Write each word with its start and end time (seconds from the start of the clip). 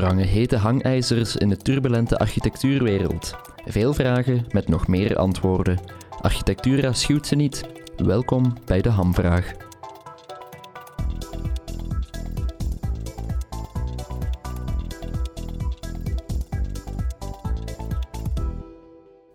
Hangen 0.00 0.26
hete 0.26 0.56
hangijzers 0.56 1.36
in 1.36 1.48
de 1.48 1.56
turbulente 1.56 2.18
architectuurwereld. 2.18 3.36
Veel 3.64 3.94
vragen 3.94 4.44
met 4.50 4.68
nog 4.68 4.86
meer 4.86 5.16
antwoorden. 5.16 5.80
Architectura 6.20 6.92
schuwt 6.92 7.26
ze 7.26 7.34
niet. 7.34 7.64
Welkom 7.96 8.56
bij 8.64 8.80
de 8.80 8.88
Hamvraag. 8.88 9.52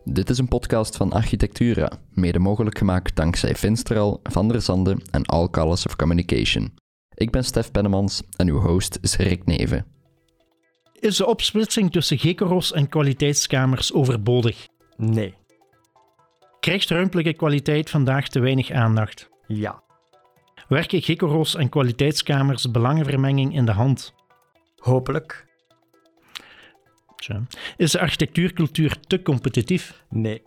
Dit 0.04 0.30
is 0.30 0.38
een 0.38 0.48
podcast 0.48 0.98
van 0.98 1.12
Architectura, 1.12 1.92
mede 2.14 2.40
mogelijk 2.40 2.78
gemaakt 2.78 3.16
dankzij 3.16 3.56
Finstral, 3.56 4.20
Van 4.24 4.48
der 4.48 4.62
Zande 4.62 4.98
en 5.12 5.26
All 5.26 5.50
Colors 5.50 5.86
of 5.86 5.96
Communication. 5.96 6.74
Ik 7.14 7.32
ben 7.32 7.44
Stef 7.44 7.72
Pennemans 7.72 8.22
en 8.36 8.48
uw 8.48 8.60
host 8.60 8.98
is 9.02 9.16
Rick 9.16 9.46
Neven. 9.46 9.97
Is 11.00 11.18
de 11.18 11.26
opsplitsing 11.26 11.92
tussen 11.92 12.18
gekkeros 12.18 12.74
en 12.74 12.90
kwaliteitskamers 12.90 13.94
overbodig? 13.94 14.68
Nee. 14.96 15.36
Krijgt 16.60 16.90
ruimtelijke 16.90 17.34
kwaliteit 17.34 17.90
vandaag 17.90 18.28
te 18.28 18.40
weinig 18.40 18.72
aandacht? 18.72 19.30
Ja. 19.48 19.84
Werken 20.68 21.02
gekkeros 21.02 21.56
en 21.56 21.70
kwaliteitskamers 21.70 22.72
belangenvermenging 22.72 23.56
in 23.56 23.66
de 23.66 23.72
hand? 23.72 24.14
Hopelijk. 24.78 25.46
Tja. 27.16 27.42
Is 27.78 27.92
de 27.92 28.00
architectuurcultuur 28.00 28.98
te 29.08 29.22
competitief? 29.22 30.04
Nee. 30.10 30.44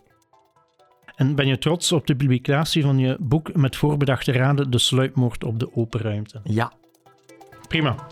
En 1.17 1.35
ben 1.35 1.47
je 1.47 1.59
trots 1.59 1.93
op 1.93 2.07
de 2.07 2.17
publicatie 2.17 2.83
van 2.83 2.99
je 2.99 3.17
boek 3.21 3.55
met 3.55 3.77
voorbedachte 3.77 4.33
raden 4.33 4.71
De 4.71 4.79
sluipmoord 4.79 5.45
op 5.45 5.59
de 5.59 5.77
open 5.77 6.01
ruimte? 6.01 6.41
Ja. 6.45 6.73
Prima. 7.69 8.07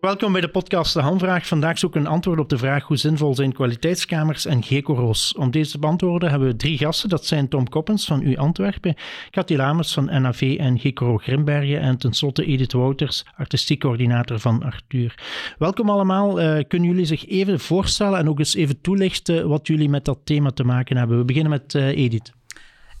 Welkom 0.00 0.32
bij 0.32 0.40
de 0.40 0.48
podcast 0.48 0.94
De 0.94 1.00
Handvraag. 1.00 1.46
Vandaag 1.46 1.78
zoeken 1.78 2.00
we 2.00 2.06
een 2.06 2.12
antwoord 2.12 2.38
op 2.38 2.48
de 2.48 2.58
vraag 2.58 2.84
hoe 2.84 2.96
zinvol 2.96 3.34
zijn 3.34 3.52
kwaliteitskamers 3.52 4.46
en 4.46 4.62
gekoro's. 4.62 5.34
Om 5.36 5.50
deze 5.50 5.70
te 5.70 5.78
beantwoorden 5.78 6.30
hebben 6.30 6.48
we 6.48 6.56
drie 6.56 6.78
gasten. 6.78 7.08
Dat 7.08 7.26
zijn 7.26 7.48
Tom 7.48 7.68
Koppens 7.68 8.04
van 8.06 8.22
U 8.22 8.36
Antwerpen, 8.36 8.94
Cathy 9.30 9.54
Lamers 9.54 9.92
van 9.92 10.04
NAV 10.04 10.56
en 10.58 10.78
Gekoro 10.78 11.16
Grimbergen 11.16 11.80
en 11.80 11.98
tenslotte 11.98 12.44
Edith 12.44 12.72
Wouters, 12.72 13.24
artistiek 13.36 13.80
coördinator 13.80 14.38
van 14.38 14.62
Arthur. 14.62 15.14
Welkom 15.58 15.90
allemaal. 15.90 16.40
Uh, 16.40 16.58
kunnen 16.68 16.88
jullie 16.88 17.06
zich 17.06 17.26
even 17.26 17.60
voorstellen 17.60 18.18
en 18.18 18.28
ook 18.28 18.38
eens 18.38 18.54
even 18.54 18.80
toelichten 18.80 19.48
wat 19.48 19.66
jullie 19.66 19.88
met 19.88 20.04
dat 20.04 20.18
thema 20.24 20.50
te 20.50 20.64
maken 20.64 20.96
hebben? 20.96 21.18
We 21.18 21.24
beginnen 21.24 21.50
met 21.50 21.74
uh, 21.74 21.86
Edith. 21.86 22.37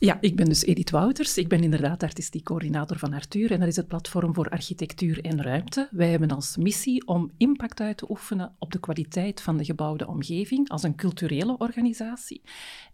Ja, 0.00 0.18
ik 0.20 0.36
ben 0.36 0.46
dus 0.46 0.64
Edith 0.64 0.90
Wouters. 0.90 1.38
Ik 1.38 1.48
ben 1.48 1.62
inderdaad 1.62 2.02
artistiek 2.02 2.44
coördinator 2.44 2.98
van 2.98 3.12
Arthur 3.12 3.50
en 3.50 3.58
dat 3.58 3.68
is 3.68 3.76
het 3.76 3.88
platform 3.88 4.34
voor 4.34 4.48
architectuur 4.48 5.24
en 5.24 5.42
ruimte. 5.42 5.88
Wij 5.90 6.10
hebben 6.10 6.30
als 6.30 6.56
missie 6.56 7.06
om 7.06 7.30
impact 7.36 7.80
uit 7.80 7.96
te 7.96 8.10
oefenen 8.10 8.54
op 8.58 8.72
de 8.72 8.80
kwaliteit 8.80 9.40
van 9.40 9.56
de 9.56 9.64
gebouwde 9.64 10.06
omgeving 10.06 10.68
als 10.68 10.82
een 10.82 10.94
culturele 10.94 11.56
organisatie. 11.56 12.42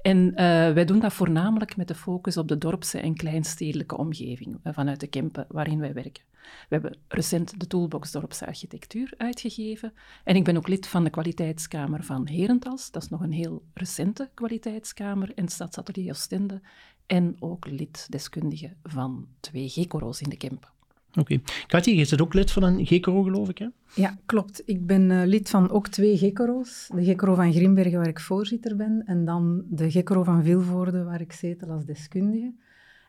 En 0.03 0.27
uh, 0.27 0.35
wij 0.73 0.85
doen 0.85 0.99
dat 0.99 1.13
voornamelijk 1.13 1.77
met 1.77 1.89
de 1.89 1.95
focus 1.95 2.37
op 2.37 2.49
de 2.49 2.59
dorpse 2.59 2.99
en 2.99 3.15
kleinstedelijke 3.15 3.97
omgeving 3.97 4.59
uh, 4.65 4.73
vanuit 4.73 5.01
de 5.01 5.07
Kempen 5.07 5.47
waarin 5.49 5.79
wij 5.79 5.93
werken. 5.93 6.23
We 6.45 6.75
hebben 6.75 6.97
recent 7.09 7.61
de 7.61 7.67
Toolbox 7.67 8.13
Dorpse 8.13 8.47
Architectuur 8.47 9.15
uitgegeven. 9.17 9.93
En 10.25 10.37
ik 10.37 10.45
ben 10.45 10.57
ook 10.57 10.69
lid 10.69 10.87
van 10.87 11.05
de 11.05 11.11
kwaliteitskamer 11.11 12.05
van 12.05 12.29
Herentals. 12.29 12.91
Dat 12.91 13.03
is 13.03 13.09
nog 13.09 13.21
een 13.21 13.33
heel 13.33 13.65
recente 13.75 14.31
kwaliteitskamer 14.35 15.33
het 15.35 15.53
Stadsatelier 15.53 16.11
Oostende 16.11 16.61
en 17.07 17.37
ook 17.39 17.67
lid 17.71 18.07
deskundige 18.11 18.73
van 18.83 19.27
twee 19.41 19.69
GECORO's 19.69 20.21
in 20.21 20.29
de 20.29 20.37
Kempen. 20.37 20.73
Oké. 21.17 21.21
Okay. 21.21 21.43
Katje, 21.67 21.97
je 21.97 22.07
bent 22.09 22.21
ook 22.21 22.35
lid 22.35 22.51
van 22.51 22.63
een 22.63 22.87
GECORO, 22.87 23.23
geloof 23.23 23.49
ik, 23.49 23.59
hè? 23.59 23.67
Ja, 23.95 24.19
klopt. 24.27 24.63
Ik 24.65 24.87
ben 24.87 25.11
uh, 25.11 25.23
lid 25.25 25.51
van 25.51 25.71
ook 25.71 25.89
twee 25.89 26.17
GECORO's. 26.19 26.91
De 26.95 27.05
GECORO 27.05 27.35
van 27.35 27.53
Grimbergen, 27.53 27.99
waar 27.99 28.09
ik 28.09 28.21
voorzitter 28.21 28.77
ben, 28.77 29.03
en 29.07 29.25
dan 29.25 29.65
de 29.69 29.91
GECORO 29.91 30.23
van 30.23 30.45
Vilvoorde, 30.45 31.05
waar 31.05 31.21
ik 31.21 31.33
zetel 31.33 31.69
als 31.69 31.85
deskundige. 31.85 32.53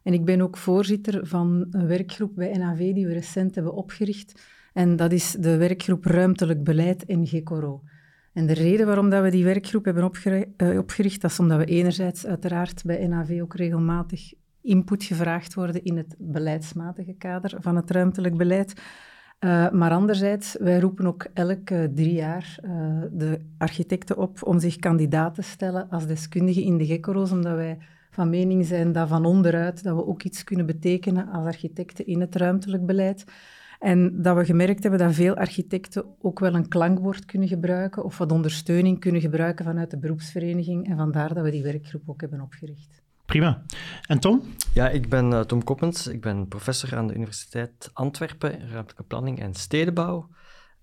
En 0.03 0.13
ik 0.13 0.25
ben 0.25 0.41
ook 0.41 0.57
voorzitter 0.57 1.27
van 1.27 1.67
een 1.71 1.87
werkgroep 1.87 2.35
bij 2.35 2.57
NAV 2.57 2.93
die 2.93 3.07
we 3.07 3.13
recent 3.13 3.55
hebben 3.55 3.73
opgericht. 3.73 4.41
En 4.73 4.95
dat 4.95 5.11
is 5.11 5.31
de 5.31 5.57
werkgroep 5.57 6.05
Ruimtelijk 6.05 6.63
Beleid 6.63 7.03
in 7.03 7.27
GECORO. 7.27 7.81
En 8.35 8.45
de 8.45 8.53
reden 8.53 8.85
waarom 8.85 9.09
dat 9.09 9.23
we 9.23 9.31
die 9.31 9.43
werkgroep 9.43 9.85
hebben 9.85 10.03
opgericht, 10.03 10.47
uh, 10.57 10.77
opgericht, 10.77 11.21
dat 11.21 11.31
is 11.31 11.39
omdat 11.39 11.57
we 11.57 11.65
enerzijds 11.65 12.25
uiteraard 12.25 12.83
bij 12.85 13.07
NAV 13.07 13.39
ook 13.41 13.55
regelmatig 13.55 14.33
input 14.61 15.03
gevraagd 15.03 15.53
worden 15.53 15.83
in 15.83 15.97
het 15.97 16.15
beleidsmatige 16.19 17.13
kader 17.13 17.57
van 17.59 17.75
het 17.75 17.91
ruimtelijk 17.91 18.37
beleid. 18.37 18.73
Uh, 19.39 19.71
maar 19.71 19.91
anderzijds, 19.91 20.55
wij 20.59 20.79
roepen 20.79 21.07
ook 21.07 21.27
elke 21.33 21.91
drie 21.93 22.13
jaar 22.13 22.57
uh, 22.63 23.01
de 23.11 23.39
architecten 23.57 24.17
op 24.17 24.43
om 24.43 24.59
zich 24.59 24.75
kandidaat 24.75 25.35
te 25.35 25.41
stellen 25.41 25.89
als 25.89 26.07
deskundige 26.07 26.63
in 26.63 26.77
de 26.77 26.85
GECORO's, 26.85 27.31
omdat 27.31 27.55
wij 27.55 27.77
van 28.09 28.29
mening 28.29 28.65
zijn 28.65 28.91
dat 28.91 29.07
van 29.07 29.25
onderuit 29.25 29.83
dat 29.83 29.95
we 29.95 30.05
ook 30.05 30.23
iets 30.23 30.43
kunnen 30.43 30.65
betekenen 30.65 31.27
als 31.27 31.45
architecten 31.45 32.05
in 32.05 32.21
het 32.21 32.35
ruimtelijk 32.35 32.85
beleid. 32.85 33.25
En 33.85 34.21
dat 34.21 34.37
we 34.37 34.45
gemerkt 34.45 34.81
hebben 34.81 34.99
dat 34.99 35.13
veel 35.13 35.35
architecten 35.35 36.05
ook 36.21 36.39
wel 36.39 36.55
een 36.55 36.67
klankwoord 36.67 37.25
kunnen 37.25 37.47
gebruiken 37.47 38.03
of 38.03 38.17
wat 38.17 38.31
ondersteuning 38.31 38.99
kunnen 38.99 39.21
gebruiken 39.21 39.65
vanuit 39.65 39.91
de 39.91 39.97
beroepsvereniging. 39.97 40.89
En 40.89 40.97
vandaar 40.97 41.33
dat 41.33 41.43
we 41.43 41.51
die 41.51 41.63
werkgroep 41.63 42.01
ook 42.05 42.21
hebben 42.21 42.41
opgericht. 42.41 43.01
Prima. 43.25 43.63
En 44.07 44.19
Tom? 44.19 44.41
Ja, 44.73 44.89
ik 44.89 45.09
ben 45.09 45.31
uh, 45.31 45.39
Tom 45.39 45.63
Koppens. 45.63 46.07
Ik 46.07 46.21
ben 46.21 46.47
professor 46.47 46.95
aan 46.95 47.07
de 47.07 47.13
Universiteit 47.13 47.89
Antwerpen, 47.93 48.51
ruimtelijke 48.51 49.03
planning 49.03 49.39
en 49.39 49.53
stedenbouw. 49.53 50.29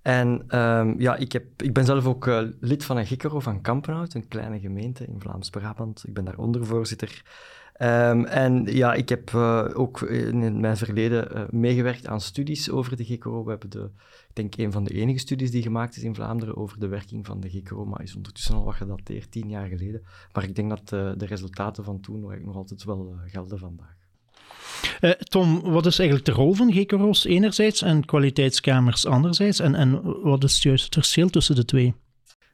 En 0.02 0.58
um, 0.58 1.00
ja, 1.00 1.16
ik, 1.16 1.32
heb, 1.32 1.44
ik 1.56 1.72
ben 1.72 1.84
zelf 1.84 2.06
ook 2.06 2.26
uh, 2.26 2.42
lid 2.60 2.84
van 2.84 2.96
een 2.96 3.06
GICRO 3.06 3.40
van 3.40 3.60
Kampenhout, 3.60 4.14
een 4.14 4.28
kleine 4.28 4.60
gemeente 4.60 5.06
in 5.06 5.20
Vlaams-Brabant. 5.20 6.04
Ik 6.06 6.14
ben 6.14 6.24
daar 6.24 6.38
ondervoorzitter. 6.38 7.22
Um, 7.82 8.24
en 8.24 8.64
ja, 8.64 8.94
ik 8.94 9.08
heb 9.08 9.30
uh, 9.30 9.68
ook 9.74 10.00
in 10.02 10.60
mijn 10.60 10.76
verleden 10.76 11.28
uh, 11.36 11.42
meegewerkt 11.50 12.06
aan 12.06 12.20
studies 12.20 12.70
over 12.70 12.96
de 12.96 13.04
GICRO. 13.04 13.44
We 13.44 13.50
hebben 13.50 13.70
de, 13.70 13.90
ik 14.28 14.34
denk 14.34 14.56
een 14.56 14.72
van 14.72 14.84
de 14.84 14.94
enige 14.94 15.18
studies 15.18 15.50
die 15.50 15.62
gemaakt 15.62 15.96
is 15.96 16.02
in 16.02 16.14
Vlaanderen 16.14 16.56
over 16.56 16.78
de 16.78 16.88
werking 16.88 17.26
van 17.26 17.40
de 17.40 17.50
GICRO, 17.50 17.84
maar 17.84 18.02
is 18.02 18.16
ondertussen 18.16 18.54
al 18.54 18.64
wat 18.64 18.74
gedateerd, 18.74 19.30
tien 19.30 19.48
jaar 19.48 19.66
geleden. 19.66 20.02
Maar 20.32 20.44
ik 20.44 20.54
denk 20.54 20.68
dat 20.68 20.88
de 21.18 21.26
resultaten 21.26 21.84
van 21.84 22.00
toen 22.00 22.20
nog 22.44 22.56
altijd 22.56 22.84
wel 22.84 23.14
gelden 23.26 23.58
vandaag. 23.58 23.96
Tom, 25.18 25.60
wat 25.60 25.86
is 25.86 25.98
eigenlijk 25.98 26.28
de 26.28 26.34
rol 26.42 26.52
van 26.52 26.72
GKRO's 26.72 27.24
enerzijds 27.24 27.82
en 27.82 28.04
kwaliteitskamers 28.04 29.06
anderzijds? 29.06 29.60
En, 29.60 29.74
en 29.74 30.02
wat 30.22 30.44
is 30.44 30.62
juist 30.62 30.84
het 30.84 30.94
verschil 30.94 31.30
tussen 31.30 31.54
de 31.54 31.64
twee? 31.64 31.94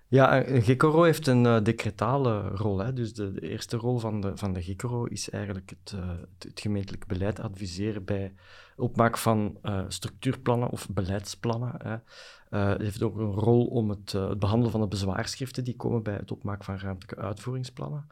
Ja, 0.09 0.47
een 0.47 0.63
GKRO 0.63 1.03
heeft 1.03 1.27
een 1.27 1.45
uh, 1.45 1.63
decretale 1.63 2.49
rol. 2.49 2.79
Hè. 2.79 2.93
Dus 2.93 3.15
de, 3.15 3.35
eerste 3.41 3.77
rol 3.77 3.99
van 3.99 4.21
de, 4.21 4.37
van 4.37 4.53
de 4.53 4.63
GKRO 4.63 5.05
is 5.05 5.31
eigenlijk 5.31 5.71
het, 5.71 5.93
uh, 5.95 6.11
het, 6.39 6.61
gemeentelijk 6.61 7.07
beleid 7.07 7.41
adviseren 7.41 8.05
bij 8.05 8.35
opmaak 8.77 9.19
van 9.19 9.59
structuurplannen 9.89 10.71
of 10.71 10.89
beleidsplannen. 10.89 11.75
Hè. 11.79 11.97
het 12.59 12.81
heeft 12.81 13.03
ook 13.03 13.17
een 13.17 13.33
rol 13.33 13.67
om 13.67 13.91
het, 13.91 14.13
het 14.13 14.39
behandelen 14.39 14.73
van 14.73 14.81
de 14.81 14.89
bezwaarschriften 14.89 15.65
die 15.65 15.77
komen 15.77 16.03
bij 16.03 16.15
het 16.15 16.31
opmaken 16.31 16.65
van 16.65 16.79
ruimtelijke 16.79 17.23
uitvoeringsplannen. 17.23 18.07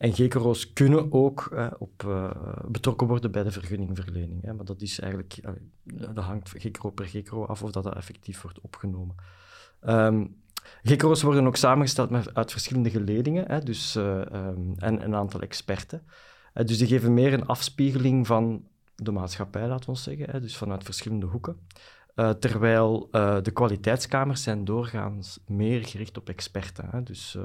En 0.00 0.12
GKRO's 0.12 0.72
kunnen 0.72 1.12
ook 1.12 1.48
eh, 1.52 1.70
op, 1.78 2.02
uh, 2.06 2.30
betrokken 2.68 3.06
worden 3.06 3.30
bij 3.30 3.42
de 3.42 3.50
vergunningverlening. 3.50 4.42
Hè, 4.42 4.54
maar 4.54 4.64
dat 4.64 4.80
is 4.80 5.00
eigenlijk, 5.00 5.38
uh, 5.44 6.06
dat 6.14 6.24
hangt 6.24 6.48
GKRO 6.48 6.90
per 6.90 7.06
GKRO 7.06 7.44
af 7.44 7.62
of 7.62 7.70
dat, 7.72 7.84
dat 7.84 7.94
effectief 7.94 8.42
wordt 8.42 8.60
opgenomen. 8.60 9.14
Um, 9.80 10.39
GKRO's 10.82 11.22
worden 11.22 11.46
ook 11.46 11.56
samengesteld 11.56 12.10
met, 12.10 12.34
uit 12.34 12.50
verschillende 12.50 12.90
geledingen 12.90 13.44
hè, 13.46 13.60
dus, 13.60 13.94
um, 13.94 14.74
en 14.76 15.04
een 15.04 15.14
aantal 15.14 15.40
experten. 15.40 16.02
dus 16.52 16.78
die 16.78 16.86
geven 16.86 17.14
meer 17.14 17.32
een 17.32 17.46
afspiegeling 17.46 18.26
van 18.26 18.64
de 18.96 19.12
maatschappij, 19.12 19.68
laten 19.68 19.92
we 19.92 19.98
zeggen, 19.98 20.30
hè, 20.30 20.40
dus 20.40 20.56
vanuit 20.56 20.84
verschillende 20.84 21.26
hoeken. 21.26 21.56
terwijl 22.38 23.08
de 23.42 23.50
kwaliteitskamers 23.52 24.42
zijn 24.42 24.64
doorgaans 24.64 25.40
meer 25.46 25.84
gericht 25.84 26.16
op 26.16 26.28
experten. 26.28 26.88
Hè, 26.90 27.02
dus 27.02 27.38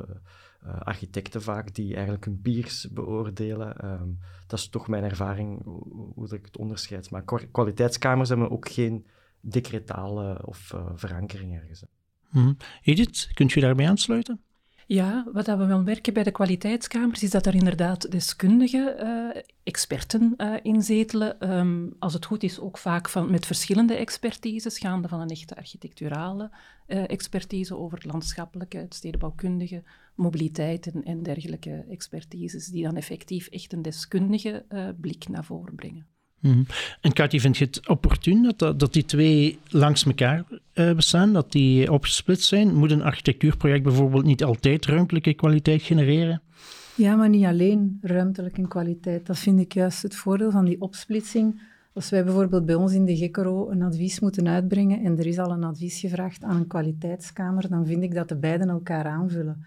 architecten 0.79 1.41
vaak 1.41 1.75
die 1.75 1.93
eigenlijk 1.93 2.25
hun 2.25 2.41
peers 2.41 2.89
beoordelen. 2.91 3.85
Um, 3.85 4.19
dat 4.47 4.59
is 4.59 4.69
toch 4.69 4.87
mijn 4.87 5.03
ervaring, 5.03 5.63
hoe, 5.63 6.11
hoe 6.15 6.35
ik 6.35 6.45
het 6.45 6.57
onderscheid. 6.57 7.09
Maar 7.09 7.23
kwaliteitskamers 7.51 8.29
hebben 8.29 8.51
ook 8.51 8.69
geen 8.69 9.05
decretale 9.39 10.45
of 10.45 10.75
verankering 10.95 11.55
ergens. 11.55 11.85
Mm. 12.35 12.57
Edith, 12.83 13.29
kunt 13.33 13.55
u 13.55 13.59
daarbij 13.59 13.87
aansluiten? 13.87 14.39
Ja, 14.87 15.27
wat 15.33 15.45
we 15.45 15.65
wel 15.65 15.83
merken 15.83 16.13
bij 16.13 16.23
de 16.23 16.31
kwaliteitskamers 16.31 17.23
is 17.23 17.29
dat 17.29 17.45
er 17.45 17.55
inderdaad 17.55 18.11
deskundige 18.11 18.97
uh, 18.99 19.41
experten 19.63 20.33
uh, 20.37 20.53
in 20.61 20.81
zetelen. 20.81 21.57
Um, 21.57 21.95
als 21.99 22.13
het 22.13 22.25
goed 22.25 22.43
is, 22.43 22.59
ook 22.59 22.77
vaak 22.77 23.09
van, 23.09 23.31
met 23.31 23.45
verschillende 23.45 23.93
expertises, 23.93 24.79
gaande 24.79 25.07
van 25.07 25.19
een 25.19 25.29
echte 25.29 25.55
architecturale 25.55 26.51
uh, 26.87 27.09
expertise 27.09 27.77
over 27.77 27.97
het 27.97 28.07
landschappelijke, 28.11 28.77
het 28.77 28.93
stedenbouwkundige, 28.93 29.83
mobiliteit 30.15 30.87
en, 30.87 31.03
en, 31.03 31.23
dergelijke 31.23 31.85
expertises, 31.89 32.67
die 32.67 32.83
dan 32.83 32.95
effectief 32.95 33.47
echt 33.47 33.73
een 33.73 33.81
deskundige 33.81 34.65
blik 35.01 35.27
naar 35.27 35.45
voren 35.45 35.75
brengen. 35.75 36.14
Mhm. 36.45 36.63
En 37.01 37.13
Cathy, 37.13 37.39
vind 37.39 37.57
je 37.57 37.65
het 37.65 37.87
opportun 37.87 38.53
dat, 38.57 38.79
dat, 38.79 38.93
die 38.93 39.05
twee 39.05 39.59
langs 39.69 40.05
elkaar 40.05 40.43
uh, 40.73 40.93
bestaan, 40.93 41.33
dat 41.33 41.51
die 41.51 41.91
opgesplitst 41.91 42.47
zijn? 42.47 42.75
Moet 42.75 42.91
een 42.91 43.03
architectuurproject 43.03 43.83
bijvoorbeeld 43.83 44.25
niet 44.25 44.43
altijd 44.43 44.85
ruimtelijke 44.85 45.33
kwaliteit 45.33 45.81
genereren? 45.81 46.41
Ja, 46.95 47.15
maar 47.15 47.29
niet 47.29 47.45
alleen 47.45 47.97
ruimtelijke 48.01 48.67
kwaliteit. 48.67 49.25
Dat 49.25 49.37
vind 49.37 49.59
ik 49.59 49.73
juist 49.73 50.01
het 50.01 50.15
voordeel 50.15 50.51
van 50.51 50.65
die 50.65 50.81
opsplitsing. 50.81 51.61
Als 51.93 52.09
wij 52.09 52.23
bijvoorbeeld 52.23 52.65
bij 52.65 52.75
ons 52.75 52.93
in 52.93 53.05
de 53.05 53.17
GECRO 53.17 53.69
een 53.69 53.81
advies 53.81 54.19
moeten 54.19 54.47
uitbrengen 54.47 55.03
en 55.03 55.17
er 55.17 55.25
is 55.25 55.37
al 55.37 55.51
een 55.51 55.63
advies 55.63 55.99
gevraagd 55.99 56.43
aan 56.43 56.55
een 56.55 56.67
kwaliteitskamer, 56.67 57.69
dan 57.69 57.85
vind 57.85 58.03
ik 58.03 58.13
dat 58.13 58.29
de 58.29 58.35
beiden 58.37 58.69
elkaar 58.69 59.05
aanvullen. 59.05 59.65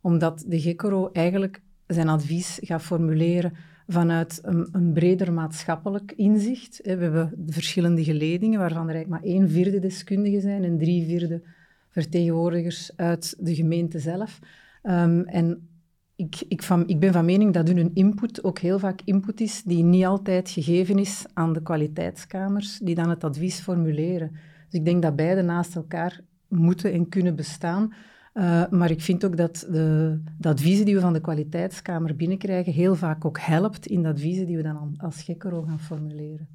Omdat 0.00 0.44
de 0.46 0.60
GECRO 0.60 1.10
eigenlijk 1.12 1.60
zijn 1.86 2.08
advies 2.08 2.58
gaat 2.62 2.82
formuleren 2.82 3.52
vanuit 3.90 4.38
een, 4.42 4.68
een, 4.72 4.92
breder 4.92 5.32
maatschappelijk 5.32 6.12
inzicht. 6.12 6.80
We 6.82 6.90
hebben 6.90 7.44
verschillende 7.46 8.04
geledingen, 8.04 8.58
waarvan 8.58 8.88
er 8.88 8.94
eigenlijk 8.94 9.22
maar 9.22 9.32
één 9.32 9.50
vierde 9.50 9.78
deskundigen 9.78 10.40
zijn 10.40 10.64
en 10.64 10.78
drie 10.78 11.04
vierde 11.04 11.42
vertegenwoordigers 11.90 12.96
uit 12.96 13.34
de 13.38 13.54
gemeente 13.54 13.98
zelf. 13.98 14.38
Um, 14.82 15.24
en 15.24 15.68
ik, 16.16 16.42
ik, 16.48 16.62
van, 16.62 16.88
ik 16.88 17.00
ben 17.00 17.12
van 17.12 17.24
mening 17.24 17.52
dat 17.52 17.68
hun 17.68 17.94
input 17.94 18.44
ook 18.44 18.58
heel 18.58 18.78
vaak 18.78 19.00
input 19.04 19.40
is 19.40 19.62
die 19.62 19.84
niet 19.84 20.04
altijd 20.04 20.50
gegeven 20.50 20.98
is 20.98 21.24
aan 21.34 21.52
de 21.52 21.62
kwaliteitskamers, 21.62 22.78
die 22.78 22.94
dan 22.94 23.10
het 23.10 23.24
advies 23.24 23.60
formuleren. 23.60 24.30
Dus 24.70 24.80
ik 24.80 24.84
denk 24.84 25.02
dat 25.02 25.16
beide 25.16 25.42
naast 25.42 25.76
elkaar 25.76 26.20
moeten 26.48 26.92
en 26.92 27.08
kunnen 27.08 27.36
bestaan. 27.36 27.92
Uh, 28.38 28.68
maar 28.70 28.90
ik 28.90 29.00
vind 29.00 29.24
ook 29.24 29.36
dat 29.36 29.66
de, 29.70 30.20
de, 30.38 30.48
adviezen 30.48 30.84
die 30.84 30.94
we 30.94 31.00
van 31.00 31.12
de 31.12 31.20
kwaliteitskamer 31.20 32.16
binnenkrijgen 32.16 32.72
heel 32.72 32.94
vaak 32.94 33.24
ook 33.24 33.38
helpt 33.40 33.86
in 33.86 34.02
de 34.02 34.08
adviezen 34.08 34.46
die 34.46 34.56
we 34.56 34.62
dan 34.62 34.94
als 34.96 35.22
GECRO 35.22 35.62
gaan 35.62 35.80
formuleren. 35.80 36.48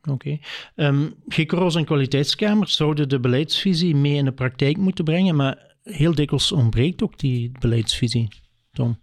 Oké. 0.00 0.10
Okay. 0.10 0.40
Um, 0.74 1.14
GECRO's 1.28 1.74
en 1.74 1.84
kwaliteitskamers 1.84 2.76
zouden 2.76 3.08
de 3.08 3.20
beleidsvisie 3.20 3.96
mee 3.96 4.14
in 4.14 4.24
de 4.24 4.32
praktijk 4.32 4.76
moeten 4.76 5.04
brengen, 5.04 5.36
maar 5.36 5.76
heel 5.82 6.14
dikwijls 6.14 6.52
ontbreekt 6.52 7.02
ook 7.02 7.18
die 7.18 7.52
beleidsvisie. 7.58 8.28
Tom? 8.72 8.98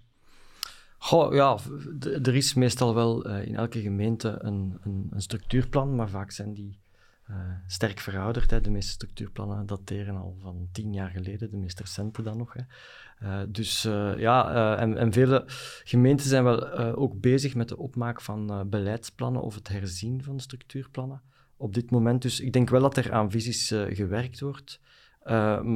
Goh, 0.98 1.34
ja, 1.34 1.58
er 2.00 2.36
is 2.36 2.54
meestal 2.54 2.96
wel 2.96 3.30
uh, 3.30 3.48
in 3.48 3.56
elke 3.56 3.82
gemeente 3.82 4.36
een, 4.40 4.78
een, 4.84 5.08
een, 5.10 5.22
structuurplan, 5.22 5.96
maar 5.96 6.10
vaak 6.10 6.32
zijn 6.32 6.54
die 6.54 6.80
uh, 7.30 7.36
sterk 7.68 8.00
verouderd. 8.00 8.52
Hè. 8.52 8.62
De 8.62 8.70
meeste 8.70 8.92
structuurplannen 8.92 9.66
dateren 9.66 10.16
al 10.16 10.38
van 10.42 10.68
tien 10.72 10.94
jaar 10.94 11.10
geleden, 11.10 11.52
de 11.52 11.58
meest 11.58 11.80
recente 11.80 12.22
dan 12.22 12.38
nog. 12.38 12.54
Hè. 12.54 12.62
Uh, 13.24 13.48
dus 13.50 13.82
ja, 14.18 14.76
en, 14.78 14.98
en, 14.98 15.14
vele 15.14 15.44
gemeenten 15.84 16.28
zijn 16.28 16.44
wel 16.44 16.72
ook 16.96 17.20
bezig 17.20 17.56
met 17.56 17.70
de 17.70 17.78
opmaak 17.78 18.22
van 18.22 18.70
beleidsplannen 18.70 19.42
of 19.42 19.56
het 19.56 19.68
herzien 19.68 20.24
van 20.24 20.40
structuurplannen 20.40 21.22
op 21.58 21.74
dit 21.74 21.92
moment. 21.92 22.22
Dus 22.22 22.40
ik 22.40 22.54
denk 22.54 22.70
wel 22.70 22.82
dat 22.82 22.98
er 22.98 23.12
aan 23.14 23.32
visies 23.32 23.68
gewerkt 23.90 24.40
wordt, 24.40 24.80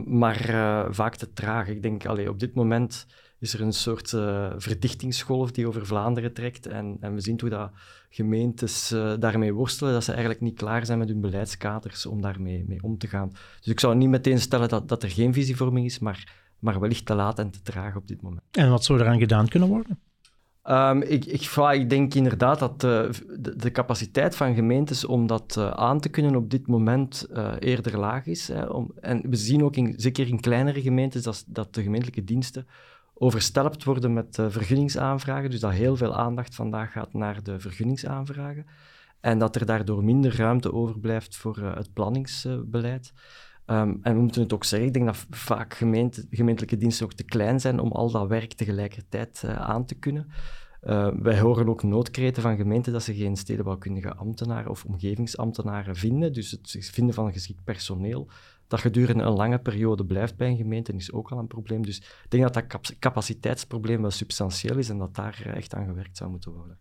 maar 0.06 0.86
vaak 0.90 1.16
te 1.16 1.34
traag. 1.34 1.68
Ik 1.68 1.82
denk, 1.82 2.04
op 2.28 2.40
dit 2.40 2.54
moment 2.54 3.06
is 3.40 3.54
er 3.54 3.62
een 3.62 3.74
soort 3.74 4.12
uh, 4.12 4.52
verdichtingsgolf 4.58 5.52
die 5.52 5.68
over 5.68 5.86
Vlaanderen 5.86 6.34
trekt. 6.34 6.68
En, 6.68 6.98
en 7.00 7.14
we 7.14 7.22
zien 7.22 7.40
hoe 7.40 7.50
dat 7.50 7.72
gemeentes 8.10 8.96
daarmee 9.20 9.54
worstelen, 9.54 9.94
dat 9.94 10.04
ze 10.04 10.12
eigenlijk 10.12 10.42
niet 10.42 10.58
klaar 10.58 10.86
zijn 10.86 10.98
met 10.98 11.08
hun 11.08 11.22
beleidskaders 11.22 12.06
om 12.06 12.22
daarmee 12.22 12.66
mee 12.68 12.84
om 12.84 12.98
te 12.98 13.08
gaan. 13.08 13.30
Dus 13.60 13.72
ik 13.72 13.80
zou 13.80 13.96
niet 13.96 14.10
meteen 14.10 14.40
stellen 14.40 14.70
dat, 14.70 14.90
dat 14.90 15.04
er 15.04 15.10
geen 15.10 15.34
visievorming 15.34 15.86
is, 15.86 16.00
maar, 16.00 16.34
maar 16.60 16.80
wellicht 16.80 17.06
te 17.06 17.16
laat 17.16 17.40
en 17.40 17.52
te 17.52 17.62
traag 17.62 17.96
op 17.96 18.08
dit 18.08 18.22
moment. 18.22 18.44
En 18.52 18.70
wat 18.70 18.84
zou 18.84 19.00
eraan 19.00 19.20
gedaan 19.20 19.48
kunnen 19.48 19.70
worden? 19.70 20.00
Um, 20.70 21.02
ik, 21.02 21.26
ik, 21.26 21.42
ik, 21.72 21.90
denk 21.90 22.14
inderdaad 22.14 22.60
dat 22.60 22.84
uh, 22.84 23.10
de, 23.40 23.72
capaciteit 23.72 24.36
van 24.36 24.56
gemeentes 24.56 25.06
om 25.06 25.28
dat 25.28 25.56
uh, 25.58 25.72
aan 25.72 26.00
te 26.00 26.10
kunnen 26.10 26.36
op 26.36 26.50
dit 26.50 26.68
moment 26.68 27.28
uh, 27.32 27.54
eerder 27.60 28.00
laag 28.00 28.26
is. 28.26 28.48
Hè, 28.48 28.66
om, 28.66 28.92
en 29.00 29.30
we 29.30 29.36
zien 29.36 29.64
ook, 29.64 29.76
in, 29.76 29.94
zeker 29.98 30.28
in 30.28 30.40
kleinere 30.40 30.82
gemeentes, 30.82 31.24
dat, 31.24 31.44
dat 31.48 31.74
de 31.74 31.84
gemeentelijke 31.84 32.24
diensten 32.24 32.68
overstelpt 33.14 33.84
worden 33.84 34.14
met 34.14 34.38
vergunningsaanvragen. 34.48 35.50
Dus 35.50 35.60
dat 35.60 35.72
heel 35.72 35.96
veel 35.96 36.16
aandacht 36.16 36.56
vandaag 36.56 36.92
gaat 36.92 37.14
naar 37.14 37.44
de 37.44 37.60
vergunningsaanvragen. 37.60 38.66
En 39.20 39.40
dat 39.40 39.56
er 39.56 39.66
daardoor 39.66 40.04
minder 40.04 40.36
ruimte 40.36 40.74
overblijft 40.74 41.36
voor 41.36 41.58
het 41.58 41.94
planningsbeleid. 41.94 43.14
Um, 43.72 44.00
en 44.02 44.14
we 44.16 44.22
moeten 44.22 44.42
het 44.42 44.54
ook 44.54 44.64
zeggen, 44.64 44.88
ik 44.88 44.94
denk 44.94 45.06
dat 45.06 45.26
vaak 45.30 45.74
gemeente, 45.74 46.26
gemeentelijke 46.30 46.78
diensten 46.78 47.06
ook 47.06 47.14
te 47.14 47.24
klein 47.24 47.60
zijn 47.60 47.80
om 47.80 47.92
al 47.92 48.12
dat 48.12 48.28
werk 48.28 48.54
tegelijkertijd 48.54 49.42
uh, 49.46 49.56
aan 49.56 49.86
te 49.86 49.96
kunnen. 49.96 50.32
wij 51.22 51.40
horen 51.40 51.70
ook 51.70 51.84
noodkreten 51.84 52.42
van 52.42 52.58
gemeenten 52.58 52.94
dat 52.94 53.04
ze 53.04 53.16
geen 53.16 53.36
stedenbouwkundige 53.36 54.16
ambtenaren 54.16 54.72
of 54.72 54.86
omgevingsambtenaren 54.86 55.96
vinden. 55.96 56.34
Dus 56.34 56.52
het 56.52 56.90
vinden 56.92 57.16
van 57.16 57.34
geschikt 57.34 57.64
personeel 57.64 58.30
dat 58.72 58.80
gedurende 58.80 59.24
een 59.24 59.34
lange 59.34 59.60
periode 59.60 60.06
blijft 60.06 60.36
bij 60.36 60.50
een 60.50 60.58
gemeente 60.58 60.94
is 60.94 61.12
ook 61.12 61.32
al 61.32 61.38
een 61.38 61.48
probleem. 61.48 61.86
Dus 61.86 61.98
ik 61.98 62.26
denk 62.30 62.44
dat 62.44 62.54
dat 62.54 62.96
capaciteitsprobleem 63.00 64.02
wel 64.02 64.12
substantieel 64.12 64.78
is 64.78 64.90
en 64.90 64.98
dat 64.98 65.16
daar 65.16 65.42
echt 65.46 65.74
aan 65.74 65.86
gewerkt 65.86 66.18
zou 66.18 66.30
moeten 66.30 66.52
worden. 66.52 66.78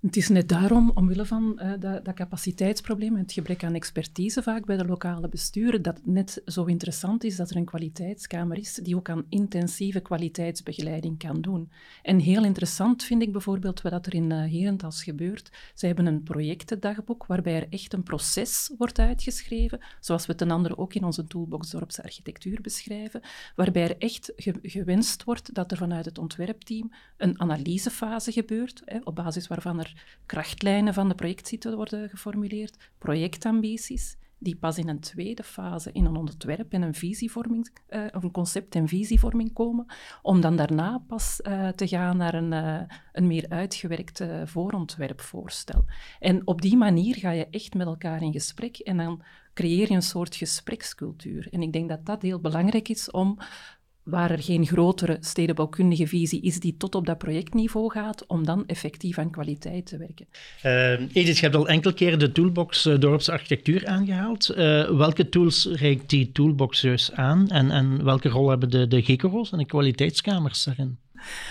Het 0.00 0.16
is 0.16 0.28
net 0.28 0.48
daarom, 0.48 0.90
omwille 0.94 1.26
van 1.26 1.60
uh, 1.62 1.72
dat, 1.78 2.04
dat, 2.04 2.14
capaciteitsprobleem 2.14 3.14
en 3.14 3.22
het 3.22 3.32
gebrek 3.32 3.64
aan 3.64 3.74
expertise 3.74 4.42
vaak 4.42 4.66
bij 4.66 4.76
de 4.76 4.84
lokale 4.84 5.28
besturen, 5.28 5.82
dat 5.82 5.96
het 5.96 6.06
net 6.06 6.42
zo 6.46 6.64
interessant 6.64 7.24
is 7.24 7.36
dat 7.36 7.50
er 7.50 7.56
een 7.56 7.64
kwaliteitskamer 7.64 8.58
is 8.58 8.74
die 8.74 8.96
ook 8.96 9.08
aan 9.08 9.24
intensieve 9.28 10.00
kwaliteitsbegeleiding 10.00 11.18
kan 11.18 11.40
doen. 11.40 11.70
En 12.02 12.18
heel 12.18 12.44
interessant 12.44 13.04
vind 13.04 13.22
ik 13.22 13.32
bijvoorbeeld 13.32 13.82
wat 13.82 14.06
er 14.06 14.14
in 14.14 14.30
uh, 14.30 14.38
Herentals 14.38 15.02
gebeurt. 15.02 15.50
Ze 15.74 15.86
hebben 15.86 16.06
een 16.06 16.22
projectendagboek 16.22 17.26
waarbij 17.26 17.54
er 17.54 17.66
echt 17.70 17.92
een 17.92 18.02
proces 18.02 18.70
wordt 18.78 18.98
uitgeschreven, 18.98 19.80
zoals 20.00 20.26
we 20.26 20.34
ten 20.34 20.50
andere 20.50 20.78
ook 20.78 20.94
in 20.94 21.04
onze 21.04 21.26
toolbox 21.26 21.70
dorpsarchitectuur 21.70 22.60
beschrijven, 22.60 23.20
waarbij 23.56 23.82
er 23.82 23.98
echt 23.98 24.32
gewenst 24.62 25.24
wordt 25.24 25.54
dat 25.54 25.70
er 25.70 25.76
vanuit 25.76 26.04
het 26.04 26.18
ontwerpteam 26.18 26.92
een 27.16 27.40
analysefase 27.40 28.32
gebeurt, 28.32 28.82
hè, 28.84 28.98
op 29.04 29.14
basis 29.14 29.46
waarvan 29.46 29.78
er 29.78 29.88
krachtlijnen 30.26 30.94
van 30.94 31.08
de 31.08 31.14
projectziekte 31.14 31.76
worden 31.76 32.08
geformuleerd, 32.08 32.90
projectambities, 32.98 34.16
die 34.38 34.56
pas 34.56 34.78
in 34.78 34.88
een 34.88 35.00
tweede 35.00 35.42
fase 35.42 35.92
in 35.92 36.04
een 36.04 36.16
ontwerp 36.16 36.72
en 36.72 36.82
een 36.82 36.94
visievorming, 36.94 37.68
uh, 37.88 38.04
of 38.12 38.22
een 38.22 38.30
concept- 38.30 38.74
en 38.74 38.88
visievorming 38.88 39.52
komen, 39.52 39.86
om 40.22 40.40
dan 40.40 40.56
daarna 40.56 41.02
pas 41.06 41.40
uh, 41.42 41.68
te 41.68 41.88
gaan 41.88 42.16
naar 42.16 42.34
een, 42.34 42.52
uh, 42.52 42.80
een 43.12 43.26
meer 43.26 43.46
uitgewerkt 43.48 44.24
voorontwerpvoorstel. 44.44 45.84
En 46.18 46.46
op 46.46 46.62
die 46.62 46.76
manier 46.76 47.16
ga 47.16 47.30
je 47.30 47.46
echt 47.50 47.74
met 47.74 47.86
elkaar 47.86 48.22
in 48.22 48.32
gesprek 48.32 48.78
en 48.78 48.96
dan 48.96 49.22
creëer 49.54 49.88
je 49.88 49.94
een 49.94 50.02
soort 50.02 50.36
gesprekscultuur. 50.36 51.48
En 51.50 51.62
ik 51.62 51.72
denk 51.72 51.88
dat 51.88 52.06
dat 52.06 52.22
heel 52.22 52.40
belangrijk 52.40 52.88
is 52.88 53.10
om 53.10 53.38
waar 54.10 54.30
er 54.30 54.42
geen 54.42 54.66
grotere 54.66 55.16
stedenbouwkundige 55.20 56.06
visie 56.06 56.40
is 56.42 56.60
die 56.60 56.74
tot 56.76 56.94
op 56.94 57.06
dat 57.06 57.18
projectniveau 57.18 57.90
gaat, 57.90 58.26
om 58.26 58.44
dan 58.44 58.66
effectief 58.66 59.18
aan 59.18 59.30
kwaliteit 59.30 59.86
te 59.86 59.98
werken. 59.98 60.26
Uh, 60.64 60.92
Edith, 61.16 61.36
je 61.36 61.42
hebt 61.42 61.56
al 61.56 61.68
enkele 61.68 61.94
keren 61.94 62.18
de 62.18 62.32
toolbox 62.32 62.86
uh, 62.86 62.98
dorpsarchitectuur 62.98 63.86
aangehaald. 63.86 64.50
Uh, 64.50 64.56
welke 64.90 65.28
tools 65.28 65.68
reikt 65.72 66.10
die 66.10 66.32
toolbox 66.32 66.80
juist 66.80 67.12
aan 67.12 67.48
en, 67.48 67.70
en 67.70 68.04
welke 68.04 68.28
rol 68.28 68.48
hebben 68.48 68.70
de, 68.70 68.88
de 68.88 69.02
GECO's 69.02 69.52
en 69.52 69.58
de 69.58 69.66
kwaliteitskamers 69.66 70.64
daarin? 70.64 70.98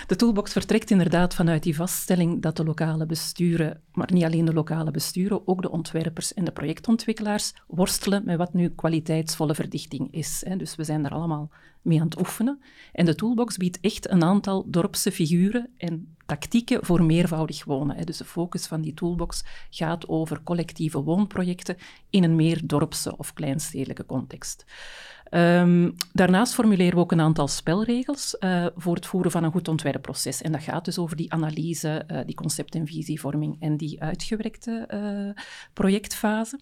De 0.06 0.16
toolbox 0.16 0.52
vertrekt 0.52 0.90
inderdaad 0.90 1.34
vanuit 1.34 1.62
die 1.62 1.76
vaststelling 1.76 2.42
dat 2.42 2.56
de 2.56 2.64
lokale 2.64 3.06
besturen, 3.06 3.80
maar 3.92 4.12
niet 4.12 4.24
alleen 4.24 4.44
de 4.44 4.52
lokale 4.52 4.90
besturen, 4.90 5.48
ook 5.48 5.62
de 5.62 5.70
ontwerpers 5.70 6.34
en 6.34 6.44
de 6.44 6.52
projectontwikkelaars 6.52 7.54
worstelen 7.66 8.24
met 8.24 8.36
wat 8.36 8.54
nu 8.54 8.68
kwaliteitsvolle 8.68 9.54
verdichting 9.54 10.12
is. 10.12 10.44
Dus 10.56 10.76
we 10.76 10.84
zijn 10.84 11.02
daar 11.02 11.12
allemaal 11.12 11.50
mee 11.82 12.00
aan 12.00 12.06
het 12.06 12.18
oefenen. 12.18 12.60
En 12.92 13.04
de 13.04 13.14
toolbox 13.14 13.56
biedt 13.56 13.80
echt 13.80 14.10
een 14.10 14.24
aantal 14.24 14.64
dorpse 14.66 15.12
figuren 15.12 15.70
en 15.76 16.16
tactieken 16.30 16.84
voor 16.84 17.02
meervoudig 17.02 17.64
wonen. 17.64 18.06
Dus 18.06 18.16
de 18.16 18.24
focus 18.24 18.66
van 18.66 18.80
die 18.80 18.94
toolbox 18.94 19.44
gaat 19.70 20.08
over 20.08 20.42
collectieve 20.42 21.02
woonprojecten 21.02 21.76
in 22.10 22.24
een 22.24 22.36
meer 22.36 22.60
dorpse 22.64 23.16
of 23.16 23.32
kleinstedelijke 23.32 24.06
context. 24.06 24.64
Um, 25.30 25.94
daarnaast 26.12 26.54
formuleren 26.54 26.94
we 26.94 27.00
ook 27.00 27.12
een 27.12 27.20
aantal 27.20 27.48
spelregels 27.48 28.36
uh, 28.40 28.66
voor 28.76 28.94
het 28.94 29.06
voeren 29.06 29.30
van 29.30 29.44
een 29.44 29.50
goed 29.50 29.68
ontwerpproces. 29.68 30.42
En 30.42 30.52
dat 30.52 30.62
gaat 30.62 30.84
dus 30.84 30.98
over 30.98 31.16
die 31.16 31.32
analyse, 31.32 32.04
uh, 32.10 32.20
die 32.26 32.34
concept- 32.34 32.74
en 32.74 32.86
visievorming 32.86 33.56
en 33.60 33.76
die 33.76 34.02
uitgewerkte 34.02 34.88
uh, 34.94 35.42
projectfase. 35.72 36.60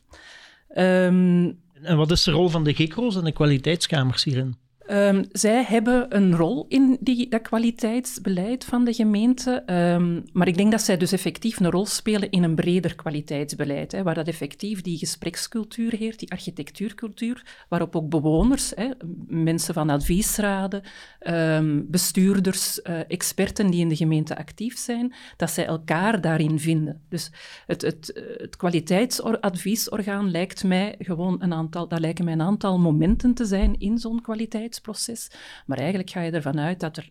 Um, 0.76 1.58
en 1.82 1.96
wat 1.96 2.10
is 2.10 2.22
de 2.22 2.30
rol 2.30 2.48
van 2.48 2.64
de 2.64 2.74
GECRO's 2.74 3.16
en 3.16 3.24
de 3.24 3.32
kwaliteitskamers 3.32 4.24
hierin? 4.24 4.56
Um, 4.90 5.24
zij 5.32 5.64
hebben 5.64 6.16
een 6.16 6.36
rol 6.36 6.66
in 6.68 6.96
die, 7.00 7.28
dat 7.28 7.42
kwaliteitsbeleid 7.42 8.64
van 8.64 8.84
de 8.84 8.92
gemeente, 8.92 9.62
um, 9.66 10.24
maar 10.32 10.48
ik 10.48 10.56
denk 10.56 10.70
dat 10.70 10.82
zij 10.82 10.96
dus 10.96 11.12
effectief 11.12 11.60
een 11.60 11.70
rol 11.70 11.86
spelen 11.86 12.30
in 12.30 12.42
een 12.42 12.54
breder 12.54 12.94
kwaliteitsbeleid, 12.94 13.92
hè, 13.92 14.02
waar 14.02 14.14
dat 14.14 14.28
effectief 14.28 14.82
die 14.82 14.98
gesprekscultuur 14.98 15.92
heert, 15.92 16.18
die 16.18 16.30
architectuurcultuur, 16.30 17.64
waarop 17.68 17.96
ook 17.96 18.08
bewoners, 18.08 18.72
hè, 18.74 18.88
mensen 19.26 19.74
van 19.74 19.90
adviesraden, 19.90 20.82
um, 21.28 21.86
bestuurders, 21.90 22.80
uh, 22.82 22.98
experten 23.08 23.70
die 23.70 23.80
in 23.80 23.88
de 23.88 23.96
gemeente 23.96 24.36
actief 24.36 24.78
zijn, 24.78 25.14
dat 25.36 25.50
zij 25.50 25.66
elkaar 25.66 26.20
daarin 26.20 26.58
vinden. 26.58 27.00
Dus 27.08 27.30
het, 27.66 27.82
het, 27.82 28.20
het 28.36 28.56
kwaliteitsadviesorgaan 28.56 30.30
lijkt 30.30 30.64
mij 30.64 30.94
gewoon 30.98 31.36
een 31.42 31.52
aantal, 31.52 31.88
dat 31.88 32.00
lijken 32.00 32.24
mij 32.24 32.34
een 32.34 32.42
aantal 32.42 32.78
momenten 32.78 33.34
te 33.34 33.44
zijn 33.44 33.78
in 33.78 33.98
zo'n 33.98 34.20
kwaliteits 34.20 34.77
proces. 34.80 35.30
Maar 35.66 35.78
eigenlijk 35.78 36.10
ga 36.10 36.20
je 36.20 36.30
ervan 36.30 36.58
uit 36.58 36.80
dat 36.80 36.96
er 36.96 37.10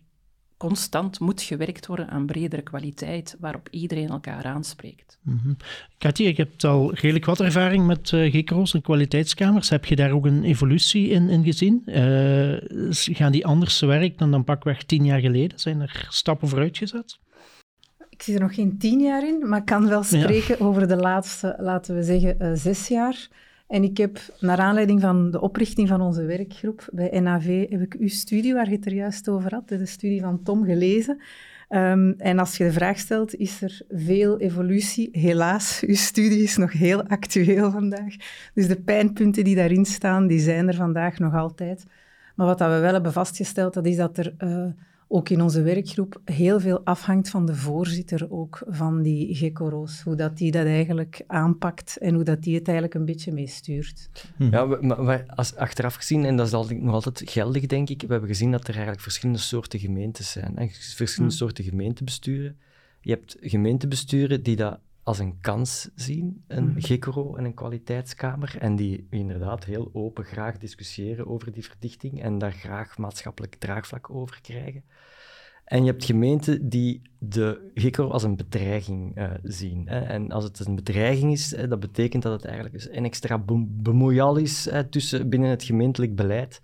constant 0.58 1.20
moet 1.20 1.42
gewerkt 1.42 1.86
worden 1.86 2.08
aan 2.08 2.26
bredere 2.26 2.62
kwaliteit, 2.62 3.36
waarop 3.40 3.68
iedereen 3.70 4.08
elkaar 4.08 4.44
aanspreekt. 4.44 5.18
Mm 5.22 5.40
-hmm. 5.42 5.56
Katja, 5.98 6.26
je 6.26 6.34
hebt 6.34 6.64
al 6.64 6.94
redelijk 6.94 7.24
wat 7.24 7.40
ervaring 7.40 7.86
met 7.86 8.10
uh, 8.10 8.32
GKO's 8.32 8.74
en 8.74 8.82
kwaliteitskamers. 8.82 9.68
Heb 9.68 9.84
je 9.84 9.96
daar 9.96 10.10
ook 10.10 10.26
een 10.26 10.44
evolutie 10.44 11.08
in, 11.08 11.28
in 11.28 11.44
gezien? 11.44 11.82
Uh, 11.86 12.56
gaan 12.90 13.32
die 13.32 13.46
anders 13.46 13.78
te 13.78 13.86
werk 13.86 14.18
dan 14.18 14.30
dan 14.30 14.44
pakweg 14.44 14.82
tien 14.82 15.04
jaar 15.04 15.20
geleden? 15.20 15.58
Zijn 15.58 15.80
er 15.80 16.06
stappen 16.08 16.48
vooruit 16.48 16.78
gezet? 16.78 17.18
Ik 18.08 18.22
zie 18.22 18.34
er 18.34 18.40
nog 18.40 18.54
geen 18.54 18.78
tien 18.78 19.00
jaar 19.00 19.28
in, 19.28 19.48
maar 19.48 19.58
ik 19.58 19.64
kan 19.64 19.88
wel 19.88 20.02
spreken 20.02 20.56
ja. 20.58 20.64
over 20.64 20.88
de 20.88 20.96
laatste, 20.96 21.56
laten 21.58 21.94
we 21.94 22.02
zeggen, 22.02 22.36
uh, 22.40 22.50
zes 22.54 22.88
jaar. 22.88 23.28
En 23.68 23.82
ik 23.82 23.96
heb, 23.96 24.18
naar 24.40 24.58
aanleiding 24.58 25.00
van 25.00 25.30
de 25.30 25.40
oprichting 25.40 25.88
van 25.88 26.00
onze 26.00 26.24
werkgroep 26.24 26.88
bij 26.92 27.20
NAV, 27.20 27.68
heb 27.68 27.80
ik 27.80 27.94
uw 27.98 28.08
studie, 28.08 28.54
waar 28.54 28.68
je 28.68 28.76
het 28.76 28.86
er 28.86 28.94
juist 28.94 29.28
over 29.28 29.54
had, 29.54 29.68
de 29.68 29.86
studie 29.86 30.20
van 30.20 30.42
Tom, 30.42 30.64
gelezen. 30.64 31.20
Um, 31.70 32.14
en 32.18 32.38
als 32.38 32.56
je 32.56 32.64
de 32.64 32.72
vraag 32.72 32.98
stelt, 32.98 33.34
is 33.34 33.62
er 33.62 33.80
veel 33.88 34.38
evolutie? 34.38 35.08
Helaas, 35.12 35.82
uw 35.86 35.94
studie 35.94 36.42
is 36.42 36.56
nog 36.56 36.72
heel 36.72 37.02
actueel 37.06 37.70
vandaag. 37.70 38.14
Dus 38.54 38.68
de 38.68 38.80
pijnpunten 38.80 39.44
die 39.44 39.56
daarin 39.56 39.84
staan, 39.84 40.26
die 40.26 40.40
zijn 40.40 40.68
er 40.68 40.74
vandaag 40.74 41.18
nog 41.18 41.34
altijd. 41.34 41.84
Maar 42.34 42.46
wat 42.46 42.58
dat 42.58 42.70
we 42.70 42.78
wel 42.78 42.92
hebben 42.92 43.12
vastgesteld, 43.12 43.74
dat 43.74 43.86
is 43.86 43.96
dat 43.96 44.18
er 44.18 44.34
uh, 44.38 44.66
ook 45.08 45.28
in 45.28 45.40
onze 45.40 45.62
werkgroep 45.62 46.20
heel 46.24 46.60
veel 46.60 46.80
afhangt 46.84 47.30
van 47.30 47.46
de 47.46 47.54
voorzitter 47.54 48.30
ook 48.30 48.62
van 48.66 49.02
die 49.02 49.34
GECORO's. 49.34 50.00
Hoe 50.00 50.14
dat 50.14 50.36
die 50.36 50.50
dat 50.50 50.66
eigenlijk 50.66 51.24
aanpakt 51.26 51.96
en 51.98 52.14
hoe 52.14 52.24
dat 52.24 52.42
die 52.42 52.54
het 52.54 52.66
eigenlijk 52.66 52.98
een 52.98 53.04
beetje 53.04 53.32
meestuurt. 53.32 54.10
Hm. 54.36 54.50
Ja, 54.50 54.64
maar 54.64 55.24
als 55.26 55.56
achteraf 55.56 55.94
gezien, 55.94 56.24
en 56.24 56.36
dat 56.36 56.46
is 56.46 56.52
altijd, 56.52 56.82
nog 56.82 56.94
altijd 56.94 57.30
geldig 57.30 57.66
denk 57.66 57.88
ik, 57.88 58.00
we 58.00 58.12
hebben 58.12 58.28
gezien 58.28 58.50
dat 58.50 58.62
er 58.62 58.72
eigenlijk 58.72 59.00
verschillende 59.00 59.40
soorten 59.40 59.78
gemeentes 59.78 60.30
zijn. 60.30 60.52
Hè? 60.56 60.66
Verschillende 60.96 61.34
hm. 61.34 61.40
soorten 61.40 61.64
gemeentebesturen. 61.64 62.58
Je 63.00 63.10
hebt 63.10 63.36
gemeentebesturen 63.40 64.42
die 64.42 64.56
dat 64.56 64.78
als 65.08 65.18
een 65.18 65.40
kans 65.40 65.90
zien, 65.94 66.44
een 66.46 66.68
mm. 66.68 66.80
GECRO 66.80 67.36
en 67.36 67.44
een 67.44 67.54
kwaliteitskamer, 67.54 68.56
en 68.58 68.76
die 68.76 69.06
inderdaad 69.10 69.64
heel 69.64 69.90
open 69.92 70.24
graag 70.24 70.58
discussiëren 70.58 71.26
over 71.26 71.52
die 71.52 71.64
verdichting 71.64 72.22
en 72.22 72.38
daar 72.38 72.52
graag 72.52 72.98
maatschappelijk 72.98 73.54
draagvlak 73.54 74.10
over 74.10 74.40
krijgen. 74.40 74.84
En 75.64 75.84
je 75.84 75.90
hebt 75.90 76.04
gemeenten 76.04 76.68
die 76.68 77.02
de 77.18 77.70
GECRO 77.74 78.08
als 78.08 78.22
een 78.22 78.36
bedreiging 78.36 79.18
uh, 79.18 79.30
zien. 79.42 79.88
Hè. 79.88 80.00
En 80.00 80.30
als 80.30 80.44
het 80.44 80.66
een 80.66 80.74
bedreiging 80.74 81.32
is, 81.32 81.56
hè, 81.56 81.68
dat 81.68 81.80
betekent 81.80 82.22
dat 82.22 82.32
het 82.32 82.44
eigenlijk 82.44 82.88
een 82.90 83.04
extra 83.04 83.42
bemoeial 83.66 84.36
is 84.36 84.70
hè, 84.70 84.84
tussen, 84.84 85.28
binnen 85.28 85.50
het 85.50 85.62
gemeentelijk 85.64 86.16
beleid. 86.16 86.60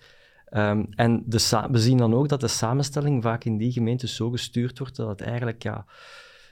Um, 0.50 0.86
en 0.90 1.22
de 1.26 1.66
we 1.70 1.78
zien 1.78 1.96
dan 1.96 2.14
ook 2.14 2.28
dat 2.28 2.40
de 2.40 2.48
samenstelling 2.48 3.22
vaak 3.22 3.44
in 3.44 3.56
die 3.56 3.72
gemeenten 3.72 4.08
zo 4.08 4.30
gestuurd 4.30 4.78
wordt 4.78 4.96
dat 4.96 5.08
het 5.08 5.20
eigenlijk 5.20 5.62
ja, 5.62 5.86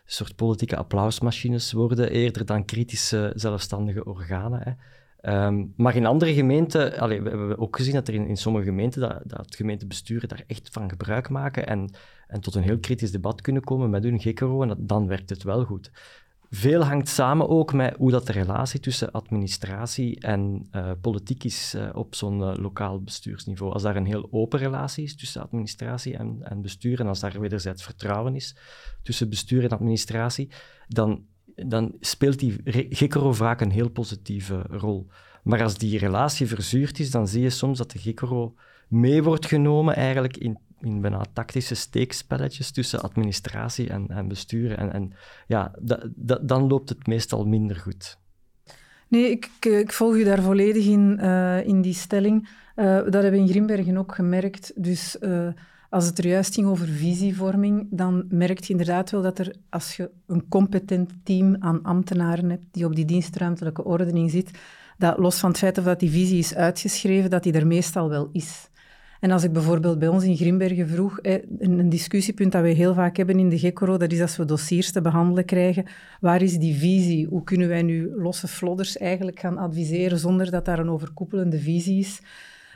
soort 0.05 0.37
politieke 0.37 0.77
applausmachines 0.77 1.73
worden, 1.73 2.11
eerder 2.11 2.47
dan 2.47 2.65
kritische 2.65 3.33
zelfstandige 3.35 4.05
organen. 4.05 4.61
Hè. 4.63 4.73
Um, 5.25 5.73
maar 5.77 5.97
in 5.97 6.07
andere 6.07 6.35
gemeenten, 6.35 6.99
allee, 6.99 7.23
we 7.23 7.29
hebben 7.29 7.59
ook 7.59 7.77
gezien 7.77 7.95
dat 7.95 8.09
er 8.09 8.15
in, 8.15 8.37
sommige 8.37 8.65
gemeenten, 8.65 9.01
dat, 9.01 9.21
dat 9.25 9.57
gemeentebesturen 9.57 10.29
daar 10.29 10.45
echt 10.47 10.69
van 10.73 10.89
gebruik 10.89 11.29
maken 11.29 11.67
en, 11.67 11.95
en 12.27 12.41
tot 12.41 12.55
een 12.55 12.63
heel 12.63 12.79
kritisch 12.79 13.11
debat 13.11 13.41
kunnen 13.41 13.63
komen 13.63 13.91
met 13.91 14.03
hun 14.03 14.21
GECRO 14.21 14.63
en 14.63 14.69
dat, 14.69 14.89
dan 14.89 15.07
werkt 15.07 15.31
het 15.31 15.43
wel 15.43 15.65
goed. 15.65 15.91
Veel 16.55 16.85
hangt 16.85 17.09
samen 17.09 17.49
ook 17.49 17.73
met 17.73 17.95
hoe 17.97 18.11
dat 18.11 18.27
de 18.27 18.33
relatie 18.33 18.81
tussen 18.81 19.11
administratie 19.11 20.21
en 20.21 20.69
uh, 20.73 20.91
politiek 21.01 21.45
is 21.45 21.75
uh, 21.77 21.89
op 21.93 22.15
zo'n 22.15 22.39
uh, 22.41 22.53
lokaal 22.57 23.03
bestuursniveau. 23.03 23.73
Als 23.73 23.83
daar 23.83 23.97
een 23.97 24.07
heel 24.07 24.29
open 24.31 24.59
relatie 24.59 25.05
is 25.05 25.17
tussen 25.17 25.43
administratie 25.43 26.17
en, 26.17 26.39
en 26.43 26.63
bestuur, 26.63 27.01
en 27.01 27.07
als 27.07 27.21
daar 27.21 27.41
wederzijds 27.41 27.83
vertrouwen 27.83 28.35
is 28.35 28.57
tussen 29.03 29.29
bestuur 29.29 29.65
en 29.65 29.71
administratie, 29.71 30.51
dan, 30.89 31.25
dan 31.55 31.95
speelt 32.01 32.39
die 32.39 32.61
GECRO 32.89 33.33
vaak 33.33 33.61
een 33.61 33.71
heel 33.71 33.91
positieve 33.91 34.63
rol. 34.71 35.07
Maar 35.43 35.63
als 35.63 35.79
die 35.79 35.99
relatie 35.99 36.47
verzuurd 36.47 36.99
is, 36.99 37.11
dan 37.11 37.29
zie 37.29 37.43
je 37.43 37.51
soms 37.51 37.79
dat 37.79 37.91
de 37.91 37.99
GECRO 37.99 38.55
mee 38.89 39.23
wordt 39.23 39.47
genomen 39.47 39.95
eigenlijk 39.95 40.37
in 40.37 40.59
in 40.83 41.01
bijna 41.01 41.25
tactische 41.33 41.75
steekspelletjes 41.75 42.71
tussen 42.71 43.01
administratie 43.01 43.89
en, 43.89 44.09
en 44.09 44.29
bestuur. 44.29 44.79
En, 44.79 44.93
en 44.93 45.13
ja, 45.47 45.75
dan 46.41 46.67
loopt 46.67 46.89
het 46.89 47.07
meestal 47.07 47.45
minder 47.47 47.77
goed. 47.77 48.19
Nee, 49.09 49.31
ik, 49.31 49.51
ik 49.61 49.93
volg 49.93 50.15
u 50.15 50.25
daar 50.25 50.43
volledig 50.43 50.87
in, 50.87 51.19
uh, 51.21 51.67
in 51.67 51.83
die 51.83 51.95
stelling. 51.95 52.49
Uh, 52.77 52.85
dat 52.85 53.13
hebben 53.13 53.31
we 53.31 53.39
in 53.39 53.49
Grimbergen 53.49 53.97
ook 53.97 54.15
gemerkt. 54.15 54.73
Dus 54.77 55.19
als 55.93 56.07
het 56.07 56.19
er 56.19 56.27
juist 56.27 56.55
ging 56.55 56.67
over 56.67 56.87
visievorming, 56.87 57.87
dan 57.91 58.25
merk 58.29 58.65
je 58.65 58.73
inderdaad 58.73 59.11
wel 59.11 59.23
dat 59.23 59.39
er, 59.39 59.55
als 59.71 59.97
je 59.97 60.11
een 60.27 60.49
competent 60.49 61.11
team 61.25 61.57
aan 61.59 61.83
ambtenaren 61.83 62.51
hebt 62.51 62.65
die 62.71 62.85
op 62.85 62.95
die 62.95 63.05
dienstruimtelijke 63.05 63.85
ordening 63.85 64.31
zit, 64.31 64.51
dat 64.99 65.19
los 65.19 65.39
van 65.39 65.49
het 65.49 65.59
feit 65.59 65.79
of 65.79 65.85
dat 65.85 66.01
die 66.01 66.11
visie 66.11 66.39
is 66.39 66.55
uitgeschreven, 66.55 67.31
dat 67.31 67.43
die 67.43 67.53
er 67.53 67.67
meestal 67.67 68.09
wel 68.09 68.29
is. 68.33 68.71
En 69.23 69.31
als 69.31 69.45
ik 69.45 69.53
bijvoorbeeld 69.53 69.99
bij 69.99 70.09
ons 70.09 70.25
in 70.25 70.37
Grimbergen 70.37 70.89
vroeg, 70.89 71.19
een 71.59 71.89
discussiepunt 71.89 72.53
dat 72.53 72.63
we 72.63 72.69
heel 72.69 72.95
vaak 72.95 73.17
hebben 73.17 73.39
in 73.39 73.49
de 73.49 73.59
GECORO, 73.59 73.97
dat 73.97 74.13
is 74.13 74.21
als 74.21 74.37
we 74.37 74.45
dossiers 74.45 74.93
te 74.93 75.01
behandelen 75.01 75.45
krijgen, 75.45 75.85
waar 76.21 76.43
is 76.43 76.59
die 76.59 76.75
visie? 76.75 77.27
Hoe 77.27 77.45
kunnen 77.45 77.69
wij 77.69 77.83
nu 77.83 78.13
losse 78.17 78.49
flodders 78.49 78.97
eigenlijk 78.97 79.41
gaan 79.41 79.59
adviseren 79.59 80.19
zonder 80.19 80.51
dat 80.51 80.65
daar 80.65 80.79
een 80.79 80.91
overkoepelende 80.91 81.59
visie 81.59 81.99
is? 81.99 82.21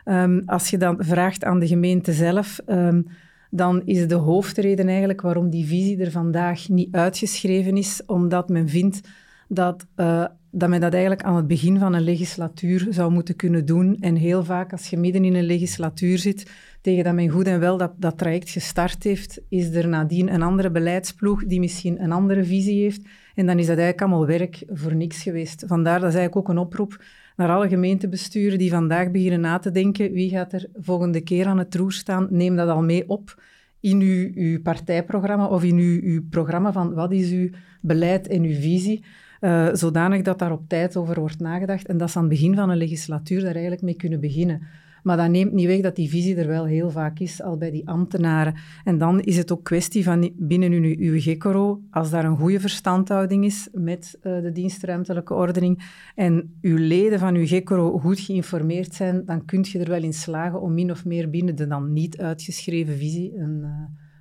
Um, 0.05 0.43
als 0.47 0.71
je 0.71 0.79
dan 0.79 0.97
vraagt 0.99 1.45
aan 1.45 1.59
de 1.59 1.67
gemeente 1.67 2.13
zelf, 2.13 2.61
um, 2.67 3.07
dan 3.51 3.83
is 3.85 4.09
de 4.09 4.15
hoofdreden 4.15 4.89
eigenlijk 4.89 5.21
waarom 5.21 5.51
die 5.51 5.67
visie 5.67 6.01
er 6.01 6.11
vandaag 6.11 6.69
niet 6.69 6.95
uitgeschreven 6.95 7.77
is, 7.77 8.03
omdat 8.07 8.49
men 8.49 8.69
vindt 8.69 9.01
dat, 9.49 9.87
uh, 9.97 10.25
dat 10.59 10.69
men 10.69 10.81
dat 10.81 10.93
eigenlijk 10.93 11.23
aan 11.23 11.37
het 11.37 11.47
begin 11.47 11.79
van 11.79 11.95
een 11.95 12.03
legislatuur 12.03 12.87
zou 12.91 13.13
moeten 13.13 13.37
kunnen 13.37 13.67
doen. 13.67 13.97
En 14.01 14.15
heel 14.15 14.45
vaak, 14.45 14.73
als 14.73 14.91
je 14.91 14.97
midden 14.97 15.25
in 15.25 15.35
een 15.35 15.45
legislatuur 15.45 16.19
zit, 16.19 16.51
tegen 16.81 17.05
dat 17.05 17.15
men 17.15 17.29
goed 17.29 17.47
en 17.47 17.61
wel 17.61 17.77
dat, 17.77 17.93
dat 17.97 18.19
traject 18.19 18.51
gestart 18.51 19.05
heeft, 19.05 19.41
is 19.49 19.75
er 19.75 19.89
nadien 19.89 20.35
een 20.35 20.43
andere 20.43 20.71
beleidsploeg 20.71 21.45
die 21.45 21.61
misschien 21.61 22.03
een 22.03 22.13
andere 22.13 22.45
visie 22.45 22.83
heeft. 22.83 23.09
En 23.35 23.47
dan 23.47 23.59
is 23.59 23.67
dat 23.67 23.77
eigenlijk 23.77 24.01
allemaal 24.01 24.27
werk 24.27 24.63
voor 24.69 24.95
niks 24.95 25.23
geweest. 25.23 25.65
Vandaar, 25.67 26.01
dat 26.01 26.09
is 26.09 26.17
eigenlijk 26.17 26.49
ook 26.49 26.57
een 26.57 26.63
oproep 26.63 27.05
naar 27.37 27.51
alle 27.51 27.69
gemeentebesturen 27.69 28.59
die 28.59 28.71
vandaag 28.71 29.11
beginnen 29.11 29.41
na 29.41 29.59
te 29.59 29.71
denken, 29.71 30.13
wie 30.13 30.31
gaat 30.31 30.53
er 30.53 30.67
volgende 30.75 31.21
keer 31.21 31.47
aan 31.47 31.59
het 31.59 31.75
roer 31.75 31.93
staan, 31.93 32.27
neem 32.31 32.57
dat 32.57 32.69
al 32.69 32.83
mee 32.83 33.09
op 33.09 33.43
in 33.81 34.01
uw, 34.01 34.31
uw 34.35 34.63
partijprogramma 34.63 35.47
of 35.47 35.65
in 35.65 35.77
uw, 35.77 36.01
uw 36.03 36.23
programma 36.31 36.73
van 36.73 36.95
wat 36.95 37.13
is 37.13 37.31
uw 37.31 37.49
beleid 37.81 38.27
en 38.27 38.43
uw 38.43 38.55
visie. 38.55 39.05
Uh, 39.47 39.69
zodanig 39.73 40.23
dat 40.23 40.39
daar 40.39 40.53
op 40.53 40.69
tijd 40.69 40.97
over 40.97 41.21
wordt 41.21 41.39
nagedacht 41.39 41.87
en 41.87 41.97
dat 41.97 42.11
ze 42.11 42.17
aan 42.17 42.25
het 42.25 42.33
begin 42.33 42.55
van 42.55 42.71
een 42.71 42.77
legislatuur 42.77 43.41
daar 43.41 43.53
eigenlijk 43.53 43.83
mee 43.83 43.97
kunnen 43.97 44.21
beginnen. 44.21 44.63
Maar 45.03 45.17
dat 45.17 45.31
neemt 45.31 45.53
niet 45.53 45.67
weg 45.67 45.81
dat 45.81 45.97
die 45.97 46.09
visie 46.09 46.37
er 46.37 46.47
wel 46.47 46.65
heel 46.65 46.91
vaak 46.91 47.19
is, 47.19 47.43
al 47.43 47.57
bij 47.57 47.71
die 47.71 47.89
ambtenaren. 47.89 48.55
En 48.85 48.99
dan 48.99 49.21
is 49.21 49.37
het 49.37 49.53
ook 49.53 49.65
kwestie 49.65 50.05
van 50.05 50.31
binnen 50.37 50.73
uw, 50.73 50.95
uw 50.99 51.81
als 51.91 52.11
daar 52.11 52.25
een 52.25 52.37
goede 52.37 52.61
verstandhouding 52.61 53.45
is 53.45 53.69
met 53.73 54.19
uh, 54.23 54.43
de 54.43 54.53
dienstruimtelijke 54.53 55.35
ordening 55.35 55.83
en 56.15 56.57
uw 56.61 56.77
leden 56.77 57.19
van 57.19 57.35
uw 57.35 57.47
GECORO 57.47 57.99
goed 57.99 58.21
geïnformeerd 58.21 58.95
zijn, 58.95 59.25
dan 59.25 59.45
kun 59.45 59.65
je 59.69 59.79
er 59.79 59.91
wel 59.91 60.03
in 60.03 60.15
slagen 60.15 60.61
om 60.61 60.75
min 60.75 60.91
of 60.91 61.05
meer 61.05 61.31
binnen 61.31 61.57
de 61.57 61.67
dan 61.67 61.93
niet 61.93 62.19
uitgeschreven 62.19 62.97
visie 62.97 63.37
een, 63.37 63.61
uh, 63.63 63.69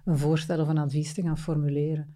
een 0.05 0.17
voorstel 0.17 0.59
of 0.59 0.67
een 0.67 0.77
advies 0.77 1.13
te 1.13 1.21
gaan 1.21 1.37
formuleren. 1.37 2.15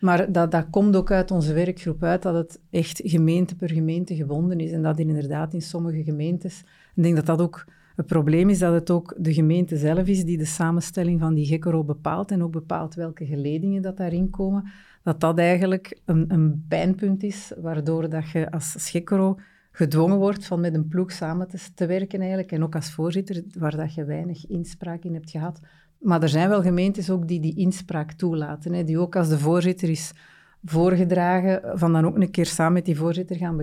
Maar 0.00 0.32
dat, 0.32 0.50
dat 0.50 0.66
komt 0.70 0.96
ook 0.96 1.10
uit 1.10 1.30
onze 1.30 1.52
werkgroep 1.52 2.02
uit, 2.02 2.22
dat 2.22 2.34
het 2.34 2.60
echt 2.70 3.00
gemeente 3.04 3.56
per 3.56 3.70
gemeente 3.70 4.14
gebonden 4.14 4.60
is. 4.60 4.72
En 4.72 4.82
dat 4.82 4.98
inderdaad 4.98 5.54
in 5.54 5.62
sommige 5.62 6.04
gemeentes, 6.04 6.60
ik 6.94 7.02
denk 7.02 7.16
dat 7.16 7.26
dat 7.26 7.40
ook 7.40 7.64
het 7.96 8.06
probleem 8.06 8.48
is, 8.48 8.58
dat 8.58 8.72
het 8.72 8.90
ook 8.90 9.14
de 9.18 9.32
gemeente 9.32 9.76
zelf 9.76 10.06
is 10.06 10.24
die 10.24 10.38
de 10.38 10.44
samenstelling 10.44 11.20
van 11.20 11.34
die 11.34 11.46
GECORO 11.46 11.84
bepaalt 11.84 12.30
en 12.30 12.42
ook 12.42 12.52
bepaalt 12.52 12.94
welke 12.94 13.26
geledingen 13.26 13.82
dat 13.82 13.96
daarin 13.96 14.30
komen. 14.30 14.64
Dat 15.02 15.20
dat 15.20 15.38
eigenlijk 15.38 16.00
een, 16.04 16.24
een 16.28 16.64
pijnpunt 16.68 17.22
is, 17.22 17.52
waardoor 17.60 18.08
dat 18.08 18.30
je 18.30 18.50
als 18.50 18.90
GECORO 18.90 19.38
gedwongen 19.70 20.18
wordt 20.18 20.46
van 20.46 20.60
met 20.60 20.74
een 20.74 20.88
ploeg 20.88 21.12
samen 21.12 21.48
te, 21.48 21.58
te 21.74 21.86
werken 21.86 22.18
eigenlijk. 22.18 22.52
En 22.52 22.62
ook 22.62 22.74
als 22.74 22.92
voorzitter, 22.92 23.42
waar 23.58 23.76
dat 23.76 23.94
je 23.94 24.04
weinig 24.04 24.46
inspraak 24.46 25.04
in 25.04 25.14
hebt 25.14 25.30
gehad. 25.30 25.60
Maar 25.98 26.22
er 26.22 26.28
zijn 26.28 26.48
wel 26.48 26.62
gemeentes 26.62 27.10
ook 27.10 27.28
die 27.28 27.40
die 27.40 27.56
inspraak 27.56 28.12
toelaten. 28.12 28.72
Hè, 28.72 28.84
die 28.84 28.98
ook 28.98 29.16
als 29.16 29.28
de 29.28 29.38
voorzitter 29.38 29.88
is 29.88 30.12
voorgedragen, 30.64 31.78
van 31.78 31.92
dan 31.92 32.06
ook 32.06 32.16
een 32.16 32.30
keer 32.30 32.46
samen 32.46 32.72
met 32.72 32.84
die 32.84 32.96
voorzitter 32.96 33.36
gaan, 33.36 33.56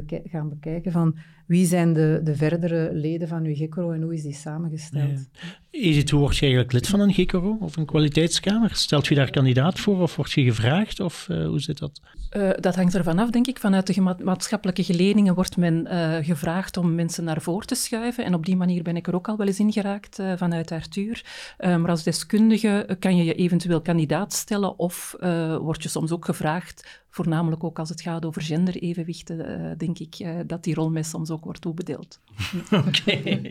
bekijken 0.49 0.91
van 0.91 1.17
wie 1.45 1.65
zijn 1.65 1.93
de, 1.93 2.21
de 2.23 2.35
verdere 2.35 2.89
leden 2.93 3.27
van 3.27 3.43
uw 3.43 3.55
GECRO 3.55 3.91
en 3.91 4.01
hoe 4.01 4.13
is 4.13 4.21
die 4.21 4.33
samengesteld. 4.33 5.27
Ja. 5.71 6.03
hoe 6.09 6.19
word 6.19 6.35
je 6.35 6.41
eigenlijk 6.41 6.73
lid 6.73 6.87
van 6.87 6.99
een 6.99 7.13
GECRO 7.13 7.57
of 7.59 7.77
een 7.77 7.85
kwaliteitskamer? 7.85 8.75
Stelt 8.75 9.07
je 9.07 9.15
daar 9.15 9.29
kandidaat 9.29 9.79
voor 9.79 10.01
of 10.01 10.15
word 10.15 10.31
je 10.31 10.43
gevraagd 10.43 10.99
of 10.99 11.27
uh, 11.31 11.47
hoe 11.47 11.59
zit 11.59 11.79
dat? 11.79 12.01
Uh, 12.37 12.49
dat 12.59 12.75
hangt 12.75 12.95
ervan 12.95 13.19
af, 13.19 13.29
denk 13.29 13.47
ik. 13.47 13.59
Vanuit 13.59 13.95
de 13.95 14.15
maatschappelijke 14.23 14.83
geledingen 14.83 15.35
wordt 15.35 15.57
men 15.57 15.87
uh, 15.91 16.15
gevraagd 16.21 16.77
om 16.77 16.95
mensen 16.95 17.23
naar 17.23 17.41
voren 17.41 17.67
te 17.67 17.75
schuiven. 17.75 18.25
En 18.25 18.33
op 18.33 18.45
die 18.45 18.55
manier 18.55 18.83
ben 18.83 18.95
ik 18.95 19.07
er 19.07 19.15
ook 19.15 19.27
al 19.27 19.37
wel 19.37 19.47
eens 19.47 19.59
in 19.59 19.71
geraakt 19.71 20.21
vanuit 20.35 20.71
Arthur. 20.71 21.23
maar 21.57 21.89
als 21.89 22.03
deskundige 22.03 22.97
kan 22.99 23.17
je 23.17 23.23
je 23.23 23.33
eventueel 23.33 23.81
kandidaat 23.81 24.33
stellen 24.33 24.79
of 24.79 25.15
word 25.59 25.83
je 25.83 25.89
soms 25.89 26.11
ook 26.11 26.25
gevraagd 26.25 27.03
voornamelijk 27.15 27.63
ook 27.63 27.79
als 27.79 27.89
het 27.89 28.01
gaat 28.01 28.25
over 28.25 28.41
genderevenwichten, 28.41 29.61
uh, 29.61 29.71
denk 29.77 29.99
ik 29.99 30.19
uh, 30.19 30.39
dat 30.45 30.63
die 30.63 30.73
rol 30.73 30.89
mij 30.89 31.03
soms 31.03 31.29
ook 31.29 31.43
wordt 31.43 31.61
toebedeeld. 31.61 32.19
Oké, 32.87 33.41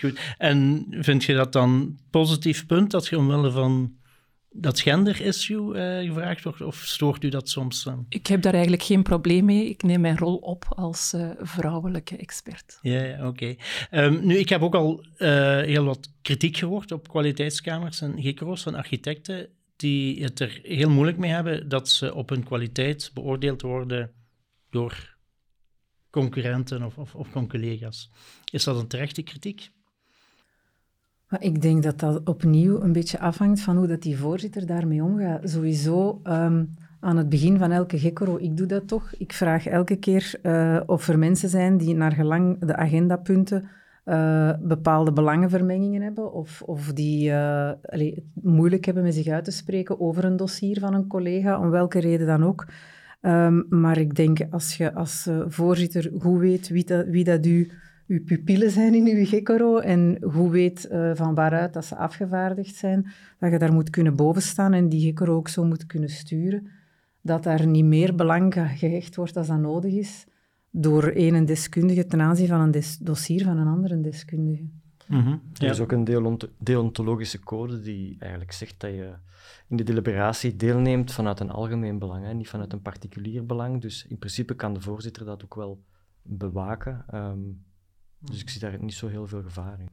goed. 0.00 0.20
En 0.38 0.86
vind 0.90 1.24
je 1.24 1.34
dat 1.34 1.52
dan 1.52 1.98
positief 2.10 2.66
punt 2.66 2.90
dat 2.90 3.06
je 3.06 3.18
omwille 3.18 3.50
van 3.50 3.96
dat 4.50 4.80
gender-issue 4.80 6.00
uh, 6.02 6.08
gevraagd 6.08 6.44
wordt, 6.44 6.60
of 6.60 6.76
stoort 6.76 7.24
u 7.24 7.28
dat 7.28 7.48
soms? 7.48 7.86
Ik 8.08 8.26
heb 8.26 8.42
daar 8.42 8.52
eigenlijk 8.52 8.82
geen 8.82 9.02
probleem 9.02 9.44
mee. 9.44 9.68
Ik 9.68 9.82
neem 9.82 10.00
mijn 10.00 10.18
rol 10.18 10.36
op 10.36 10.64
als 10.68 11.14
vrouwelijke 11.40 12.16
expert. 12.16 12.78
Ja, 12.82 13.02
ja 13.02 13.26
oké. 13.26 13.54
Ehm, 13.90 14.26
nu, 14.26 14.36
ik 14.36 14.48
heb 14.48 14.62
ook 14.62 14.74
al 14.74 15.04
heel 15.18 15.84
wat 15.84 16.12
kritiek 16.22 16.56
gehoord 16.56 16.92
op 16.92 17.08
kwaliteitskamers 17.08 18.00
en 18.00 18.22
GICRO's 18.22 18.62
van 18.62 18.74
architecten 18.74 19.48
die 19.78 20.22
het 20.22 20.40
er 20.40 20.60
heel 20.62 20.90
moeilijk 20.90 21.18
mee 21.18 21.30
hebben 21.30 21.68
dat 21.68 21.88
ze 21.88 22.14
op 22.14 22.28
hun 22.28 22.44
kwaliteit 22.44 23.10
beoordeeld 23.14 23.62
worden 23.62 24.10
door 24.70 25.16
concurrenten 26.10 26.82
of, 26.82 26.98
of, 26.98 27.14
of 27.14 27.46
collega's. 27.48 28.10
Is 28.50 28.64
dat 28.64 28.76
een 28.76 28.86
terechte 28.86 29.22
kritiek? 29.22 29.70
Maar 31.28 31.42
ik 31.42 31.62
denk 31.62 31.82
dat 31.82 31.98
dat 31.98 32.28
opnieuw 32.28 32.80
een 32.80 32.92
beetje 32.92 33.18
afhangt 33.18 33.60
van 33.60 33.76
hoe 33.76 33.86
dat 33.86 34.02
die 34.02 34.16
voorzitter 34.16 34.66
daarmee 34.66 35.02
omgaat. 35.02 35.50
Sowieso 35.50 36.20
ehm, 36.22 36.64
aan 37.00 37.16
het 37.16 37.28
begin 37.28 37.58
van 37.58 37.70
elke 37.70 37.98
gekoro, 37.98 38.36
ik 38.36 38.56
doe 38.56 38.66
dat 38.66 38.88
toch. 38.88 39.12
Ik 39.18 39.32
vraag 39.32 39.66
elke 39.66 39.96
keer 39.96 40.34
uh, 40.42 40.80
of 40.86 41.08
er 41.08 41.18
mensen 41.18 41.48
zijn 41.48 41.78
die 41.78 41.94
naar 41.94 42.12
gelang 42.12 42.58
de 42.66 42.76
agendapunten 42.76 43.68
uh, 44.08 44.52
bepaalde 44.60 45.12
belangenvermengingen 45.12 46.02
hebben 46.02 46.32
of, 46.32 46.62
of 46.62 46.92
die 46.92 47.28
uh, 47.28 47.70
allee, 47.82 48.14
het 48.14 48.44
moeilijk 48.44 48.84
hebben 48.84 49.02
met 49.02 49.14
zich 49.14 49.26
uit 49.26 49.44
te 49.44 49.50
spreken 49.50 50.00
over 50.00 50.24
een 50.24 50.36
dossier 50.36 50.78
van 50.78 50.94
een 50.94 51.06
collega, 51.06 51.60
om 51.60 51.70
welke 51.70 51.98
reden 51.98 52.26
dan 52.26 52.44
ook. 52.44 52.66
Um, 53.20 53.66
maar 53.68 53.98
ik 53.98 54.14
denk 54.14 54.38
als 54.50 54.76
je 54.76 54.94
als 54.94 55.26
uh, 55.26 55.44
voorzitter 55.46 56.10
goed 56.18 56.40
weet 56.40 56.68
wie 56.68 56.84
dat, 56.84 57.06
wie 57.06 57.24
dat 57.24 57.46
u, 57.46 57.70
uw 58.06 58.24
pupillen 58.24 58.70
zijn 58.70 58.94
in 58.94 59.16
uw 59.16 59.24
gekoro 59.24 59.78
en 59.78 60.18
goed 60.20 60.50
weet 60.50 60.88
van 61.14 61.34
waaruit 61.34 61.72
dat 61.72 61.84
ze 61.84 61.96
afgevaardigd 61.96 62.74
zijn, 62.74 63.06
dat 63.38 63.50
je 63.50 63.58
daar 63.58 63.72
moet 63.72 63.90
kunnen 63.90 64.16
bovenstaan 64.16 64.72
en 64.72 64.88
die 64.88 65.06
gekoro 65.06 65.36
ook 65.36 65.48
zo 65.48 65.64
moet 65.64 65.86
kunnen 65.86 66.08
sturen, 66.08 66.68
dat 67.22 67.42
daar 67.42 67.66
niet 67.66 67.84
meer 67.84 68.14
belang 68.14 68.54
gehecht 68.54 69.16
wordt 69.16 69.36
als 69.36 69.46
dat 69.46 69.58
nodig 69.58 69.92
is 69.92 70.26
door 70.70 71.12
een 71.14 71.44
deskundige 71.44 72.06
ten 72.06 72.20
aanzien 72.20 72.46
van 72.46 72.60
een 72.60 72.82
dossier 73.00 73.44
van 73.44 73.58
een 73.58 73.66
andere 73.66 74.00
deskundige. 74.00 74.68
Mm 75.06 75.22
-hmm. 75.22 75.42
Er 75.58 75.70
is 75.70 75.80
ook 75.80 75.92
een 75.92 76.38
deontologische 76.58 77.38
code 77.38 77.80
die 77.80 78.16
eigenlijk 78.18 78.52
zegt 78.52 78.80
dat 78.80 78.90
je 78.90 79.14
in 79.68 79.76
de 79.76 79.82
deliberatie 79.82 80.56
deelneemt 80.56 81.12
vanuit 81.12 81.40
een 81.40 81.50
algemeen 81.50 81.98
belang, 81.98 82.24
hè, 82.24 82.34
niet 82.34 82.48
vanuit 82.48 82.72
een 82.72 82.82
particulier 82.82 83.46
belang. 83.46 83.80
Dus 83.80 84.06
in 84.06 84.18
principe 84.18 84.54
kan 84.54 84.74
de 84.74 84.80
voorzitter 84.80 85.24
dat 85.24 85.44
ook 85.44 85.54
wel 85.54 85.84
bewaken. 86.22 87.04
Um, 87.14 87.66
dus 88.18 88.40
ik 88.40 88.50
zie 88.50 88.60
daar 88.60 88.82
niet 88.82 88.94
zo 88.94 89.08
heel 89.08 89.26
veel 89.26 89.42
gevaar 89.42 89.80
in. 89.80 89.88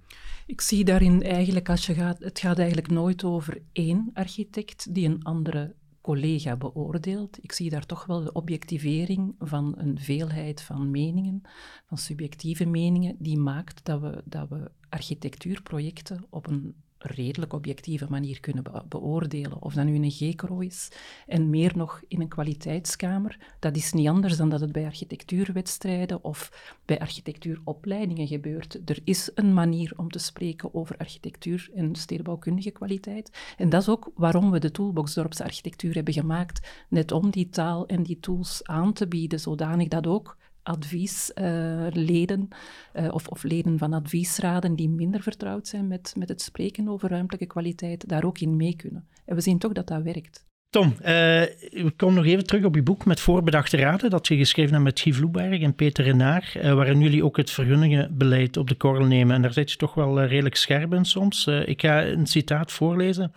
Ik 0.45 0.61
zie 0.61 0.85
daarin 0.85 1.23
eigenlijk, 1.23 1.69
als 1.69 1.85
je 1.85 1.93
gaat, 1.93 2.19
het 2.19 2.39
gaat 2.39 2.57
eigenlijk 2.57 2.89
nooit 2.89 3.23
over 3.23 3.61
één 3.71 4.09
architect 4.13 4.93
die 4.93 5.07
een 5.07 5.23
andere 5.23 5.75
collega 6.05 6.55
beoordeelt. 6.55 7.37
Ik 7.43 7.51
zie 7.51 7.69
daar 7.69 7.85
toch 7.85 8.05
wel 8.05 8.23
de 8.23 8.31
objectivering 8.31 9.35
van 9.39 9.73
een 9.77 9.99
veelheid 9.99 10.61
van 10.61 10.91
meningen, 10.91 11.41
van 11.85 11.97
subjectieve 11.97 12.65
meningen, 12.65 13.15
die 13.19 13.37
maakt 13.37 13.85
dat 13.85 14.01
we, 14.01 14.21
dat 14.25 14.49
we 14.49 14.71
architectuurprojecten 14.89 16.25
op 16.29 16.47
een 16.47 16.75
redelijk 17.07 17.53
objectieve 17.53 18.05
manier 18.09 18.39
kunnen 18.39 18.63
beoordelen. 18.89 19.61
Of 19.61 19.73
dat 19.73 19.85
nu 19.85 19.95
een 19.95 20.11
GECRO 20.11 20.59
is 20.59 20.91
en 21.27 21.49
meer 21.49 21.71
nog 21.75 22.01
in 22.07 22.21
een 22.21 22.27
kwaliteitskamer. 22.27 23.37
Dat 23.59 23.75
is 23.75 23.93
niet 23.93 24.07
anders 24.07 24.37
dan 24.37 24.49
dat 24.49 24.59
het 24.59 24.71
bij 24.71 24.85
architectuurwedstrijden 24.85 26.23
of 26.23 26.51
bij 26.85 26.99
architectuuropleidingen 26.99 28.27
gebeurt. 28.27 28.89
Er 28.89 28.99
is 29.03 29.31
een 29.35 29.53
manier 29.53 29.93
om 29.95 30.09
te 30.09 30.19
spreken 30.19 30.73
over 30.73 30.97
architectuur 30.97 31.69
en 31.75 31.95
stedenbouwkundige 31.95 32.71
kwaliteit. 32.71 33.53
En 33.57 33.69
dat 33.69 33.81
is 33.81 33.89
ook 33.89 34.11
waarom 34.15 34.51
we 34.51 34.59
de 34.59 34.71
Toolbox 34.71 35.13
Dorpsarchitectuur 35.13 35.93
hebben 35.93 36.13
gemaakt. 36.13 36.85
Net 36.89 37.11
om 37.11 37.29
die 37.29 37.49
taal 37.49 37.85
en 37.85 38.03
die 38.03 38.19
tools 38.19 38.63
aan 38.63 38.93
te 38.93 39.07
bieden, 39.07 39.39
zodanig 39.39 39.87
dat 39.87 40.07
ook 40.07 40.37
adviesleden 40.65 42.47
uh, 42.93 43.13
of, 43.13 43.27
of, 43.27 43.43
leden 43.43 43.77
van 43.77 43.93
adviesraden 43.93 44.75
die 44.75 44.89
minder 44.89 45.21
vertrouwd 45.21 45.67
zijn 45.67 45.87
met, 45.87 46.13
met 46.17 46.29
het 46.29 46.41
spreken 46.41 46.87
over 46.87 47.09
ruimtelijke 47.09 47.47
kwaliteit, 47.47 48.09
daar 48.09 48.23
ook 48.23 48.39
in 48.39 48.55
mee 48.55 48.75
kunnen. 48.75 49.07
En 49.25 49.35
we 49.35 49.41
zien 49.41 49.57
toch 49.57 49.71
dat 49.71 49.87
dat 49.87 50.03
werkt. 50.03 50.45
Tom, 50.75 50.95
uh, 50.99 51.05
we 51.05 51.93
komen 51.95 52.15
nog 52.15 52.25
even 52.25 52.45
terug 52.45 52.63
op 52.63 52.75
je 52.75 52.83
boek 52.83 53.05
met 53.05 53.19
voorbedachte 53.19 53.77
raden, 53.77 54.09
dat 54.09 54.27
je 54.27 54.37
geschreven 54.37 54.71
hebt 54.71 54.83
met 54.83 54.99
Guy 54.99 55.13
Vloeberg 55.13 55.61
en 55.61 55.75
Peter 55.75 56.03
Renaar, 56.03 56.53
uh, 56.57 56.73
waarin 56.73 57.01
jullie 57.01 57.23
ook 57.23 57.37
het 57.37 57.51
vergunningenbeleid 57.51 58.57
op 58.57 58.67
de 58.67 58.75
korrel 58.75 59.05
nemen. 59.05 59.35
En 59.35 59.41
daar 59.41 59.53
zit 59.53 59.71
je 59.71 59.77
toch 59.77 59.93
wel 59.93 60.21
uh, 60.21 60.29
redelijk 60.29 60.55
scherp 60.55 60.93
in 60.93 61.05
soms. 61.05 61.47
ik 61.47 61.81
ga 61.81 62.05
een 62.05 62.27
citaat 62.27 62.71
voorlezen. 62.71 63.33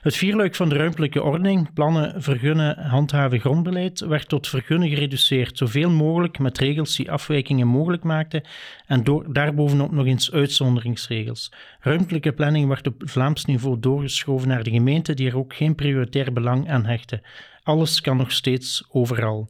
Het 0.00 0.16
vierluik 0.16 0.54
van 0.54 0.68
de 0.68 0.76
ruimtelijke 0.76 1.22
ordening, 1.22 1.72
plannen, 1.72 2.22
vergunnen, 2.22 2.78
handhaven, 2.78 3.40
grondbeleid, 3.40 4.00
werd 4.00 4.28
tot 4.28 4.48
vergunnen 4.48 4.88
gereduceerd, 4.88 5.58
zoveel 5.58 5.90
mogelijk 5.90 6.38
met 6.38 6.58
regels 6.58 6.96
die 6.96 7.10
afwijkingen 7.10 7.66
mogelijk 7.66 8.02
maakten 8.02 8.42
en 8.86 9.04
door, 9.04 9.32
daarbovenop 9.32 9.92
nog 9.92 10.06
eens 10.06 10.32
uitzonderingsregels. 10.32 11.52
Ruimtelijke 11.80 12.32
planning 12.32 12.68
werd 12.68 12.86
op 12.86 13.02
Vlaams 13.04 13.44
niveau 13.44 13.80
doorgeschoven 13.80 14.48
naar 14.48 14.62
de 14.62 14.70
gemeente, 14.70 15.14
die 15.14 15.28
er 15.28 15.38
ook 15.38 15.54
geen 15.54 15.74
prioritair 15.74 16.32
belang 16.32 16.70
aan 16.70 16.76
hechten. 16.86 17.22
Alles 17.62 18.00
kan 18.00 18.16
nog 18.16 18.32
steeds 18.32 18.84
overal. 18.88 19.48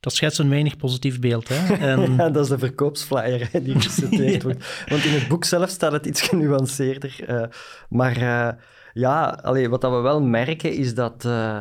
Dat 0.00 0.12
schetst 0.12 0.38
een 0.38 0.50
weinig 0.50 0.76
positief 0.76 1.20
beeld. 1.20 1.48
Hè? 1.48 1.74
En... 1.90 2.16
ja, 2.16 2.30
dat 2.30 2.44
is 2.44 2.50
de 2.50 2.58
verkoopsflyer 2.58 3.48
hè, 3.52 3.62
die 3.62 3.74
gepresenteerd 3.74 4.42
wordt. 4.46 4.84
Want 4.88 5.04
in 5.04 5.12
het 5.12 5.28
boek 5.28 5.44
zelf 5.44 5.70
staat 5.70 5.92
het 5.92 6.06
iets 6.06 6.22
genuanceerder. 6.22 7.16
Uh, 7.28 7.42
maar 7.88 8.16
uh, 8.16 8.48
ja, 8.92 9.38
allee, 9.42 9.68
wat 9.68 9.80
dat 9.80 9.92
we 9.92 9.98
wel 9.98 10.22
merken 10.22 10.72
is 10.72 10.94
dat... 10.94 11.24
Uh, 11.24 11.60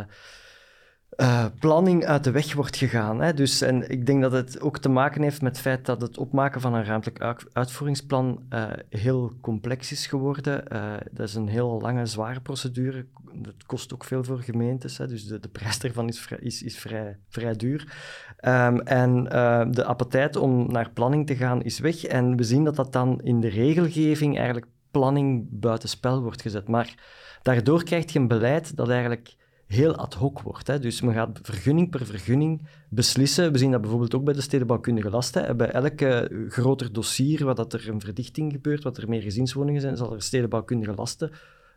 uh, 1.18 1.46
planning 1.60 2.06
uit 2.06 2.24
de 2.24 2.32
weg 2.32 2.54
wordt 2.54 2.78
gegaan. 2.78 3.22
Hè. 3.22 3.34
Dus, 3.34 3.62
en 3.62 3.90
ik 3.90 4.06
denk 4.06 4.22
dat 4.22 4.32
het 4.32 4.62
ook 4.62 4.78
te 4.78 4.90
maken 4.90 5.22
heeft 5.22 5.42
met 5.42 5.52
het 5.52 5.62
feit 5.62 5.86
dat 5.86 6.02
het 6.02 6.18
opmaken 6.18 6.62
van 6.62 6.74
een 6.74 6.86
ruimtelijk 6.86 7.46
uitvoeringsplan 7.54 8.44
uh, 8.50 8.66
heel 8.90 9.34
complex 9.42 9.92
is 9.92 10.08
geworden. 10.08 10.64
Uh, 10.74 10.94
dat 11.12 11.28
is 11.28 11.36
een 11.36 11.48
heel 11.48 11.80
lange, 11.82 12.06
zware 12.06 12.40
procedure. 12.40 13.06
Dat 13.34 13.66
kost 13.66 13.94
ook 13.94 14.04
veel 14.04 14.24
voor 14.24 14.40
gemeentes, 14.40 14.98
hè. 14.98 15.08
dus 15.08 15.26
de, 15.26 15.40
de 15.40 15.50
prijs 15.50 15.80
daarvan 15.80 16.08
is, 16.08 16.20
vrij, 16.20 16.40
is, 16.42 16.64
is 16.64 16.78
vrij, 16.78 17.18
vrij 17.30 17.56
duur. 17.56 17.96
Um, 18.42 18.82
en 18.82 19.24
de 19.72 19.84
appetijt 19.86 20.36
om 20.36 20.72
naar 20.72 20.92
planning 20.92 21.28
te 21.28 21.36
gaan 21.36 21.64
is 21.64 21.80
weg. 21.80 22.04
En 22.04 22.36
we 22.36 22.44
zien 22.44 22.64
dat 22.64 22.76
dat 22.76 22.94
dan 22.94 23.22
in 23.22 23.40
de 23.40 23.50
regelgeving 23.50 24.36
eigenlijk 24.38 24.68
planning 24.92 25.48
buitenspel 25.50 26.22
wordt 26.22 26.42
gezet. 26.42 26.68
Maar 26.68 26.96
daardoor 27.42 27.84
krijg 27.84 28.14
je 28.14 28.20
een 28.20 28.28
beleid 28.28 28.76
dat 28.76 28.90
eigenlijk 28.90 29.36
heel 29.68 29.96
ad 29.96 30.14
hoc 30.14 30.42
wordt. 30.42 30.68
Hè. 30.68 30.80
Dus 30.80 31.02
men 31.02 31.14
gaat 31.14 31.40
vergunning 31.42 31.90
per 31.90 32.06
vergunning 32.06 32.68
beslissen. 32.90 33.52
We 33.52 33.58
zien 33.58 33.72
dat 33.72 33.82
bijvoorbeeld 33.82 34.16
ook 34.16 34.24
bij 34.24 34.34
de 34.34 34.42
stedenbouwkundige 34.42 35.10
lasten. 35.10 35.58
Bij 35.58 35.70
elke 35.70 36.46
groter 36.50 36.94
dossier 36.94 37.46
waar 37.46 37.56
dat 37.56 37.74
er 37.74 37.90
een 37.90 38.02
verdichting 38.02 38.52
gebeurt, 38.52 38.84
wat 38.84 38.98
er 38.98 39.10
meer 39.10 39.22
gezinswoningen 39.22 39.82
zijn, 39.82 39.98
zal 39.98 40.14
er 40.14 40.22
stedenbouwkundige 40.22 40.94
lasten 40.96 41.32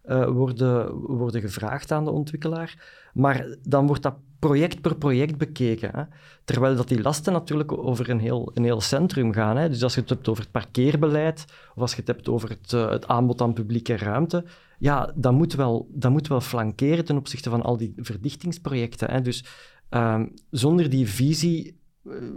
uh, 0.07 0.27
worden, 0.27 0.95
worden 0.95 1.41
gevraagd 1.41 1.93
aan 1.93 2.05
de 2.05 2.11
ontwikkelaar. 2.11 3.01
Maar 3.15 3.57
dan 3.63 3.87
wordt 3.87 4.03
dat 4.03 4.15
project 4.39 4.81
per 4.81 4.97
project 4.97 5.39
bekeken. 5.39 5.91
Hè. 5.93 6.03
Terwijl 6.45 6.77
dat 6.77 6.89
die 6.89 7.03
lasten 7.03 7.33
natuurlijk 7.33 7.73
over 7.73 8.11
een 8.11 8.21
heel, 8.21 8.51
een 8.55 8.65
heel 8.65 8.81
centrum 8.81 9.33
gaan. 9.33 9.57
Hè. 9.57 9.69
Dus 9.69 9.83
als 9.83 9.95
je 9.95 10.01
het 10.01 10.09
hebt 10.09 10.29
over 10.29 10.43
het 10.43 10.53
parkeerbeleid, 10.53 11.45
of 11.75 11.83
als 11.83 11.91
je 11.91 11.97
het 11.97 12.07
hebt 12.07 12.29
over 12.29 12.49
het, 12.49 12.73
uh, 12.73 12.91
het 12.91 13.09
aanbod 13.09 13.41
aan 13.41 13.53
publieke 13.53 13.97
ruimte, 13.97 14.45
ja, 14.79 15.13
dat 15.15 15.33
moet 15.33 15.55
wel, 15.55 15.89
dat 15.93 16.11
moet 16.11 16.29
wel 16.29 16.41
flankeren 16.41 17.05
ten 17.05 17.17
opzichte 17.17 17.51
van 17.51 17.63
al 17.63 17.77
die 17.77 17.93
verdichtingsprojecten. 17.97 19.11
Hè. 19.11 19.21
Dus 19.21 19.45
um, 19.91 20.35
zonder 20.51 20.91
die 20.91 21.09
visie 21.09 21.79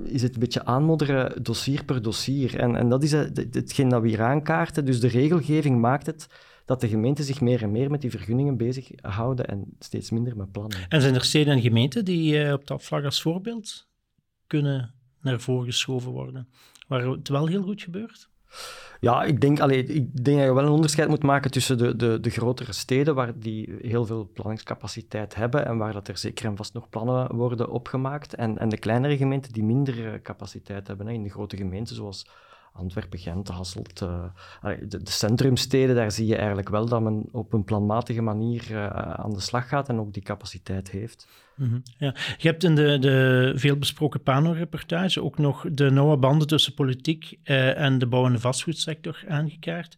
is 0.03 0.21
het 0.21 0.33
een 0.33 0.39
beetje 0.39 0.65
aanmodderen, 0.65 1.43
dossier 1.43 1.83
per 1.85 2.01
dossier. 2.01 2.59
En, 2.59 2.75
en 2.75 2.89
dat 2.89 3.03
is 3.03 3.11
hetgeen 3.11 3.89
dat 3.89 4.01
we 4.01 4.07
hier 4.07 4.21
aankaarten. 4.21 4.85
Dus 4.85 4.99
de 4.99 5.07
regelgeving 5.07 5.79
maakt 5.79 6.05
het 6.05 6.27
dat 6.65 6.81
de 6.81 6.87
gemeenten 6.87 7.23
zich 7.23 7.41
meer 7.41 7.61
en 7.61 7.71
meer 7.71 7.89
met 7.89 8.01
die 8.01 8.11
vergunningen 8.11 8.57
bezighouden 8.57 9.47
en 9.47 9.65
steeds 9.79 10.11
minder 10.11 10.37
met 10.37 10.51
plannen. 10.51 10.77
En 10.89 11.01
zijn 11.01 11.15
er 11.15 11.23
steden 11.23 11.53
en 11.53 11.61
gemeenten 11.61 12.05
die 12.05 12.45
uh, 12.45 12.53
op 12.53 12.67
dat 12.67 12.83
vlak 12.83 13.03
als 13.03 13.21
voorbeeld 13.21 13.87
kunnen 14.47 14.93
naar 15.21 15.39
voren 15.39 15.65
geschoven 15.65 16.11
worden, 16.11 16.49
waar 16.87 17.07
het 17.07 17.27
wel 17.27 17.47
heel 17.47 17.63
goed 17.63 17.81
gebeurt? 17.81 18.31
Ja, 18.99 19.23
ik 19.23 19.41
denk, 19.41 19.59
allee, 19.59 19.85
ik 19.85 20.23
denk 20.25 20.37
dat 20.37 20.45
je 20.45 20.53
wel 20.53 20.63
een 20.63 20.69
onderscheid 20.69 21.07
moet 21.09 21.23
maken 21.23 21.51
tussen 21.51 21.77
de, 21.77 21.95
de, 21.95 22.19
de 22.19 22.29
grotere 22.29 22.73
steden, 22.73 23.15
waar 23.15 23.39
die 23.39 23.75
heel 23.81 24.05
veel 24.05 24.29
planningscapaciteit 24.33 25.35
hebben 25.35 25.65
en 25.65 25.77
waar 25.77 25.93
dat 25.93 26.07
er 26.07 26.17
zeker 26.17 26.45
en 26.45 26.55
vast 26.55 26.73
nog 26.73 26.89
plannen 26.89 27.35
worden 27.35 27.69
opgemaakt, 27.69 28.35
en, 28.35 28.57
en 28.57 28.69
de 28.69 28.77
kleinere 28.77 29.17
gemeenten 29.17 29.53
die 29.53 29.63
minder 29.63 30.13
eh, 30.13 30.21
capaciteit 30.21 30.87
hebben. 30.87 31.07
Hè. 31.07 31.13
In 31.13 31.23
de 31.23 31.29
grote 31.29 31.57
gemeenten, 31.57 31.95
zoals 31.95 32.27
Antwerpen, 32.73 33.19
Gent, 33.19 33.47
Hasselt, 33.47 34.01
uh, 34.01 34.23
de, 34.61 35.03
de, 35.03 35.11
centrumsteden, 35.11 35.95
daar 35.95 36.11
zie 36.11 36.25
je 36.25 36.35
eigenlijk 36.35 36.69
wel 36.69 36.85
dat 36.85 37.01
men 37.01 37.25
op 37.31 37.53
een 37.53 37.63
planmatige 37.63 38.21
manier 38.21 38.71
uh, 38.71 38.87
aan 38.89 39.33
de 39.33 39.39
slag 39.39 39.67
gaat 39.67 39.89
en 39.89 39.99
ook 39.99 40.13
die 40.13 40.23
capaciteit 40.23 40.91
heeft. 40.91 41.27
-hmm. 41.55 41.83
ja. 41.97 42.15
Je 42.37 42.47
hebt 42.47 42.63
in 42.63 42.75
de, 42.75 42.99
de 42.99 43.51
veelbesproken 43.55 44.23
Pano-reportage 44.23 45.23
ook 45.23 45.37
nog 45.37 45.65
de 45.71 45.89
nauwe 45.89 46.17
banden 46.17 46.47
tussen 46.47 46.73
politiek 46.73 47.39
uh, 47.43 47.79
en 47.79 47.97
de 47.97 48.07
bouw- 48.07 48.25
en 48.25 48.39
vastgoedsector 48.39 49.23
aangekaart. 49.27 49.97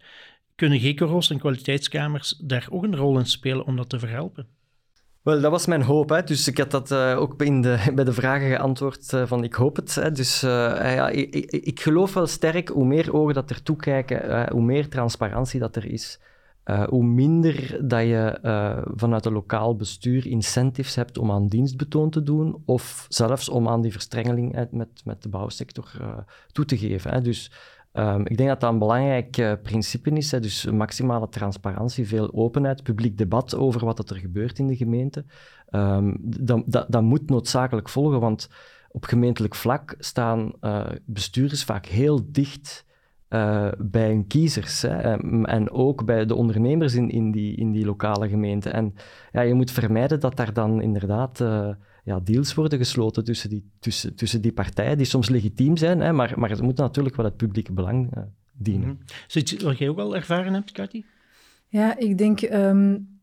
Kunnen 0.55 0.79
GECORO's 0.79 1.29
en 1.29 1.39
kwaliteitskamers 1.39 2.41
daar 2.43 2.67
ook 2.69 2.83
een 2.83 2.95
rol 2.95 3.19
in 3.19 3.25
spelen 3.25 3.65
om 3.65 3.75
dat 3.75 3.89
te 3.89 3.99
verhelpen? 3.99 4.47
Wel, 5.25 5.41
dat 5.41 5.51
was 5.51 5.65
mijn 5.65 5.81
hoop. 5.81 6.09
Hè. 6.09 6.23
Dus 6.23 6.47
ik 6.47 6.57
had 6.57 6.71
dat 6.71 6.91
uh, 6.91 7.17
ook 7.19 7.41
in 7.41 7.61
de, 7.61 7.77
bij 7.95 8.03
de 8.03 8.13
vragen 8.13 8.47
geantwoord 8.47 9.11
uh, 9.13 9.25
van 9.25 9.43
ik 9.43 9.53
hoop 9.53 9.75
het. 9.75 9.95
Hè. 9.95 10.11
Dus 10.11 10.43
uh, 10.43 10.49
ja, 10.95 11.09
ik, 11.09 11.33
ik, 11.35 11.51
ik, 11.51 11.79
geloof 11.79 12.13
wel 12.13 12.27
sterk, 12.27 12.67
hoe 12.69 12.85
meer 12.85 13.13
ogen 13.13 13.33
dat 13.33 13.49
er 13.49 13.63
toekijken, 13.63 14.51
hoe 14.51 14.61
meer 14.61 14.89
transparantie 14.89 15.59
dat 15.59 15.75
er 15.75 15.85
is, 15.85 16.19
hoe 16.89 17.03
minder 17.03 17.79
dat 17.87 18.01
je 18.01 18.39
vanuit 18.95 19.25
een 19.25 19.33
lokaal 19.33 19.75
bestuur 19.75 20.27
incentives 20.27 20.95
hebt 20.95 21.17
om 21.17 21.31
aan 21.31 21.47
dienstbetoon 21.47 22.09
te 22.09 22.23
doen, 22.23 22.61
of 22.65 23.05
zelfs 23.09 23.49
om 23.49 23.67
aan 23.67 23.81
die 23.81 23.91
verstrengeling 23.91 24.67
met, 24.71 25.01
met 25.03 25.23
de 25.23 25.29
bouwsector 25.29 25.91
toe 26.51 26.65
te 26.65 26.77
geven. 26.77 27.11
Hè. 27.11 27.21
Dus 27.21 27.51
Um, 27.97 28.25
ik 28.25 28.37
denk 28.37 28.49
dat 28.49 28.59
dat 28.59 28.71
een 28.71 28.79
belangrijk 28.79 29.37
uh, 29.37 29.53
principe 29.63 30.09
is. 30.09 30.31
Hè. 30.31 30.39
Dus 30.39 30.65
maximale 30.65 31.29
transparantie, 31.29 32.07
veel 32.07 32.33
openheid, 32.33 32.83
publiek 32.83 33.17
debat 33.17 33.55
over 33.55 33.85
wat 33.85 34.09
er 34.09 34.17
gebeurt 34.17 34.59
in 34.59 34.67
de 34.67 34.75
gemeente. 34.75 35.25
Um, 35.71 36.17
dat, 36.21 36.63
dat, 36.65 36.85
dat, 36.89 37.01
moet 37.01 37.29
noodzakelijk 37.29 37.89
volgen, 37.89 38.19
want 38.19 38.49
op 38.91 39.03
gemeentelijk 39.03 39.55
vlak 39.55 39.95
staan 39.99 40.53
uh, 40.61 40.85
bestuurders 41.05 41.63
vaak 41.63 41.85
heel 41.85 42.19
dicht 42.31 42.85
uh, 43.29 43.67
bij 43.77 44.07
hun 44.07 44.27
kiezers. 44.27 44.81
Hè. 44.81 45.17
En 45.43 45.71
ook 45.71 46.05
bij 46.05 46.25
de 46.25 46.35
ondernemers 46.35 46.93
in, 46.93 47.09
in, 47.09 47.31
die, 47.31 47.55
in 47.55 47.71
die 47.71 47.85
lokale 47.85 48.29
gemeente. 48.29 48.69
En 48.69 48.93
ja, 49.31 49.41
je 49.41 49.53
moet 49.53 49.71
vermijden 49.71 50.19
dat 50.19 50.35
daar 50.35 50.53
dan 50.53 50.81
inderdaad 50.81 51.43
ja, 52.05 52.19
deals 52.19 52.53
worden 52.53 52.79
gesloten 52.79 53.23
tussen 53.23 53.49
die, 53.49 53.71
tussen, 53.79 54.15
tussen 54.15 54.41
die 54.41 54.51
partijen, 54.51 54.97
die 54.97 55.05
soms 55.05 55.29
legitiem 55.29 55.77
zijn, 55.77 55.99
hè, 55.99 56.11
maar, 56.11 56.33
maar 56.35 56.49
het 56.49 56.61
moet 56.61 56.77
natuurlijk 56.77 57.15
wel 57.15 57.25
het 57.25 57.37
publieke 57.37 57.73
belang 57.73 58.17
uh, 58.17 58.23
dienen. 58.53 58.87
Mm 58.87 58.99
-hmm. 59.27 59.63
wat 59.63 59.77
jij 59.77 59.89
ook 59.89 59.99
al 59.99 60.15
ervaren 60.15 60.53
hebt, 60.53 60.71
Cathy? 60.71 61.03
Ja, 61.67 61.97
ik 61.97 62.17
denk 62.17 62.41
um, 62.41 63.19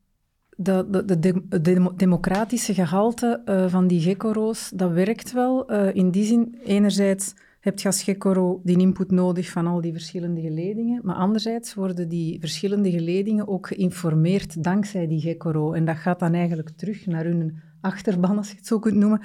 dat 0.57 0.93
de, 0.93 1.19
de, 1.19 1.63
de, 1.63 1.93
democratische 1.97 2.75
gehalte 2.75 3.43
uh, 3.45 3.69
van 3.69 3.87
die 3.87 4.01
gekkoro's, 4.01 4.71
dat 4.75 4.93
werkt 4.93 5.33
wel. 5.33 5.73
Uh, 5.73 5.95
in 5.95 6.11
die 6.11 6.25
zin, 6.25 6.59
enerzijds 6.65 7.35
heb 7.61 7.79
je 7.79 7.87
als 7.87 8.03
gekkoro 8.03 8.61
die 8.65 8.79
input 8.79 9.11
nodig 9.11 9.51
van 9.51 9.67
al 9.67 9.81
die 9.81 9.93
verschillende 9.93 10.41
geledingen, 10.41 11.01
maar 11.05 11.17
anderzijds 11.17 11.75
worden 11.75 12.09
die 12.09 12.41
verschillende 12.41 12.91
geledingen 12.91 13.49
ook 13.49 13.67
geïnformeerd 13.67 14.65
dankzij 14.65 15.07
die 15.07 15.21
gekkoro. 15.21 15.73
En 15.73 15.85
dat 15.85 15.97
gaat 15.97 16.21
dan 16.21 16.35
eigenlijk 16.35 16.71
terug 16.71 17.07
naar 17.07 17.25
hun 17.25 17.61
achterban, 17.83 18.37
als 18.37 18.51
je 18.51 18.57
het 18.57 18.67
zo 18.67 18.79
kunt 18.79 18.97
noemen. 18.97 19.21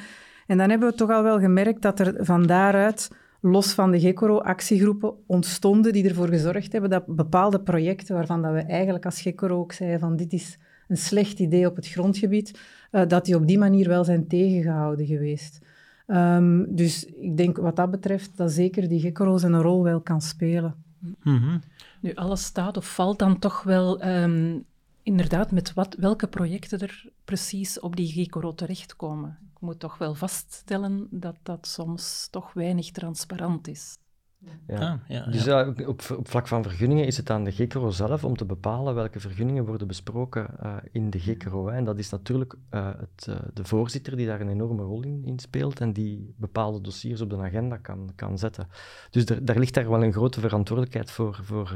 En 0.48 0.58
dan 0.58 0.70
hebben 0.70 0.90
we 0.90 0.96
toch 0.96 1.10
al 1.10 1.24
wel 1.24 1.40
gemerkt 1.40 1.82
dat 1.82 2.00
er 2.00 2.26
van 2.26 2.46
daaruit, 2.46 3.12
los 3.42 3.74
van 3.74 3.92
de 3.92 4.00
Gekoro-actiegroepen, 4.00 5.14
ontstonden 5.26 5.94
die 5.94 6.08
ervoor 6.08 6.28
gezorgd 6.28 6.72
hebben 6.72 6.90
dat 6.90 7.06
bepaalde 7.06 7.60
projecten, 7.60 8.16
waarvan 8.16 8.42
dat 8.42 8.54
we 8.54 8.62
eigenlijk 8.62 9.06
als 9.06 9.22
Gekoro 9.22 9.60
ook 9.60 9.72
zeiden 9.72 10.00
van 10.00 10.16
dit 10.16 10.34
is 10.34 10.58
een 10.88 10.98
slecht 10.98 11.40
idee 11.40 11.68
op 11.68 11.76
het 11.76 11.88
grondgebied, 11.88 12.60
uh, 12.92 13.02
dat 13.08 13.26
die 13.26 13.36
op 13.36 13.48
die 13.48 13.58
manier 13.58 13.88
wel 13.88 14.04
zijn 14.04 14.28
tegengehouden 14.28 15.06
geweest. 15.06 15.60
Um, 16.08 16.76
dus 16.76 17.06
ik 17.06 17.38
denk 17.38 17.58
wat 17.58 17.76
dat 17.76 17.92
betreft 17.92 18.38
dat 18.38 18.52
zeker 18.52 18.88
die 18.90 19.00
Gekoro 19.00 19.38
zijn 19.38 19.62
rol 19.62 19.84
wel 19.84 20.02
kan 20.02 20.22
spelen. 20.22 20.76
Mm 21.00 21.38
-hmm. 21.38 21.62
Nu, 22.02 22.14
alles 22.14 22.44
staat 22.44 22.78
of 22.78 22.94
valt 22.94 23.20
dan 23.20 23.40
toch 23.40 23.64
wel 23.64 24.06
um, 24.06 24.66
inderdaad 25.08 25.52
met 25.52 25.74
wat, 25.74 25.96
welke 26.00 26.28
projecten 26.28 26.80
er 26.80 27.10
precies 27.26 27.80
op 27.80 27.96
die 27.96 28.12
GECORO 28.12 28.54
terechtkomen. 28.54 29.38
Ik 29.54 29.62
moet 29.62 29.80
toch 29.80 29.98
wel 29.98 30.16
vaststellen 30.16 31.08
dat 31.12 31.36
dat 31.44 31.68
soms 31.68 32.28
toch 32.32 32.54
weinig 32.54 32.92
transparant 32.92 33.68
is. 33.68 33.98
Ja. 34.68 34.92
Ah, 34.92 35.00
ja, 35.08 35.26
dus 35.26 35.48
op, 35.48 35.88
op, 35.88 36.28
vlak 36.28 36.48
van 36.48 36.64
vergunningen 36.64 37.06
is 37.06 37.18
het 37.18 37.30
aan 37.30 37.44
de 37.44 37.52
GECRO 37.52 37.90
zelf 37.90 38.24
om 38.24 38.38
te 38.38 38.46
bepalen 38.46 38.96
welke 38.96 39.20
vergunningen 39.20 39.66
worden 39.66 39.88
besproken 39.88 40.48
uh, 40.64 40.76
in 40.92 41.10
de 41.10 41.20
GECRO. 41.20 41.68
En 41.68 41.84
dat 41.84 42.00
is 42.00 42.10
natuurlijk 42.10 42.56
uh, 42.72 42.90
het, 42.98 43.28
uh, 43.30 43.36
de 43.54 43.66
voorzitter 43.66 44.16
die 44.16 44.28
daar 44.28 44.42
een 44.42 44.50
enorme 44.50 44.84
rol 44.84 45.04
in, 45.04 45.24
in, 45.26 45.40
speelt 45.40 45.80
en 45.80 45.94
die 45.94 46.34
bepaalde 46.38 46.82
dossiers 46.82 47.22
op 47.22 47.30
de 47.30 47.38
agenda 47.38 47.78
kan, 47.78 48.12
kan 48.16 48.38
zetten. 48.38 48.68
Dus 49.10 49.26
er, 49.26 49.46
daar 49.46 49.60
ligt 49.60 49.74
daar 49.74 49.90
wel 49.90 50.04
een 50.04 50.14
grote 50.14 50.40
verantwoordelijkheid 50.40 51.12
voor, 51.12 51.40
voor 51.44 51.76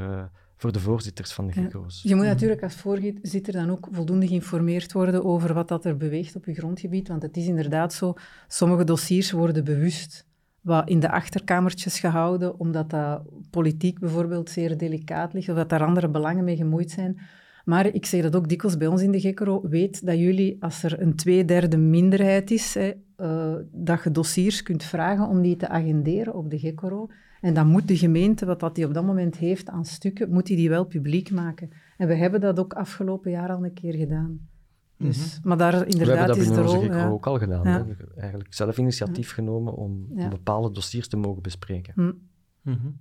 voor 0.62 0.72
de 0.72 0.80
voorzitters 0.80 1.32
van 1.32 1.46
de 1.46 1.52
GECO's. 1.52 2.02
Je 2.02 2.14
moet 2.14 2.24
natuurlijk 2.24 2.62
als 2.62 2.74
voorzitter 2.74 3.52
dan 3.52 3.70
ook 3.70 3.88
voldoende 3.90 4.26
geïnformeerd 4.26 4.92
worden 4.92 5.24
over 5.24 5.54
wat 5.54 5.68
dat 5.68 5.84
er 5.84 5.96
beweegt 5.96 6.36
op 6.36 6.44
je 6.44 6.54
grondgebied, 6.54 7.08
want 7.08 7.22
het 7.22 7.36
is 7.36 7.46
inderdaad 7.46 7.92
zo, 7.92 8.14
sommige 8.48 8.84
dossiers 8.84 9.30
worden 9.30 9.64
bewust 9.64 10.26
wat 10.60 10.88
in 10.88 11.00
de 11.00 11.10
achterkamertjes 11.10 12.00
gehouden, 12.00 12.58
omdat 12.58 12.90
dat 12.90 13.22
politiek 13.50 13.98
bijvoorbeeld 13.98 14.50
zeer 14.50 14.76
delicaat 14.76 15.32
ligt, 15.32 15.48
of 15.48 15.56
dat 15.56 15.68
daar 15.68 15.84
andere 15.84 16.08
belangen 16.08 16.44
mee 16.44 16.56
gemoeid 16.56 16.90
zijn. 16.90 17.20
Maar 17.64 17.86
ik 17.86 18.06
zeg 18.06 18.22
dat 18.22 18.36
ook 18.36 18.48
dikwijls 18.48 18.76
bij 18.76 18.86
ons 18.86 19.02
in 19.02 19.10
de 19.10 19.20
GECRO, 19.20 19.68
weet 19.68 20.06
dat 20.06 20.18
jullie, 20.18 20.56
als 20.60 20.82
er 20.82 21.00
een 21.00 21.16
tweederde 21.16 21.76
minderheid 21.76 22.50
is, 22.50 22.74
hè, 22.74 22.92
uh, 23.16 23.54
dat 23.72 24.02
je 24.02 24.10
dossiers 24.10 24.62
kunt 24.62 24.84
vragen 24.84 25.28
om 25.28 25.42
die 25.42 25.56
te 25.56 25.68
agenderen 25.68 26.34
op 26.34 26.50
de 26.50 26.58
GECRO. 26.58 27.08
En 27.42 27.54
dan 27.54 27.66
moet 27.66 27.88
de 27.88 27.96
gemeente, 27.96 28.46
wat 28.46 28.60
dat 28.60 28.74
die 28.74 28.86
op 28.86 28.94
dat 28.94 29.04
moment 29.04 29.36
heeft 29.36 29.68
aan 29.68 29.84
stukken, 29.84 30.30
moet 30.30 30.46
die, 30.46 30.56
die 30.56 30.68
wel 30.68 30.84
publiek 30.84 31.30
maken. 31.30 31.70
En 31.96 32.08
we 32.08 32.14
hebben 32.14 32.40
dat 32.40 32.58
ook 32.58 32.72
afgelopen 32.72 33.30
jaar 33.30 33.50
al 33.50 33.64
een 33.64 33.72
keer 33.72 33.94
gedaan. 33.94 34.48
Dus, 34.96 35.18
mm 35.18 35.24
-hmm. 35.24 35.48
Maar 35.48 35.56
daar 35.56 35.86
inderdaad 35.86 36.36
is 36.36 36.48
de 36.48 36.54
rol... 36.54 36.72
We 36.72 36.78
hebben 36.78 36.98
dat 36.98 37.10
ook 37.10 37.26
al 37.26 37.38
gedaan. 37.38 37.64
Ja. 37.64 37.86
Eigenlijk 38.16 38.54
zelf 38.54 38.78
initiatief 38.78 39.28
ja. 39.28 39.34
genomen 39.34 39.74
om 39.74 40.06
ja. 40.14 40.28
bepaalde 40.28 40.70
dossiers 40.70 41.08
te 41.08 41.16
mogen 41.16 41.42
bespreken. 41.42 41.92
Mm. 41.96 42.18
Mm 42.62 42.78
-hmm. 42.82 42.98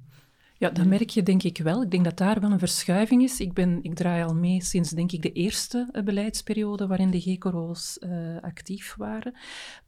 Ja, 0.62 0.70
dat 0.70 0.86
merk 0.86 1.10
je 1.10 1.24
denk 1.24 1.44
ik 1.44 1.58
wel. 1.58 1.82
Ik 1.82 1.92
denk 1.92 2.04
dat 2.04 2.18
daar 2.18 2.40
wel 2.40 2.52
een 2.52 2.60
verschuiving 2.60 3.24
is. 3.24 3.40
Ik, 3.40 3.54
ben, 3.54 3.80
ik 3.82 3.96
draai 3.96 4.24
al 4.24 4.36
mee 4.36 4.64
sinds 4.64 4.90
denk 4.90 5.12
ik 5.12 5.22
de 5.22 5.32
eerste 5.32 5.90
uh, 5.92 6.04
beleidsperiode 6.04 6.88
waarin 6.88 7.12
de 7.12 7.22
GECORO's 7.22 7.98
uh, 8.00 8.10
actief 8.42 8.96
waren. 8.98 9.34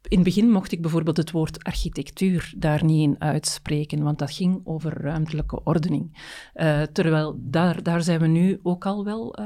In 0.08 0.16
het 0.16 0.24
begin 0.24 0.50
mocht 0.50 0.72
ik 0.72 0.80
bijvoorbeeld 0.82 1.16
het 1.16 1.30
woord 1.30 1.64
architectuur 1.64 2.52
daar 2.56 2.84
niet 2.84 3.02
in 3.02 3.16
uitspreken, 3.18 4.02
want 4.02 4.18
dat 4.18 4.32
ging 4.32 4.60
over 4.64 5.00
ruimtelijke 5.00 5.64
ordening. 5.64 6.10
Uh, 6.54 6.82
terwijl 6.82 7.38
daar, 7.40 7.82
daar 7.82 8.02
zijn 8.02 8.20
we 8.20 8.26
nu 8.26 8.60
ook 8.62 8.86
al 8.86 9.04
wel, 9.04 9.36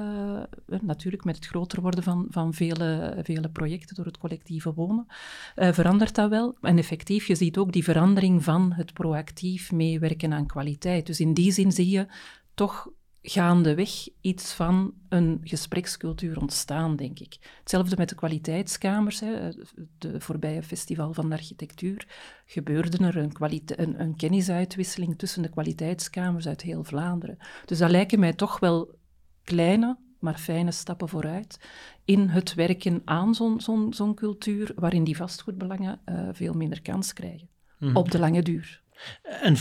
natuurlijk 0.80 1.24
met 1.24 1.36
het 1.36 1.46
groter 1.46 1.80
worden 1.80 2.02
van, 2.02 2.26
van 2.30 2.54
vele, 2.54 3.16
vele 3.22 3.48
projecten 3.48 3.96
door 3.96 4.04
het 4.04 4.18
collectieve 4.18 4.72
wonen, 4.74 5.06
verandert 5.54 6.14
dat 6.14 6.30
wel. 6.30 6.56
En 6.60 6.78
effectief, 6.78 7.26
je 7.26 7.34
ziet 7.34 7.58
ook 7.58 7.72
die 7.72 7.84
verandering 7.84 8.44
van 8.44 8.72
het 8.72 8.92
proactief 8.92 9.72
meewerken 9.72 10.32
aan 10.32 10.46
kwaliteit. 10.46 11.06
Dus 11.06 11.17
dus 11.18 11.26
in 11.26 11.34
die 11.34 11.52
zin 11.52 11.72
zie 11.72 11.88
je 11.88 12.06
toch 12.54 12.88
gaandeweg 13.22 14.08
iets 14.20 14.52
van 14.52 14.94
een 15.08 15.40
gesprekscultuur 15.42 16.40
ontstaan, 16.40 16.96
denk 16.96 17.18
ik. 17.18 17.38
Hetzelfde 17.60 17.96
met 17.96 18.08
de 18.08 18.14
kwaliteitskamers. 18.14 19.20
Hè. 19.20 19.50
De 19.98 20.20
voorbije 20.20 20.62
Festival 20.62 21.12
van 21.12 21.28
de 21.28 21.34
Architectuur 21.34 22.06
gebeurde 22.46 23.04
er 23.04 23.16
een, 23.16 23.32
een, 23.66 24.00
een, 24.00 24.16
kennisuitwisseling 24.16 25.18
tussen 25.18 25.42
de 25.42 25.48
kwaliteitskamers 25.48 26.46
uit 26.46 26.62
heel 26.62 26.84
Vlaanderen. 26.84 27.38
Dus 27.64 27.78
dat 27.78 27.90
lijken 27.90 28.20
mij 28.20 28.32
toch 28.32 28.58
wel 28.58 28.94
kleine, 29.42 29.98
maar 30.18 30.38
fijne 30.38 30.70
stappen 30.70 31.08
vooruit 31.08 31.58
in 32.04 32.28
het 32.28 32.54
werken 32.54 33.02
aan 33.04 33.34
zo'n 33.34 33.60
zo'n 33.60 33.92
zo'n 33.94 34.14
cultuur, 34.14 34.72
waarin 34.76 35.04
die 35.04 35.16
vastgoedbelangen 35.16 36.00
uh, 36.06 36.28
veel 36.32 36.52
minder 36.52 36.82
kans 36.82 37.12
krijgen. 37.12 37.48
Mm 37.78 37.88
-hmm. 37.88 37.96
Op 37.96 38.10
de 38.10 38.18
lange 38.18 38.42
duur. 38.42 38.82
En 39.22 39.56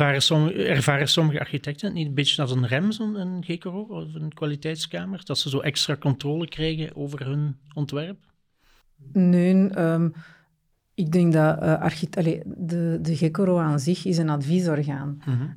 ervaren 0.55 1.07
sommige 1.07 1.39
architecten 1.39 1.87
het 1.87 1.95
niet 1.95 2.07
een 2.07 2.13
beetje 2.13 2.41
als 2.41 2.51
een 2.51 2.67
rem, 2.67 2.91
zo'n 2.91 3.43
GKO 3.43 3.85
of 3.89 4.13
een 4.13 4.33
kwaliteitskamer? 4.33 5.25
Dat 5.25 5.37
ze 5.37 5.49
zo 5.49 5.59
extra 5.59 5.95
controle 5.95 6.47
krijgen 6.47 6.95
over 6.95 7.25
hun 7.25 7.55
ontwerp? 7.73 8.17
Nee, 9.13 9.79
um, 9.79 10.13
Ik 10.93 11.11
denk 11.11 11.33
dat 11.33 11.63
uh, 11.63 11.89
Allee, 12.11 12.41
de, 12.45 12.99
de 13.01 13.15
GECORO 13.15 13.57
aan 13.57 13.79
zich 13.79 14.05
is 14.05 14.17
een 14.17 14.29
adviesorgaan. 14.29 15.21
Mm 15.25 15.55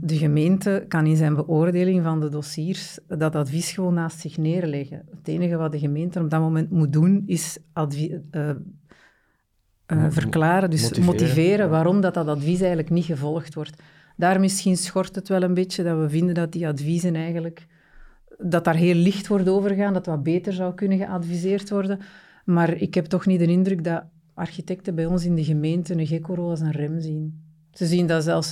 de 0.00 0.16
gemeente 0.16 0.84
kan 0.88 1.06
in 1.06 1.16
zijn 1.16 1.34
beoordeling 1.34 2.02
van 2.02 2.20
de 2.20 2.28
dossiers 2.28 2.98
dat 3.08 3.34
advies 3.34 3.72
gewoon 3.72 3.94
naast 3.94 4.20
zich 4.20 4.36
neerleggen. 4.36 5.02
Het 5.16 5.28
enige 5.28 5.56
wat 5.56 5.72
de 5.72 5.78
gemeente 5.78 6.20
op 6.20 6.30
dat 6.30 6.40
moment 6.40 6.70
moet 6.70 6.92
doen, 6.92 7.22
is 7.26 7.58
advie 7.72 8.20
uh, 8.30 8.50
verklaren, 9.86 10.70
dus 10.70 10.82
motiveren, 10.82 11.06
motiveren 11.06 11.70
waarom 11.70 12.00
dat, 12.00 12.14
dat 12.14 12.28
advies 12.28 12.58
eigenlijk 12.58 12.90
niet 12.90 13.04
gevolgd 13.04 13.54
wordt. 13.54 13.82
Daar 14.16 14.40
misschien 14.40 14.76
schort 14.76 15.14
het 15.14 15.28
wel 15.28 15.42
een 15.42 15.54
beetje, 15.54 15.82
dat 15.82 15.98
we 15.98 16.08
vinden 16.08 16.34
dat 16.34 16.52
die 16.52 16.66
adviezen 16.66 17.14
eigenlijk... 17.14 17.66
Dat 18.38 18.64
daar 18.64 18.74
heel 18.74 18.94
licht 18.94 19.26
wordt 19.26 19.48
overgaan, 19.48 19.92
dat 19.92 20.06
wat 20.06 20.22
beter 20.22 20.52
zou 20.52 20.74
kunnen 20.74 20.98
geadviseerd 20.98 21.70
worden. 21.70 22.00
Maar 22.44 22.74
ik 22.74 22.94
heb 22.94 23.04
toch 23.04 23.26
niet 23.26 23.38
de 23.38 23.46
indruk 23.46 23.84
dat 23.84 24.04
architecten 24.34 24.94
bij 24.94 25.06
ons 25.06 25.24
in 25.24 25.34
de 25.34 25.44
gemeente 25.44 25.94
een 25.94 26.06
gekko 26.06 26.50
als 26.50 26.60
een 26.60 26.70
rem 26.70 27.00
zien. 27.00 27.43
Ze 27.74 27.86
zien 27.86 28.06
dat 28.06 28.24
zelfs 28.24 28.48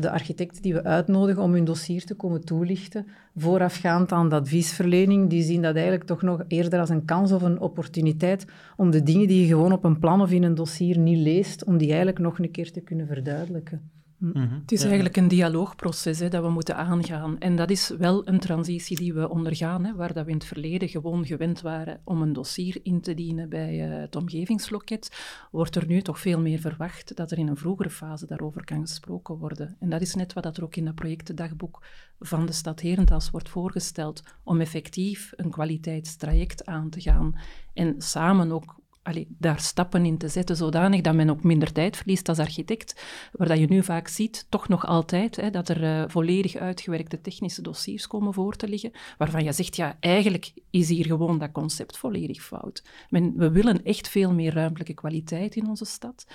de 0.00 0.10
architecten 0.10 0.62
die 0.62 0.74
we 0.74 0.84
uitnodigen 0.84 1.42
om 1.42 1.52
hun 1.52 1.64
dossier 1.64 2.04
te 2.04 2.14
komen 2.14 2.44
toelichten, 2.44 3.06
voorafgaand 3.36 4.12
aan 4.12 4.28
de 4.28 4.34
adviesverlening, 4.34 5.30
die 5.30 5.42
zien 5.42 5.62
dat 5.62 5.74
eigenlijk 5.74 6.04
toch 6.04 6.22
nog 6.22 6.44
eerder 6.48 6.80
als 6.80 6.88
een 6.88 7.04
kans 7.04 7.32
of 7.32 7.42
een 7.42 7.60
opportuniteit 7.60 8.44
om 8.76 8.90
de 8.90 9.02
dingen 9.02 9.28
die 9.28 9.40
je 9.40 9.46
gewoon 9.46 9.72
op 9.72 9.84
een 9.84 9.98
plan 9.98 10.20
of 10.20 10.30
in 10.30 10.42
een 10.42 10.54
dossier 10.54 10.98
niet 10.98 11.18
leest, 11.18 11.64
om 11.64 11.76
die 11.76 11.88
eigenlijk 11.88 12.18
nog 12.18 12.38
een 12.38 12.50
keer 12.50 12.72
te 12.72 12.80
kunnen 12.80 13.06
verduidelijken. 13.06 13.90
Hm. 14.32 14.38
Mhm. 14.38 14.54
Het 14.60 14.72
is 14.72 14.82
eigenlijk 14.82 15.16
een 15.16 15.28
dialoogproces 15.28 16.18
hè, 16.18 16.28
dat 16.28 16.42
we 16.42 16.50
moeten 16.50 16.76
aangaan. 16.76 17.38
En 17.38 17.56
dat 17.56 17.70
is 17.70 17.88
wel 17.88 18.28
een 18.28 18.38
transitie 18.38 18.96
die 18.96 19.14
we 19.14 19.28
ondergaan, 19.28 19.84
hè, 19.84 19.94
waar 19.94 20.12
dat 20.12 20.24
we 20.24 20.30
in 20.30 20.36
het 20.36 20.46
verleden 20.46 20.88
gewoon 20.88 21.26
gewend 21.26 21.60
waren 21.60 22.00
om 22.04 22.22
een 22.22 22.32
dossier 22.32 22.80
in 22.82 23.00
te 23.00 23.14
dienen 23.14 23.48
bij 23.48 23.88
uh, 23.88 24.00
het 24.00 24.16
omgevingsloket, 24.16 25.10
wordt 25.50 25.76
er 25.76 25.86
nu 25.86 26.02
toch 26.02 26.20
veel 26.20 26.40
meer 26.40 26.58
verwacht 26.58 27.16
dat 27.16 27.30
er 27.30 27.38
in 27.38 27.48
een 27.48 27.56
vroegere 27.56 27.90
fase 27.90 28.26
daarover 28.26 28.64
kan 28.64 28.80
gesproken 28.80 29.36
worden. 29.36 29.76
En 29.80 29.90
dat 29.90 30.00
is 30.00 30.14
net 30.14 30.32
wat 30.32 30.42
dat 30.42 30.56
er 30.56 30.64
ook 30.64 30.76
in 30.76 30.86
het 30.86 30.94
projectendagboek 30.94 31.82
van 32.18 32.46
de 32.46 32.52
stad 32.52 32.80
Herentals 32.80 33.30
wordt 33.30 33.48
voorgesteld, 33.48 34.22
om 34.42 34.60
effectief 34.60 35.32
een 35.36 35.50
kwaliteitstraject 35.50 36.66
aan 36.66 36.90
te 36.90 37.00
gaan 37.00 37.38
en 37.74 37.94
samen 37.98 38.52
ook 38.52 38.82
allee, 39.04 39.26
daar 39.38 39.60
stappen 39.60 40.04
in 40.04 40.18
te 40.18 40.28
zetten, 40.28 40.56
zodanig 40.56 41.00
dat 41.00 41.14
men 41.14 41.30
ook 41.30 41.42
minder 41.42 41.72
tijd 41.72 41.96
verliest 41.96 42.28
als 42.28 42.38
architect, 42.38 43.04
waar 43.32 43.48
dat 43.48 43.58
je 43.58 43.66
nu 43.66 43.82
vaak 43.82 44.08
ziet, 44.08 44.46
toch 44.48 44.68
nog 44.68 44.86
altijd, 44.86 45.36
hè, 45.36 45.50
dat 45.50 45.68
er 45.68 45.82
uh, 45.82 46.04
volledig 46.06 46.56
uitgewerkte 46.56 47.20
technische 47.20 47.62
dossiers 47.62 48.06
komen 48.06 48.34
voor 48.34 48.56
te 48.56 48.68
liggen, 48.68 48.92
waarvan 49.18 49.44
je 49.44 49.52
zegt, 49.52 49.76
ja, 49.76 49.96
eigenlijk 50.00 50.52
is 50.70 50.88
hier 50.88 51.06
gewoon 51.06 51.38
dat 51.38 51.52
concept 51.52 51.96
volledig 51.96 52.42
fout. 52.42 52.84
Men, 53.08 53.32
we 53.36 53.50
willen 53.50 53.84
echt 53.84 54.08
veel 54.08 54.32
meer 54.32 54.54
ruimtelijke 54.54 54.94
kwaliteit 54.94 55.56
in 55.56 55.68
onze 55.68 55.84
stad. 55.84 56.26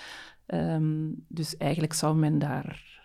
Um, 0.48 1.26
dus 1.28 1.58
eigenlijk 1.58 1.94
zou 1.94 2.16
men 2.16 2.40
daar 2.40 2.99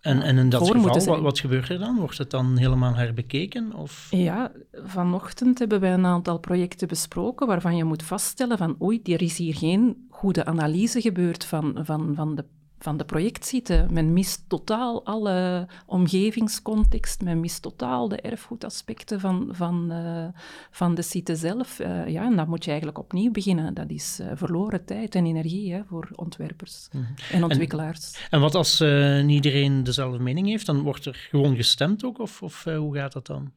en, 0.00 0.22
en 0.22 0.38
in 0.38 0.48
dat 0.48 0.66
geval, 0.66 1.04
wat, 1.04 1.20
wat, 1.20 1.38
gebeurt 1.38 1.68
er 1.68 1.78
dan? 1.78 1.98
Wordt 1.98 2.18
het 2.18 2.30
dan 2.30 2.56
helemaal 2.56 2.94
herbekeken? 2.94 3.74
Of? 3.74 4.06
Ja, 4.10 4.52
vanochtend 4.72 5.58
hebben 5.58 5.80
wij 5.80 5.92
een 5.92 6.06
aantal 6.06 6.38
projecten 6.38 6.88
besproken 6.88 7.46
waarvan 7.46 7.76
je 7.76 7.84
moet 7.84 8.02
vaststellen 8.02 8.58
van 8.58 8.76
oei, 8.82 9.00
er 9.02 9.22
is 9.22 9.38
hier 9.38 9.54
geen 9.54 10.06
goede 10.10 10.44
analyse 10.44 11.00
gebeurd 11.00 11.44
van, 11.44 11.78
van, 11.82 12.12
van 12.14 12.34
de 12.34 12.44
van 12.86 12.96
de 12.96 13.04
projectsite. 13.04 13.86
Men 13.90 14.12
mist 14.12 14.44
totaal 14.48 15.04
alle 15.04 15.66
omgevingscontext, 15.86 17.22
men 17.22 17.40
mist 17.40 17.62
totaal 17.62 18.08
de 18.08 18.20
erfgoedaspecten 18.20 19.20
van, 19.20 19.48
van, 19.50 19.92
uh, 19.92 20.26
van 20.70 20.94
de 20.94 21.02
site 21.02 21.36
zelf. 21.36 21.78
Uh, 21.78 22.08
ja, 22.08 22.24
en 22.24 22.36
dan 22.36 22.48
moet 22.48 22.64
je 22.64 22.70
eigenlijk 22.70 22.98
opnieuw 22.98 23.30
beginnen. 23.30 23.74
Dat 23.74 23.90
is 23.90 24.18
uh, 24.20 24.30
verloren 24.34 24.84
tijd 24.84 25.14
en 25.14 25.26
energie 25.26 25.72
hè, 25.72 25.84
voor 25.84 26.08
ontwerpers 26.14 26.88
mm 26.92 27.04
-hmm. 27.04 27.14
en 27.32 27.44
ontwikkelaars. 27.44 28.14
En, 28.14 28.30
en 28.30 28.40
wat 28.40 28.54
als 28.54 28.80
niet 28.80 29.30
iedereen 29.30 29.84
dezelfde 29.84 30.18
mening 30.18 30.46
heeft? 30.46 30.66
Dan 30.66 30.82
wordt 30.82 31.04
er 31.04 31.26
gewoon 31.30 31.56
gestemd 31.56 32.04
ook? 32.04 32.18
Of, 32.18 32.42
of 32.42 32.64
hoe 32.64 32.94
gaat 32.94 33.12
dat 33.12 33.26
dan? 33.26 33.52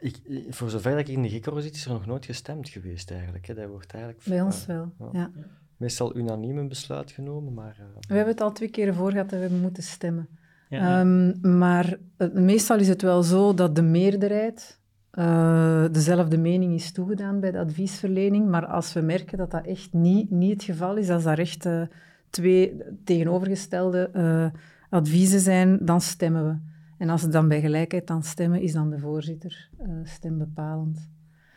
Ik, 0.00 0.16
voor 0.50 0.70
zover 0.70 0.98
ik 0.98 1.08
in 1.08 1.22
de 1.22 1.28
GICRO 1.28 1.60
zit, 1.60 1.74
is 1.74 1.84
er 1.84 1.92
nog 1.92 2.06
nooit 2.06 2.24
gestemd 2.24 2.68
geweest 2.68 3.10
eigenlijk. 3.10 3.46
Hè. 3.46 3.54
Dat 3.54 3.68
wordt 3.68 3.92
eigenlijk 3.92 4.24
Bij 4.24 4.42
ons 4.42 4.66
wel, 4.66 4.92
ja 5.12 5.30
meestal 5.80 6.16
unaniem 6.16 6.58
een 6.58 6.68
besluit 6.68 7.10
genomen, 7.10 7.54
maar... 7.54 7.76
Uh... 7.80 7.86
We 8.08 8.14
hebben 8.14 8.32
het 8.32 8.40
al 8.40 8.52
twee 8.52 8.70
keer 8.70 8.94
voor 8.94 9.10
gehad 9.10 9.28
dat 9.28 9.38
we 9.38 9.44
hebben 9.44 9.60
moeten 9.60 9.82
stemmen. 9.82 10.28
Ja, 10.68 11.00
um, 11.00 11.38
maar 11.58 11.96
uh, 12.18 12.32
meestal 12.32 12.78
is 12.78 12.88
het 12.88 13.02
wel 13.02 13.22
zo 13.22 13.54
dat 13.54 13.76
de 13.76 13.82
meerderheid 13.82 14.80
uh, 15.12 15.84
dezelfde 15.92 16.38
mening 16.38 16.74
is 16.74 16.92
toegedaan 16.92 17.40
bij 17.40 17.50
de 17.50 17.58
adviesverlening, 17.58 18.48
maar 18.48 18.66
als 18.66 18.92
we 18.92 19.00
merken 19.00 19.38
dat 19.38 19.50
dat 19.50 19.66
echt 19.66 19.92
niet, 19.92 20.30
niet 20.30 20.52
het 20.52 20.62
geval 20.62 20.96
is, 20.96 21.10
als 21.10 21.22
daar 21.22 21.38
echt 21.38 21.68
twee 22.30 22.76
tegenovergestelde 23.04 24.10
adviezen 24.90 25.40
zijn, 25.40 25.78
dan 25.80 26.00
stemmen 26.00 26.44
we. 26.48 26.56
En 26.98 27.08
als 27.08 27.22
het 27.22 27.32
dan 27.32 27.48
bij 27.48 27.60
gelijkheid 27.60 28.06
dan 28.06 28.22
stemmen, 28.22 28.60
is 28.60 28.72
dan 28.72 28.90
de 28.90 28.98
voorzitter 28.98 29.70
stembepalend. 30.04 31.08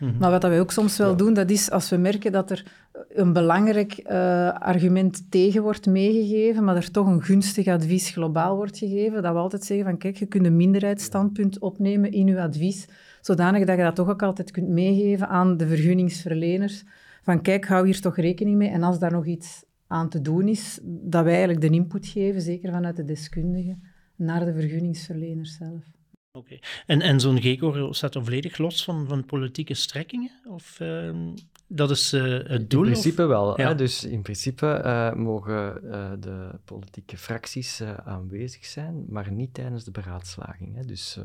Mhm. 0.04 0.18
Maar 0.18 0.32
wat 0.32 0.44
wij 0.44 0.60
ook 0.60 0.72
soms 0.72 0.98
wel 0.98 1.16
doen, 1.16 1.34
dat 1.34 1.50
is 1.50 1.72
als 1.72 1.90
we 1.90 1.98
merken 1.98 2.32
dat 2.32 2.52
er 2.52 2.66
een 3.14 3.34
belangrijk 3.34 4.00
uh, 4.06 4.52
argument 4.52 5.32
tegen 5.32 5.62
wordt 5.62 5.86
meegegeven, 5.86 6.64
maar 6.64 6.76
er 6.76 6.92
toch 6.92 7.08
een 7.08 7.24
gunstig 7.24 7.68
advies 7.68 8.10
globaal 8.10 8.56
wordt 8.56 8.78
gegeven, 8.78 9.22
dat 9.22 9.34
we 9.34 9.40
altijd 9.40 9.64
zeggen 9.64 9.86
van 9.86 9.98
kijk, 9.98 10.18
je 10.18 10.26
kunt 10.26 10.46
een 10.46 10.56
minderheidsstandpunt 10.56 11.60
opnemen 11.60 12.12
in 12.12 12.28
je 12.28 12.42
advies, 12.42 12.88
zodanig 13.22 13.66
dat 13.66 13.78
je 13.78 13.84
dat 13.84 13.96
toch 13.96 14.10
ook 14.10 14.24
altijd 14.24 14.52
kunt 14.52 14.68
meegeven 14.68 15.28
aan 15.28 15.58
de 15.58 15.68
vergunningsverleners. 15.68 16.84
Van 17.24 17.42
kijk, 17.42 17.66
hou 17.66 17.86
hier 17.86 18.02
toch 18.02 18.16
rekening 18.16 18.58
mee. 18.58 18.70
En 18.70 18.84
als 18.84 19.00
daar 19.00 19.12
nog 19.12 19.26
iets 19.26 19.64
aan 19.88 20.10
te 20.10 20.22
doen 20.22 20.48
is, 20.48 20.80
dat 20.84 21.24
wij 21.24 21.34
eigenlijk 21.34 21.62
de 21.62 21.70
input 21.70 22.08
geven, 22.08 22.42
zeker 22.42 22.72
vanuit 22.72 22.96
de 22.96 23.04
deskundigen, 23.04 23.84
naar 24.16 24.46
de 24.46 24.54
vergunningsverleners 24.54 25.56
zelf. 25.58 25.93
Oké. 26.38 26.60
En, 26.86 27.02
en 27.02 27.20
zo'n 27.20 27.42
GECO 27.42 27.92
staat 27.94 28.14
volledig 28.14 28.58
los 28.58 28.84
van, 28.84 29.08
van 29.08 29.26
politieke 29.26 29.74
strekkingen? 29.74 30.32
Of 30.46 30.80
uh, 30.80 31.34
dat 31.76 31.90
is 31.90 32.14
uh, 32.14 32.50
het 32.50 32.70
doel? 32.70 32.84
In 32.84 32.92
principe 32.92 33.26
wel. 33.26 33.56
Hè? 33.56 33.76
Dus 33.76 34.04
in 34.04 34.22
principe 34.22 34.82
uh, 34.86 35.14
mogen 35.14 35.92
eh, 35.92 36.12
de 36.20 36.50
politieke 36.66 37.18
fracties 37.18 37.82
aanwezig 38.06 38.66
zijn, 38.66 39.06
maar 39.10 39.32
niet 39.32 39.54
tijdens 39.54 39.84
de 39.84 39.92
beraadslaging. 39.92 40.76
Hè? 40.76 40.82
Dus 40.82 41.20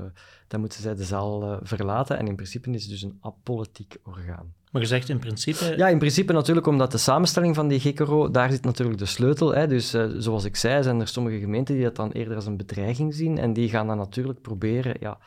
dan 0.48 0.60
moeten 0.60 0.82
zij 0.82 0.94
de 0.94 1.04
zaal 1.04 1.58
verlaten. 1.62 2.18
En 2.18 2.26
in 2.26 2.36
principe 2.36 2.70
is 2.70 2.82
het 2.82 2.90
dus 2.90 3.02
een 3.02 3.18
apolitiek 3.20 3.96
orgaan. 4.04 4.52
Maar 4.70 4.82
je 4.82 4.88
zegt 4.88 5.08
in 5.08 5.18
principe... 5.18 5.74
Ja, 5.76 5.88
in 5.88 5.98
principe 5.98 6.32
natuurlijk, 6.32 6.66
omdat 6.66 6.92
de 6.92 6.98
samenstelling 6.98 7.54
van 7.54 7.68
die 7.68 7.80
GECRO, 7.80 8.30
daar 8.30 8.50
zit 8.50 8.64
natuurlijk 8.64 8.98
de 8.98 9.06
sleutel. 9.06 9.54
Hè. 9.54 9.66
Dus 9.66 9.94
uh, 9.94 10.06
zoals 10.16 10.44
ik 10.44 10.56
zei, 10.56 10.82
zijn 10.82 11.00
er 11.00 11.08
sommige 11.08 11.38
gemeenten 11.38 11.74
die 11.74 11.84
dat 11.84 11.96
dan 11.96 12.10
eerder 12.10 12.34
als 12.34 12.46
een 12.46 12.56
bedreiging 12.56 13.14
zien 13.14 13.38
en 13.38 13.52
die 13.52 13.68
gaan 13.68 13.86
dan 13.86 13.96
natuurlijk 13.96 14.40
proberen 14.40 14.96
ja, 15.00 15.18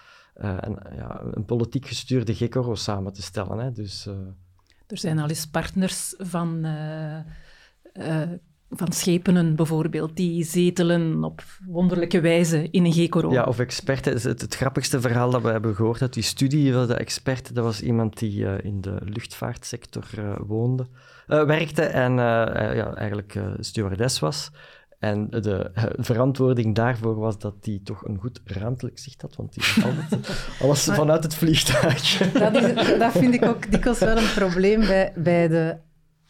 uh, 0.41 0.57
een, 0.59 0.77
ja, 0.95 1.21
een, 1.31 1.45
politiek 1.45 1.87
gestuurde 1.87 2.35
GECRO 2.35 2.75
samen 2.75 3.13
te 3.13 3.21
stellen. 3.21 3.57
Hè. 3.57 3.71
Dus, 3.71 4.07
uh... 4.07 4.13
Er 4.91 4.97
zijn 4.97 5.19
al 5.19 5.29
eens 5.29 5.47
partners 5.47 6.13
van 6.17 6.65
van 8.71 8.91
schepenen 8.91 9.55
bijvoorbeeld, 9.55 10.15
die 10.15 10.43
zetelen 10.43 11.23
op 11.23 11.43
wonderlijke 11.65 12.21
wijze 12.21 12.67
in 12.69 12.85
een 12.85 12.93
gekoro. 12.93 13.31
Ja, 13.31 13.43
of 13.43 13.59
experten. 13.59 14.13
Het, 14.13 14.41
het, 14.41 14.55
grappigste 14.55 15.01
verhaal 15.01 15.29
dat 15.29 15.41
we 15.41 15.49
hebben 15.49 15.75
gehoord 15.75 16.01
uit 16.01 16.13
die 16.13 16.23
studie 16.23 16.73
van 16.73 16.87
de 16.87 16.93
expert, 16.93 17.55
dat 17.55 17.63
was 17.63 17.81
iemand 17.81 18.19
die 18.19 18.39
uh, 18.39 18.53
in 18.63 18.81
de 18.81 18.97
luchtvaartsector 19.03 20.05
woonde, 20.47 20.87
werkte 21.27 21.81
en 21.81 22.13
ja, 22.13 22.93
eigenlijk 22.93 23.39
stewardess 23.59 24.19
was. 24.19 24.51
En 25.01 25.27
de 25.29 25.71
verantwoording 25.97 26.75
daarvoor 26.75 27.15
was 27.15 27.39
dat 27.39 27.55
hij 27.61 27.79
toch 27.83 28.05
een 28.05 28.17
goed 28.17 28.41
ruimtelijk 28.45 28.99
zicht 28.99 29.21
had, 29.21 29.35
want 29.35 29.53
die 29.53 29.83
altijd 29.83 30.29
alles 30.61 30.83
vanuit 30.83 31.23
het 31.23 31.35
vliegtuig. 31.35 32.31
Dat, 32.33 32.55
is, 32.55 32.97
dat 32.97 33.11
vind 33.11 33.33
ik 33.33 33.45
ook 33.45 33.71
dikwijls 33.71 33.99
wel 33.99 34.17
een 34.17 34.33
probleem 34.35 34.79
bij, 34.79 35.13
bij 35.15 35.47
de 35.47 35.77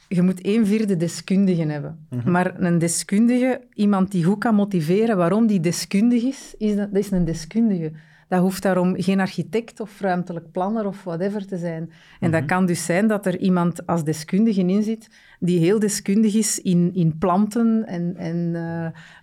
je 0.07 0.21
moet 0.21 0.41
één 0.41 0.67
vierde 0.67 0.97
deskundigen 0.97 1.69
hebben. 1.69 2.05
Mhm. 2.10 2.31
Maar 2.31 2.60
een 2.60 2.77
deskundige, 2.77 3.62
iemand 3.73 4.12
die 4.12 4.23
goed 4.23 4.38
kan 4.38 4.55
motiveren 4.55 5.17
waarom 5.17 5.47
die 5.47 5.60
deskundig 5.60 6.23
is, 6.23 6.53
is 6.57 6.75
dat, 6.75 6.93
dat 6.93 7.03
is 7.03 7.12
een 7.12 7.25
deskundige. 7.25 7.91
Dat 8.31 8.41
hoeft 8.41 8.61
daarom 8.61 9.01
geen 9.01 9.19
architect 9.19 9.79
of 9.79 9.99
ruimtelijk 9.99 10.51
planner 10.51 10.85
of 10.85 11.03
whatever 11.03 11.47
te 11.47 11.57
zijn. 11.57 11.91
En 12.19 12.31
dat 12.31 12.39
mhm. 12.39 12.49
kan 12.49 12.65
dus 12.65 12.85
zijn 12.85 13.07
dat 13.07 13.25
er 13.25 13.37
iemand 13.37 13.87
als 13.87 14.03
deskundige 14.03 14.61
in 14.61 14.83
zit 14.83 15.09
die 15.39 15.59
heel 15.59 15.79
deskundig 15.79 16.33
is 16.35 16.59
in, 16.59 16.93
in 16.93 17.17
planten 17.17 17.85
en, 17.85 18.15
en 18.15 18.37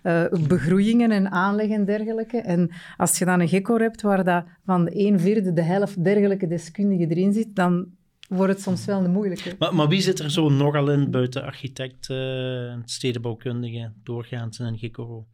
uh, 0.03 0.23
uh, 0.31 0.47
begroeiingen 0.47 1.11
en 1.11 1.31
aanleg 1.31 1.69
en 1.69 1.85
dergelijke. 1.85 2.37
En 2.37 2.71
als 2.97 3.17
je 3.17 3.25
dan 3.25 3.39
een 3.39 3.47
gekko 3.47 3.77
hebt 3.77 4.01
waar 4.01 4.23
dat 4.23 4.43
van 4.65 4.85
de 4.85 4.91
een 4.93 5.19
vierde 5.19 5.53
de 5.53 5.61
helft 5.61 6.03
dergelijke 6.03 6.47
deskundigen 6.47 7.09
erin 7.09 7.33
zit, 7.33 7.55
dan 7.55 7.87
wordt 8.27 8.53
het 8.53 8.61
soms 8.61 8.85
wel 8.85 9.03
een 9.03 9.11
moeilijke. 9.11 9.55
Maar, 9.59 9.75
maar 9.75 9.87
wie 9.87 10.01
zit 10.01 10.19
er 10.19 10.31
zo 10.31 10.49
nogal 10.49 10.91
in 10.91 11.11
buiten 11.11 11.43
architect, 11.43 12.09
uh, 12.09 12.73
stedenbouwkundige, 12.85 13.91
doorgaans 14.03 14.59
en 14.59 14.65
een 14.65 14.77
GICO? 14.77 15.27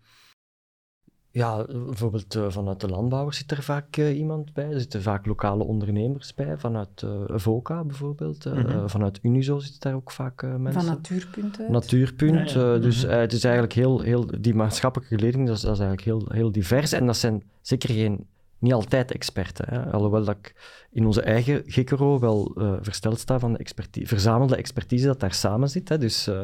Ja, 1.35 1.65
bijvoorbeeld 1.65 2.35
uh, 2.35 2.49
vanuit 2.49 2.79
de 2.79 2.87
landbouwers 2.87 3.37
zit 3.37 3.51
er 3.51 3.63
vaak 3.63 3.97
uh, 3.97 4.17
iemand 4.17 4.53
bij. 4.53 4.71
Er 4.71 4.79
zitten 4.79 5.01
vaak 5.01 5.25
lokale 5.25 5.63
ondernemers 5.63 6.33
bij. 6.33 6.57
Vanuit 6.57 7.01
uh, 7.01 7.11
VOCA 7.27 7.83
bijvoorbeeld. 7.83 8.45
Mm 8.45 8.53
-hmm. 8.53 8.89
vanuit 8.89 9.19
Unizo 9.21 9.59
zitten 9.59 9.79
daar 9.79 9.95
ook 9.95 10.11
vaak 10.11 10.41
mensen. 10.41 10.81
Van 10.81 10.85
Natuurpunt 10.85 11.59
uit? 11.59 11.69
Natuurpunt. 11.69 12.51
Ja, 12.51 12.73
ja. 12.73 12.77
dus 12.77 13.03
mm 13.03 13.09
-hmm. 13.09 13.19
het 13.19 13.33
is 13.33 13.43
eigenlijk 13.43 13.73
heel, 13.73 14.01
heel... 14.01 14.27
Die 14.39 14.55
maatschappelijke 14.55 15.15
geleding, 15.15 15.47
dat 15.47 15.55
is, 15.55 15.61
dat 15.61 15.73
is 15.73 15.79
eigenlijk 15.79 16.07
heel, 16.07 16.35
heel 16.37 16.51
divers. 16.51 16.91
En 16.91 17.05
dat 17.05 17.17
zijn 17.17 17.43
zeker 17.61 17.89
geen 17.89 18.25
niet 18.59 18.73
altijd 18.73 19.11
experten. 19.11 19.65
Hè. 19.69 19.91
Alhoewel 19.91 20.23
dat 20.23 20.35
ik 20.35 20.55
in 20.91 21.05
onze 21.05 21.21
eigen 21.21 21.63
GICRO 21.65 22.19
wel 22.19 22.51
uh, 22.55 22.73
versteld 22.81 23.19
sta 23.19 23.39
van 23.39 23.53
de 23.53 23.59
expertise, 23.59 24.07
verzamelde 24.07 24.55
expertise 24.55 25.05
dat 25.05 25.19
daar 25.19 25.33
samen 25.33 25.69
zit. 25.69 25.89
Hè. 25.89 25.97
Dus, 25.97 26.27
uh, 26.27 26.39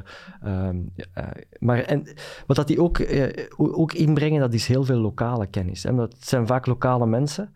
uh, 0.45 0.69
maar 1.59 1.79
en, 1.79 2.07
wat 2.47 2.55
dat 2.55 2.67
die 2.67 2.81
ook, 2.81 3.01
ook 3.57 3.93
inbrengen, 3.93 4.39
dat 4.39 4.53
is 4.53 4.67
heel 4.67 4.83
veel 4.83 4.99
lokale 4.99 5.47
kennis. 5.47 5.83
Hè. 5.83 5.95
Dat 5.95 6.15
zijn 6.19 6.47
vaak 6.47 6.65
lokale 6.65 7.05
mensen. 7.05 7.53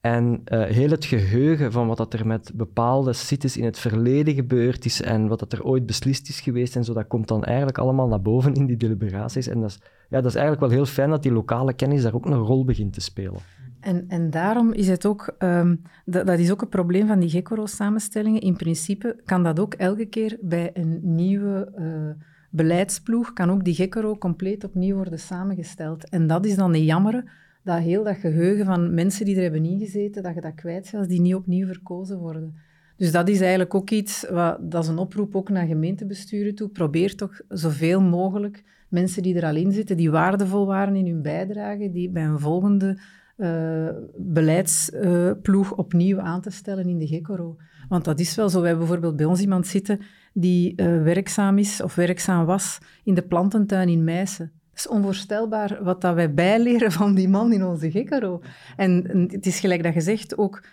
En 0.00 0.42
heel 0.50 0.90
het 0.90 1.04
geheugen 1.04 1.72
van 1.72 1.86
wat 1.86 1.96
dat 1.96 2.12
er 2.12 2.26
met 2.26 2.50
bepaalde 2.54 3.12
sites 3.12 3.56
in 3.56 3.64
het 3.64 3.78
verleden 3.78 4.34
gebeurd 4.34 4.84
is 4.84 5.02
en 5.02 5.28
wat 5.28 5.38
dat 5.38 5.52
er 5.52 5.64
ooit 5.64 5.86
beslist 5.86 6.28
is 6.28 6.40
geweest 6.40 6.76
en 6.76 6.84
zo, 6.84 6.92
dat 6.92 7.06
komt 7.06 7.28
dan 7.28 7.44
eigenlijk 7.44 7.78
allemaal 7.78 8.08
naar 8.08 8.22
boven 8.22 8.54
in 8.54 8.66
die 8.66 8.76
deliberaties. 8.76 9.46
En 9.46 9.60
dat 9.60 9.70
is, 9.70 9.78
ja, 10.08 10.20
dat 10.20 10.30
is 10.30 10.34
eigenlijk 10.34 10.66
wel 10.66 10.74
heel 10.74 10.86
fijn 10.86 11.10
dat 11.10 11.22
die 11.22 11.32
lokale 11.32 11.72
kennis 11.72 12.02
daar 12.02 12.14
ook 12.14 12.26
een 12.26 12.34
rol 12.34 12.64
begint 12.64 12.92
te 12.92 13.00
spelen. 13.00 13.40
En, 13.84 14.04
en 14.08 14.30
daarom 14.30 14.72
is 14.72 14.88
het 14.88 15.06
ook, 15.06 15.34
um, 15.38 15.82
dat, 16.04 16.38
is 16.38 16.50
ook 16.50 16.62
een 16.62 16.68
probleem 16.68 17.06
van 17.06 17.18
die 17.18 17.28
Gekoro-samenstellingen. 17.28 18.40
In 18.40 18.56
principe 18.56 19.16
kan 19.24 19.42
dat 19.42 19.60
ook 19.60 19.74
elke 19.74 20.06
keer 20.06 20.38
bij 20.40 20.70
een 20.74 21.00
nieuwe 21.02 21.72
uh, 21.78 22.24
beleidsploeg, 22.50 23.32
kan 23.32 23.50
ook 23.50 23.64
die 23.64 23.74
Gekoro 23.74 24.16
compleet 24.16 24.64
opnieuw 24.64 24.96
worden 24.96 25.18
samengesteld. 25.18 26.08
En 26.08 26.26
dat 26.26 26.46
is 26.46 26.54
dan 26.54 26.74
een 26.74 26.84
jammer, 26.84 27.32
dat 27.62 27.78
heel 27.78 28.04
dat 28.04 28.16
geheugen 28.16 28.64
van 28.64 28.94
mensen 28.94 29.24
die 29.24 29.36
er 29.36 29.42
hebben 29.42 29.64
ingezeten, 29.64 30.22
dat 30.22 30.34
je 30.34 30.40
dat 30.40 30.54
kwijt 30.54 30.92
als 30.94 31.06
die 31.06 31.20
niet 31.20 31.34
opnieuw 31.34 31.66
verkozen 31.66 32.18
worden. 32.18 32.54
Dus 32.96 33.12
dat 33.12 33.28
is 33.28 33.40
eigenlijk 33.40 33.74
ook 33.74 33.90
iets, 33.90 34.26
wat, 34.30 34.70
dat 34.70 34.82
is 34.82 34.88
een 34.88 34.98
oproep 34.98 35.36
ook 35.36 35.48
naar 35.48 35.66
gemeentebesturen 35.66 36.54
toe. 36.54 36.68
Probeer 36.68 37.14
toch 37.16 37.40
zoveel 37.48 38.00
mogelijk 38.00 38.64
mensen 38.88 39.22
die 39.22 39.36
er 39.36 39.44
al 39.44 39.56
in 39.56 39.72
zitten, 39.72 39.96
die 39.96 40.10
waardevol 40.10 40.66
waren 40.66 40.96
in 40.96 41.06
hun 41.06 41.22
bijdrage, 41.22 41.90
die 41.90 42.10
bij 42.10 42.24
een 42.24 42.38
volgende 42.38 42.98
uh, 43.36 43.88
beleidsploeg 44.16 45.74
opnieuw 45.76 46.20
aan 46.20 46.40
te 46.40 46.50
stellen 46.50 46.88
in 46.88 46.98
de 46.98 47.06
GECORO. 47.06 47.56
Want 47.88 48.04
dat 48.04 48.20
is 48.20 48.34
wel 48.34 48.48
zo. 48.48 48.60
We 48.60 48.66
hebben 48.66 48.84
bijvoorbeeld 48.86 49.16
bij 49.16 49.26
ons 49.26 49.40
iemand 49.40 49.66
zitten 49.66 50.00
die 50.32 50.72
uh, 50.76 51.02
werkzaam 51.02 51.58
is 51.58 51.82
of 51.82 51.94
werkzaam 51.94 52.44
was 52.44 52.78
in 53.04 53.14
de 53.14 53.22
plantentuin 53.22 53.88
in 53.88 54.04
Meissen. 54.04 54.52
Het 54.70 54.78
is 54.84 54.88
onvoorstelbaar 54.88 55.84
wat 55.84 56.00
dat 56.00 56.14
wij 56.14 56.34
bijleren 56.34 56.92
van 56.92 57.14
die 57.14 57.28
man 57.28 57.52
in 57.52 57.64
onze 57.64 57.90
GECORO. 57.90 58.40
En, 58.76 59.26
het 59.30 59.46
is 59.46 59.60
gelijk 59.60 59.82
dat 59.82 59.94
je 59.94 60.00
zegt, 60.00 60.38
ook 60.38 60.64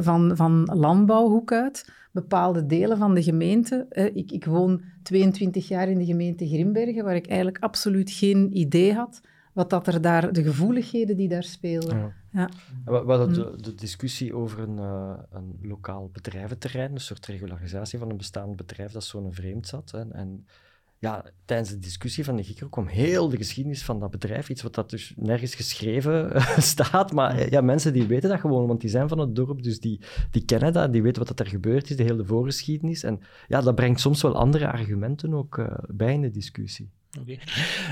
van, 0.00 0.32
van 0.34 0.70
landbouwhoek 0.74 1.52
uit, 1.52 1.92
bepaalde 2.12 2.66
delen 2.66 2.98
van 2.98 3.14
de 3.14 3.22
gemeente. 3.22 3.86
ik, 4.14 4.32
ik 4.32 4.44
woon 4.44 4.82
22 5.02 5.68
jaar 5.68 5.88
in 5.88 5.98
de 5.98 6.04
gemeente 6.04 6.46
Grimbergen, 6.46 7.04
waar 7.04 7.16
ik 7.16 7.26
eigenlijk 7.26 7.58
absoluut 7.58 8.10
geen 8.10 8.56
idee 8.56 8.94
had 8.94 9.20
wat 9.58 9.70
dat 9.70 9.86
er 9.86 10.00
daar, 10.00 10.32
de 10.32 10.42
gevoeligheden 10.42 11.16
die 11.16 11.28
daar 11.28 11.42
spelen. 11.42 11.96
Ja. 11.98 12.12
Ja. 12.30 12.48
We, 12.84 13.04
we 13.04 13.12
hadden 13.12 13.32
de, 13.32 13.62
de, 13.62 13.74
discussie 13.74 14.34
over 14.34 14.58
een, 14.58 14.76
uh, 14.76 15.12
een 15.30 15.58
lokaal 15.62 16.10
bedrijventerrein, 16.12 16.92
een 16.92 17.00
soort 17.00 17.26
regularisatie 17.26 17.98
van 17.98 18.10
een 18.10 18.16
bestaand 18.16 18.56
bedrijf 18.56 18.92
dat 18.92 19.04
zo'n 19.04 19.32
vreemd 19.32 19.66
zat. 19.66 19.90
Hè. 19.90 20.10
En 20.10 20.46
ja, 20.98 21.24
tijdens 21.44 21.70
de 21.70 21.78
discussie 21.78 22.24
van 22.24 22.36
de 22.36 22.42
GICRO 22.42 22.68
kwam 22.68 22.86
heel 22.86 23.28
de 23.28 23.36
geschiedenis 23.36 23.84
van 23.84 24.00
dat 24.00 24.10
bedrijf, 24.10 24.48
iets 24.48 24.62
wat 24.62 24.74
dat 24.74 24.90
dus 24.90 25.12
nergens 25.16 25.54
geschreven 25.54 26.42
staat, 26.62 27.12
maar 27.12 27.50
ja, 27.50 27.60
mensen 27.60 27.92
die 27.92 28.06
weten 28.06 28.28
dat 28.28 28.40
gewoon, 28.40 28.66
want 28.66 28.80
die 28.80 28.90
zijn 28.90 29.08
van 29.08 29.18
het 29.18 29.34
dorp, 29.34 29.62
dus 29.62 29.80
die, 29.80 30.00
die 30.30 30.44
kennen 30.44 30.72
dat, 30.72 30.92
die 30.92 31.02
weten 31.02 31.18
wat 31.18 31.36
dat 31.36 31.46
er 31.46 31.52
gebeurd 31.52 31.90
is, 31.90 31.96
de 31.96 32.02
hele 32.02 32.24
voorgeschiedenis. 32.24 33.02
En 33.02 33.20
ja, 33.48 33.60
dat 33.60 33.74
brengt 33.74 34.00
soms 34.00 34.22
wel 34.22 34.36
andere 34.36 34.72
argumenten 34.72 35.34
ook 35.34 35.58
uh, 35.58 35.66
bij 35.88 36.12
in 36.12 36.20
de 36.20 36.30
discussie. 36.30 36.90
Oké. 37.20 37.38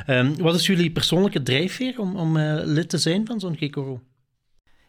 Okay. 0.04 0.18
Um, 0.18 0.36
wat 0.36 0.54
is 0.54 0.66
jullie 0.66 0.92
persoonlijke 0.92 1.42
drijfveer 1.42 2.00
om, 2.00 2.16
om 2.16 2.36
uh, 2.36 2.60
lid 2.64 2.88
te 2.88 2.98
zijn 2.98 3.26
van 3.26 3.40
zo'n 3.40 3.56
GECORO? 3.56 4.02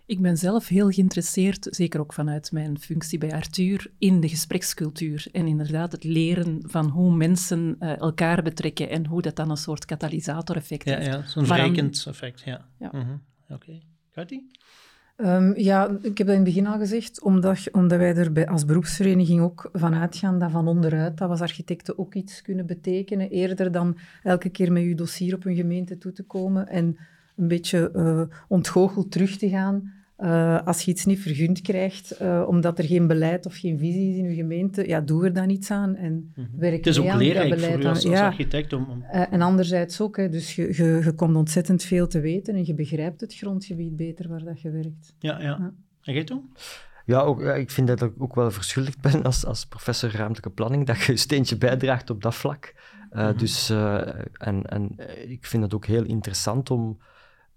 Ik 0.05 0.21
ben 0.21 0.37
zelf 0.37 0.67
heel 0.67 0.89
geïnteresseerd, 0.89 1.67
zeker 1.69 1.99
ook 1.99 2.13
vanuit 2.13 2.51
mijn 2.51 2.79
functie 2.79 3.17
bij 3.17 3.33
Arthur, 3.33 3.91
in 3.97 4.19
de 4.19 4.29
gesprekscultuur. 4.29 5.27
En 5.31 5.47
inderdaad 5.47 5.91
het 5.91 6.03
leren 6.03 6.59
van 6.65 6.89
hoe 6.89 7.15
mensen 7.15 7.75
uh, 7.79 7.99
elkaar 7.99 8.43
betrekken 8.43 8.89
en 8.89 9.05
hoe 9.05 9.21
dat 9.21 9.35
dan 9.35 9.49
een 9.49 9.57
soort 9.57 9.85
katalysator-effect 9.85 10.85
ja, 10.85 10.97
heeft. 10.97 11.05
Ja, 11.05 11.27
zo'n 11.27 11.45
verrijkend 11.45 12.05
effect, 12.07 12.41
ja. 12.45 12.69
ja. 12.79 12.89
Mm 12.93 13.01
-hmm. 13.01 13.23
Oké. 13.43 13.53
Okay. 13.53 13.83
Gaat 14.11 14.29
Um, 15.17 15.53
ja, 15.55 15.97
ik 16.01 16.17
heb 16.17 16.27
dat 16.27 16.35
in 16.35 16.43
het 16.43 16.43
begin 16.43 16.67
al 16.67 16.77
gezegd, 16.77 17.21
omdat, 17.21 17.71
omdat 17.71 17.97
wij 17.97 18.15
er 18.15 18.31
bij, 18.31 18.47
als 18.47 18.65
beroepsvereniging 18.65 19.41
ook 19.41 19.69
van 19.73 19.95
uitgaan 19.95 20.39
dat 20.39 20.51
van 20.51 20.67
onderuit, 20.67 21.17
dat 21.17 21.27
we 21.27 21.33
als 21.33 21.41
architecten 21.41 21.97
ook 21.97 22.13
iets 22.13 22.41
kunnen 22.41 22.65
betekenen, 22.65 23.29
eerder 23.29 23.71
dan 23.71 23.97
elke 24.23 24.49
keer 24.49 24.71
met 24.71 24.83
je 24.83 24.95
dossier 24.95 25.35
op 25.35 25.45
een 25.45 25.55
gemeente 25.55 25.97
toe 25.97 26.11
te 26.11 26.23
komen 26.23 26.67
en 26.67 26.97
een 27.35 27.47
beetje 27.47 27.91
uh, 27.95 28.21
ontgoocheld 28.47 29.11
terug 29.11 29.37
te 29.37 29.49
gaan 29.49 29.93
uh, 30.17 30.65
als 30.65 30.81
je 30.81 30.91
iets 30.91 31.05
niet 31.05 31.19
vergund 31.19 31.61
krijgt, 31.61 32.21
uh, 32.21 32.43
omdat 32.47 32.77
er 32.77 32.85
geen 32.85 33.07
beleid 33.07 33.45
of 33.45 33.57
geen 33.57 33.79
visie 33.79 34.11
is 34.11 34.17
in 34.17 34.29
je 34.29 34.35
gemeente, 34.35 34.87
ja, 34.87 35.01
doe 35.01 35.25
er 35.25 35.33
dan 35.33 35.49
iets 35.49 35.71
aan 35.71 35.95
en 35.95 36.13
mm 36.13 36.31
-hmm. 36.33 36.59
werk 36.59 36.75
Het 36.75 36.87
is 36.87 36.99
ook 36.99 37.07
aan 37.07 37.17
leerrijk 37.17 37.49
dat 37.49 37.59
beleid 37.59 37.73
voor 37.73 37.83
u 37.83 37.87
als, 37.87 38.05
aan. 38.05 38.11
als 38.11 38.19
ja. 38.19 38.25
architect 38.25 38.73
om... 38.73 38.85
om... 38.89 39.03
Uh, 39.13 39.33
en 39.33 39.41
anderzijds 39.41 40.01
ook, 40.01 40.17
hè, 40.17 40.29
dus 40.29 40.55
je, 40.55 40.61
je, 40.61 41.01
je 41.03 41.13
komt 41.13 41.35
ontzettend 41.35 41.83
veel 41.83 42.07
te 42.07 42.19
weten 42.19 42.55
en 42.55 42.65
je 42.65 42.73
begrijpt 42.73 43.21
het 43.21 43.35
grondgebied 43.35 43.95
beter 43.95 44.29
waar 44.29 44.43
dat 44.43 44.61
je 44.61 44.71
werkt. 44.71 45.13
Ja, 45.19 45.39
ja. 45.39 45.43
ja. 45.43 45.73
En 46.01 46.13
jij 46.13 46.23
toen? 46.23 46.49
Ja, 47.05 47.19
ook, 47.19 47.41
ja, 47.41 47.53
ik 47.53 47.71
vind 47.71 47.87
dat 47.87 48.01
ik 48.01 48.13
ook 48.17 48.35
wel 48.35 48.51
verschuldigd 48.51 49.01
ben 49.01 49.23
als, 49.23 49.45
als 49.45 49.65
professor 49.65 50.11
ruimtelijke 50.11 50.49
planning, 50.49 50.85
dat 50.85 50.99
je 50.99 51.11
een 51.11 51.17
steentje 51.17 51.57
bijdraagt 51.57 52.09
op 52.09 52.21
dat 52.21 52.35
vlak. 52.35 52.73
Mm 53.11 53.19
-hmm. 53.19 53.37
Dus, 53.37 53.69
en, 53.69 54.63
en 54.63 54.95
ik 55.27 55.45
vind 55.45 55.63
het 55.63 55.73
ook 55.73 55.85
heel 55.85 56.03
interessant 56.03 56.71
om 56.71 56.97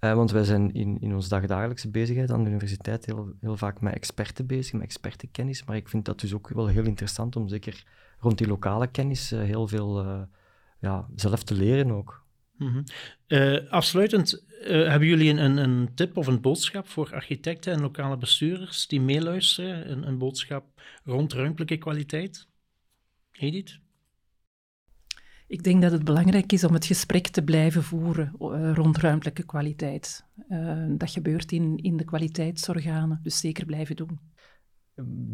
uh, 0.00 0.14
want 0.14 0.30
wij 0.30 0.44
zijn 0.44 0.72
in, 0.74 1.00
in 1.00 1.14
onze 1.14 1.28
dagdagelijkse 1.28 1.90
bezigheid 1.90 2.30
aan 2.30 2.42
de 2.42 2.48
universiteit 2.48 3.06
heel, 3.06 3.32
heel 3.40 3.56
vaak 3.56 3.80
met 3.80 3.94
experten 3.94 4.46
bezig, 4.46 4.72
met 4.72 4.82
expertenkennis. 4.82 5.64
Maar 5.64 5.76
ik 5.76 5.88
vind 5.88 6.04
dat 6.04 6.20
dus 6.20 6.34
ook 6.34 6.48
wel 6.48 6.66
heel 6.66 6.84
interessant 6.84 7.36
om 7.36 7.48
zeker 7.48 7.84
rond 8.18 8.38
die 8.38 8.46
lokale 8.46 8.86
kennis 8.86 9.32
uh, 9.32 9.42
heel 9.42 9.68
veel 9.68 10.04
uh, 10.04 10.22
ja, 10.80 11.08
zelf 11.14 11.42
te 11.42 11.54
leren 11.54 11.90
ook. 11.90 12.24
-hmm. 12.56 12.84
afsluitend, 13.68 14.44
hebben 14.64 15.08
jullie 15.08 15.30
een, 15.30 15.56
een, 15.56 15.94
tip 15.94 16.16
of 16.16 16.26
een 16.26 16.40
boodschap 16.40 16.88
voor 16.88 17.14
architecten 17.14 17.72
en 17.72 17.80
lokale 17.80 18.16
bestuurders 18.16 18.86
die 18.86 19.00
meeluisteren? 19.00 19.90
Een, 19.90 20.06
een 20.06 20.18
boodschap 20.18 20.64
rond 21.04 21.32
ruimtelijke 21.32 21.76
kwaliteit? 21.76 22.48
Edith? 23.32 23.80
Ik 25.50 25.62
denk 25.62 25.82
dat 25.82 25.92
het 25.92 26.04
belangrijk 26.04 26.52
is 26.52 26.64
om 26.64 26.74
het 26.74 26.86
gesprek 26.86 27.26
te 27.26 27.42
blijven 27.42 27.82
voeren 27.82 28.32
uh, 28.40 28.72
rond 28.74 28.96
ruimtelijke 28.96 29.42
kwaliteit. 29.42 30.24
Uh, 30.48 30.84
dat 30.88 31.10
gebeurt 31.10 31.52
in, 31.52 31.76
in 31.76 31.96
de 31.96 32.04
kwaliteitsorganen, 32.04 33.20
dus 33.22 33.38
zeker 33.38 33.64
blijven 33.64 33.96
doen. 33.96 34.18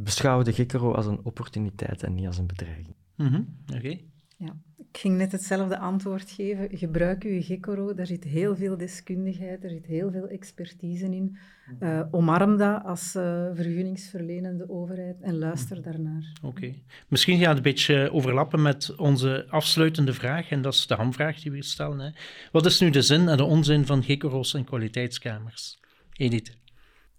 Beschouw 0.02 0.42
de 0.42 0.52
GECRO 0.52 0.92
als 0.92 1.06
een 1.06 1.24
opportuniteit 1.24 2.02
en 2.02 2.14
niet 2.14 2.26
als 2.26 2.38
een 2.38 2.46
bedreiging. 2.46 2.94
Mm 3.16 3.26
-hmm. 3.26 3.56
Oké. 3.66 3.76
Okay. 3.76 4.10
Ja, 4.38 4.56
ik 4.76 4.98
ging 4.98 5.16
net 5.16 5.32
hetzelfde 5.32 5.78
antwoord 5.78 6.30
geven. 6.30 6.78
Gebruik 6.78 7.22
uw 7.24 7.42
GECORO, 7.42 7.94
daar 7.94 8.06
zit 8.06 8.24
heel 8.24 8.56
veel 8.56 8.76
deskundigheid, 8.76 9.64
er 9.64 9.70
zit 9.70 9.86
heel 9.86 10.10
veel 10.10 10.28
expertise 10.28 11.04
in. 11.04 11.36
Uh, 11.80 12.02
omarm 12.10 12.56
dat 12.56 12.84
als 12.84 13.14
uh, 13.14 13.46
vergunningsverlenende 13.54 14.70
overheid 14.70 15.20
en 15.20 15.38
luister 15.38 15.82
daarnaar. 15.82 16.32
Oké. 16.42 16.46
Okay. 16.46 16.82
Misschien 17.08 17.38
gaat 17.38 17.48
het 17.48 17.56
een 17.56 17.62
beetje 17.62 18.12
overlappen 18.12 18.62
met 18.62 18.96
onze 18.96 19.46
afsluitende 19.48 20.12
vraag, 20.12 20.50
en 20.50 20.62
dat 20.62 20.74
is 20.74 20.86
de 20.86 20.94
hamvraag 20.94 21.40
die 21.40 21.50
we 21.50 21.62
stellen. 21.62 21.98
Hè. 21.98 22.10
Wat 22.52 22.66
is 22.66 22.80
nu 22.80 22.90
de 22.90 23.02
zin 23.02 23.28
en 23.28 23.36
de 23.36 23.44
onzin 23.44 23.86
van 23.86 24.02
GECORO's 24.02 24.54
en 24.54 24.64
kwaliteitskamers? 24.64 25.78
Edith. 26.12 26.56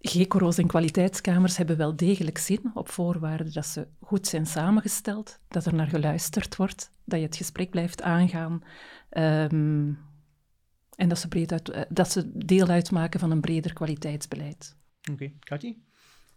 GECORO's 0.00 0.58
en 0.58 0.66
kwaliteitskamers 0.66 1.56
hebben 1.56 1.76
wel 1.76 1.96
degelijk 1.96 2.38
zin, 2.38 2.70
op 2.74 2.88
voorwaarde 2.88 3.50
dat 3.50 3.66
ze 3.66 3.86
goed 4.00 4.26
zijn 4.26 4.46
samengesteld, 4.46 5.38
dat 5.48 5.64
er 5.64 5.74
naar 5.74 5.86
geluisterd 5.86 6.56
wordt, 6.56 6.90
dat 7.04 7.18
je 7.18 7.26
het 7.26 7.36
gesprek 7.36 7.70
blijft 7.70 8.02
aangaan 8.02 8.62
um, 9.10 9.98
en 10.94 11.08
dat 11.08 11.18
ze, 11.18 11.28
breed 11.28 11.52
uit, 11.52 11.86
dat 11.88 12.10
ze 12.10 12.30
deel 12.34 12.68
uitmaken 12.68 13.20
van 13.20 13.30
een 13.30 13.40
breder 13.40 13.72
kwaliteitsbeleid. 13.72 14.76
Oké, 15.00 15.12
okay. 15.12 15.34
Cathy? 15.40 15.76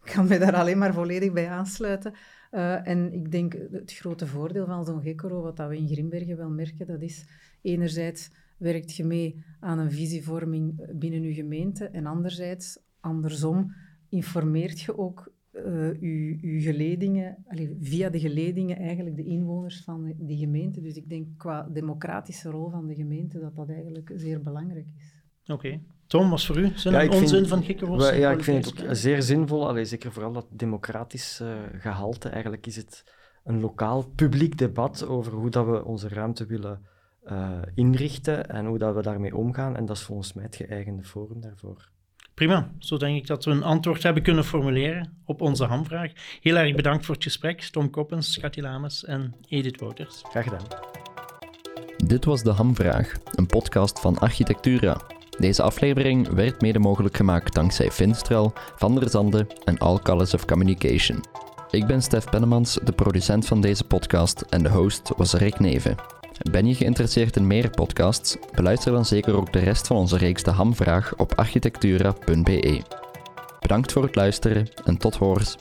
Ik 0.04 0.12
kan 0.12 0.28
me 0.28 0.38
daar 0.38 0.56
alleen 0.56 0.78
maar 0.78 0.94
volledig 0.94 1.32
bij 1.32 1.50
aansluiten. 1.50 2.14
Uh, 2.52 2.88
en 2.88 3.14
ik 3.14 3.32
denk 3.32 3.54
het 3.72 3.94
grote 3.94 4.28
voordeel 4.28 4.66
van 4.66 4.86
zo'n 4.86 5.02
GECORO, 5.02 5.42
wat 5.42 5.58
dat 5.58 5.70
we 5.70 5.78
in 5.78 5.88
Grimbergen 5.88 6.38
wel 6.38 6.50
merken, 6.50 6.88
dat 6.88 7.02
is 7.02 7.26
enerzijds 7.62 8.30
werkt 8.58 8.96
je 8.96 9.04
mee 9.04 9.44
aan 9.60 9.80
een 9.80 9.92
visievorming 9.92 10.88
binnen 11.00 11.22
je 11.22 11.34
gemeente 11.34 11.86
en 11.86 12.06
anderzijds 12.06 12.80
andersom 13.02 13.74
informeert 14.10 14.82
je 14.82 14.98
ook 14.98 15.32
uh, 15.54 16.02
je, 16.02 16.38
je 16.42 16.62
geledingen, 16.62 17.38
allez, 17.48 17.70
via 17.80 18.10
de 18.10 18.20
geledingen 18.20 18.78
eigenlijk 18.78 19.16
de 19.16 19.24
inwoners 19.24 19.84
van 19.84 20.14
die 20.18 20.38
gemeente. 20.38 20.82
Dus 20.82 20.96
ik 20.96 21.10
denk 21.10 21.28
qua 21.38 21.68
democratische 21.72 22.50
rol 22.50 22.70
van 22.70 22.88
de 22.88 22.96
gemeente 22.96 23.40
dat 23.40 23.56
dat 23.56 23.70
eigenlijk 23.70 24.12
zeer 24.16 24.42
belangrijk 24.42 24.88
is. 24.98 25.20
Oké. 25.44 25.54
Okay. 25.54 25.84
Tom, 26.08 26.30
was 26.30 26.46
voor 26.46 26.58
u 26.58 26.72
zin 26.76 26.94
en 26.94 27.12
onzin 27.12 27.48
van 27.48 27.64
Gekkeros? 27.64 28.10
Ja, 28.10 28.32
ik 28.32 28.44
vind 28.44 28.66
het 28.66 28.88
ook 28.88 28.96
zeer 28.96 29.22
zinvol. 29.22 29.68
Allee, 29.68 29.86
zeker 29.86 30.12
vooral 30.12 30.32
dat 30.32 30.48
democratisch 30.50 31.40
uh, 31.42 31.56
gehalte. 31.74 32.30
Eigenlijk 32.30 32.68
is 32.68 32.76
het 32.76 33.04
een 33.44 33.60
lokaal 33.60 34.08
publiek 34.16 34.58
debat 34.58 35.06
over 35.06 35.34
hoe 35.34 35.50
dat 35.50 35.66
we 35.66 35.86
onze 35.86 36.08
ruimte 36.08 36.46
willen 36.46 36.86
uh, 37.24 37.62
inrichten 37.74 38.50
en 38.50 38.66
hoe 38.66 38.78
dat 38.78 38.96
we 38.96 39.02
daarmee 39.02 39.36
omgaan. 39.36 39.76
En 39.76 39.86
dat 39.86 39.96
is 39.96 40.04
volgens 40.04 40.34
mij 40.34 40.44
het 40.44 40.56
geëigende 40.56 41.04
forum 41.04 41.42
daarvoor. 41.42 41.92
Prima, 42.42 42.72
zo 42.80 42.98
denk 42.98 43.18
ik 43.18 43.28
dat 43.28 43.46
we 43.46 43.52
een 43.52 43.64
antwoord 43.64 44.04
hebben 44.04 44.24
kunnen 44.24 44.46
formuleren 44.46 45.14
op 45.26 45.42
onze 45.42 45.66
hamvraag. 45.66 46.12
Heel 46.42 46.56
erg 46.56 46.76
bedankt 46.76 47.06
voor 47.06 47.16
het 47.16 47.24
gesprek, 47.24 47.62
Tom 47.62 47.90
Koppens, 47.90 48.40
Cathy 48.40 48.60
Lames 48.60 49.06
en 49.06 49.36
Edith 49.48 49.80
Wouters. 49.80 50.22
Graag 50.30 50.44
gedaan. 50.44 50.66
Dit 52.06 52.26
was 52.26 52.44
De 52.44 52.52
Hamvraag, 52.52 53.14
een 53.32 53.46
podcast 53.46 54.00
van 54.00 54.18
Architectura. 54.20 55.02
Deze 55.40 55.62
aflevering 55.62 56.28
werd 56.28 56.62
mede 56.62 56.80
mogelijk 56.80 57.16
gemaakt 57.16 57.54
dankzij 57.54 57.92
Finstral, 57.92 58.54
Van 58.76 58.96
der 58.96 59.10
Zande 59.10 59.48
en 59.64 59.78
All 59.78 60.00
Colors 60.00 60.34
of 60.34 60.46
Communication. 60.46 61.24
Ik 61.70 61.86
ben 61.86 62.02
Stef 62.02 62.30
Pennemans, 62.30 62.80
de 62.84 62.92
producent 62.92 63.46
van 63.46 63.62
deze 63.62 63.84
podcast 63.84 64.42
en 64.42 64.64
de 64.64 64.70
host 64.70 65.12
was 65.18 65.34
Rick 65.34 65.60
Neven. 65.60 66.21
Ben 66.50 66.68
je 66.68 66.76
geïnteresseerd 66.76 67.36
in 67.36 67.48
meer 67.48 67.70
podcasts? 67.70 68.38
Beluister 68.56 68.92
dan 68.92 69.06
zeker 69.06 69.36
ook 69.36 69.54
de 69.54 69.60
rest 69.60 69.88
van 69.88 69.96
onze 69.96 70.18
reeks 70.18 70.44
De 70.44 70.52
Hamvraag 70.52 71.14
op 71.18 71.34
architectura.be. 71.36 72.82
Bedankt 73.60 73.92
voor 73.92 74.04
het 74.04 74.16
luisteren 74.16 74.68
en 74.86 74.98
tot 74.98 75.16
horens. 75.16 75.58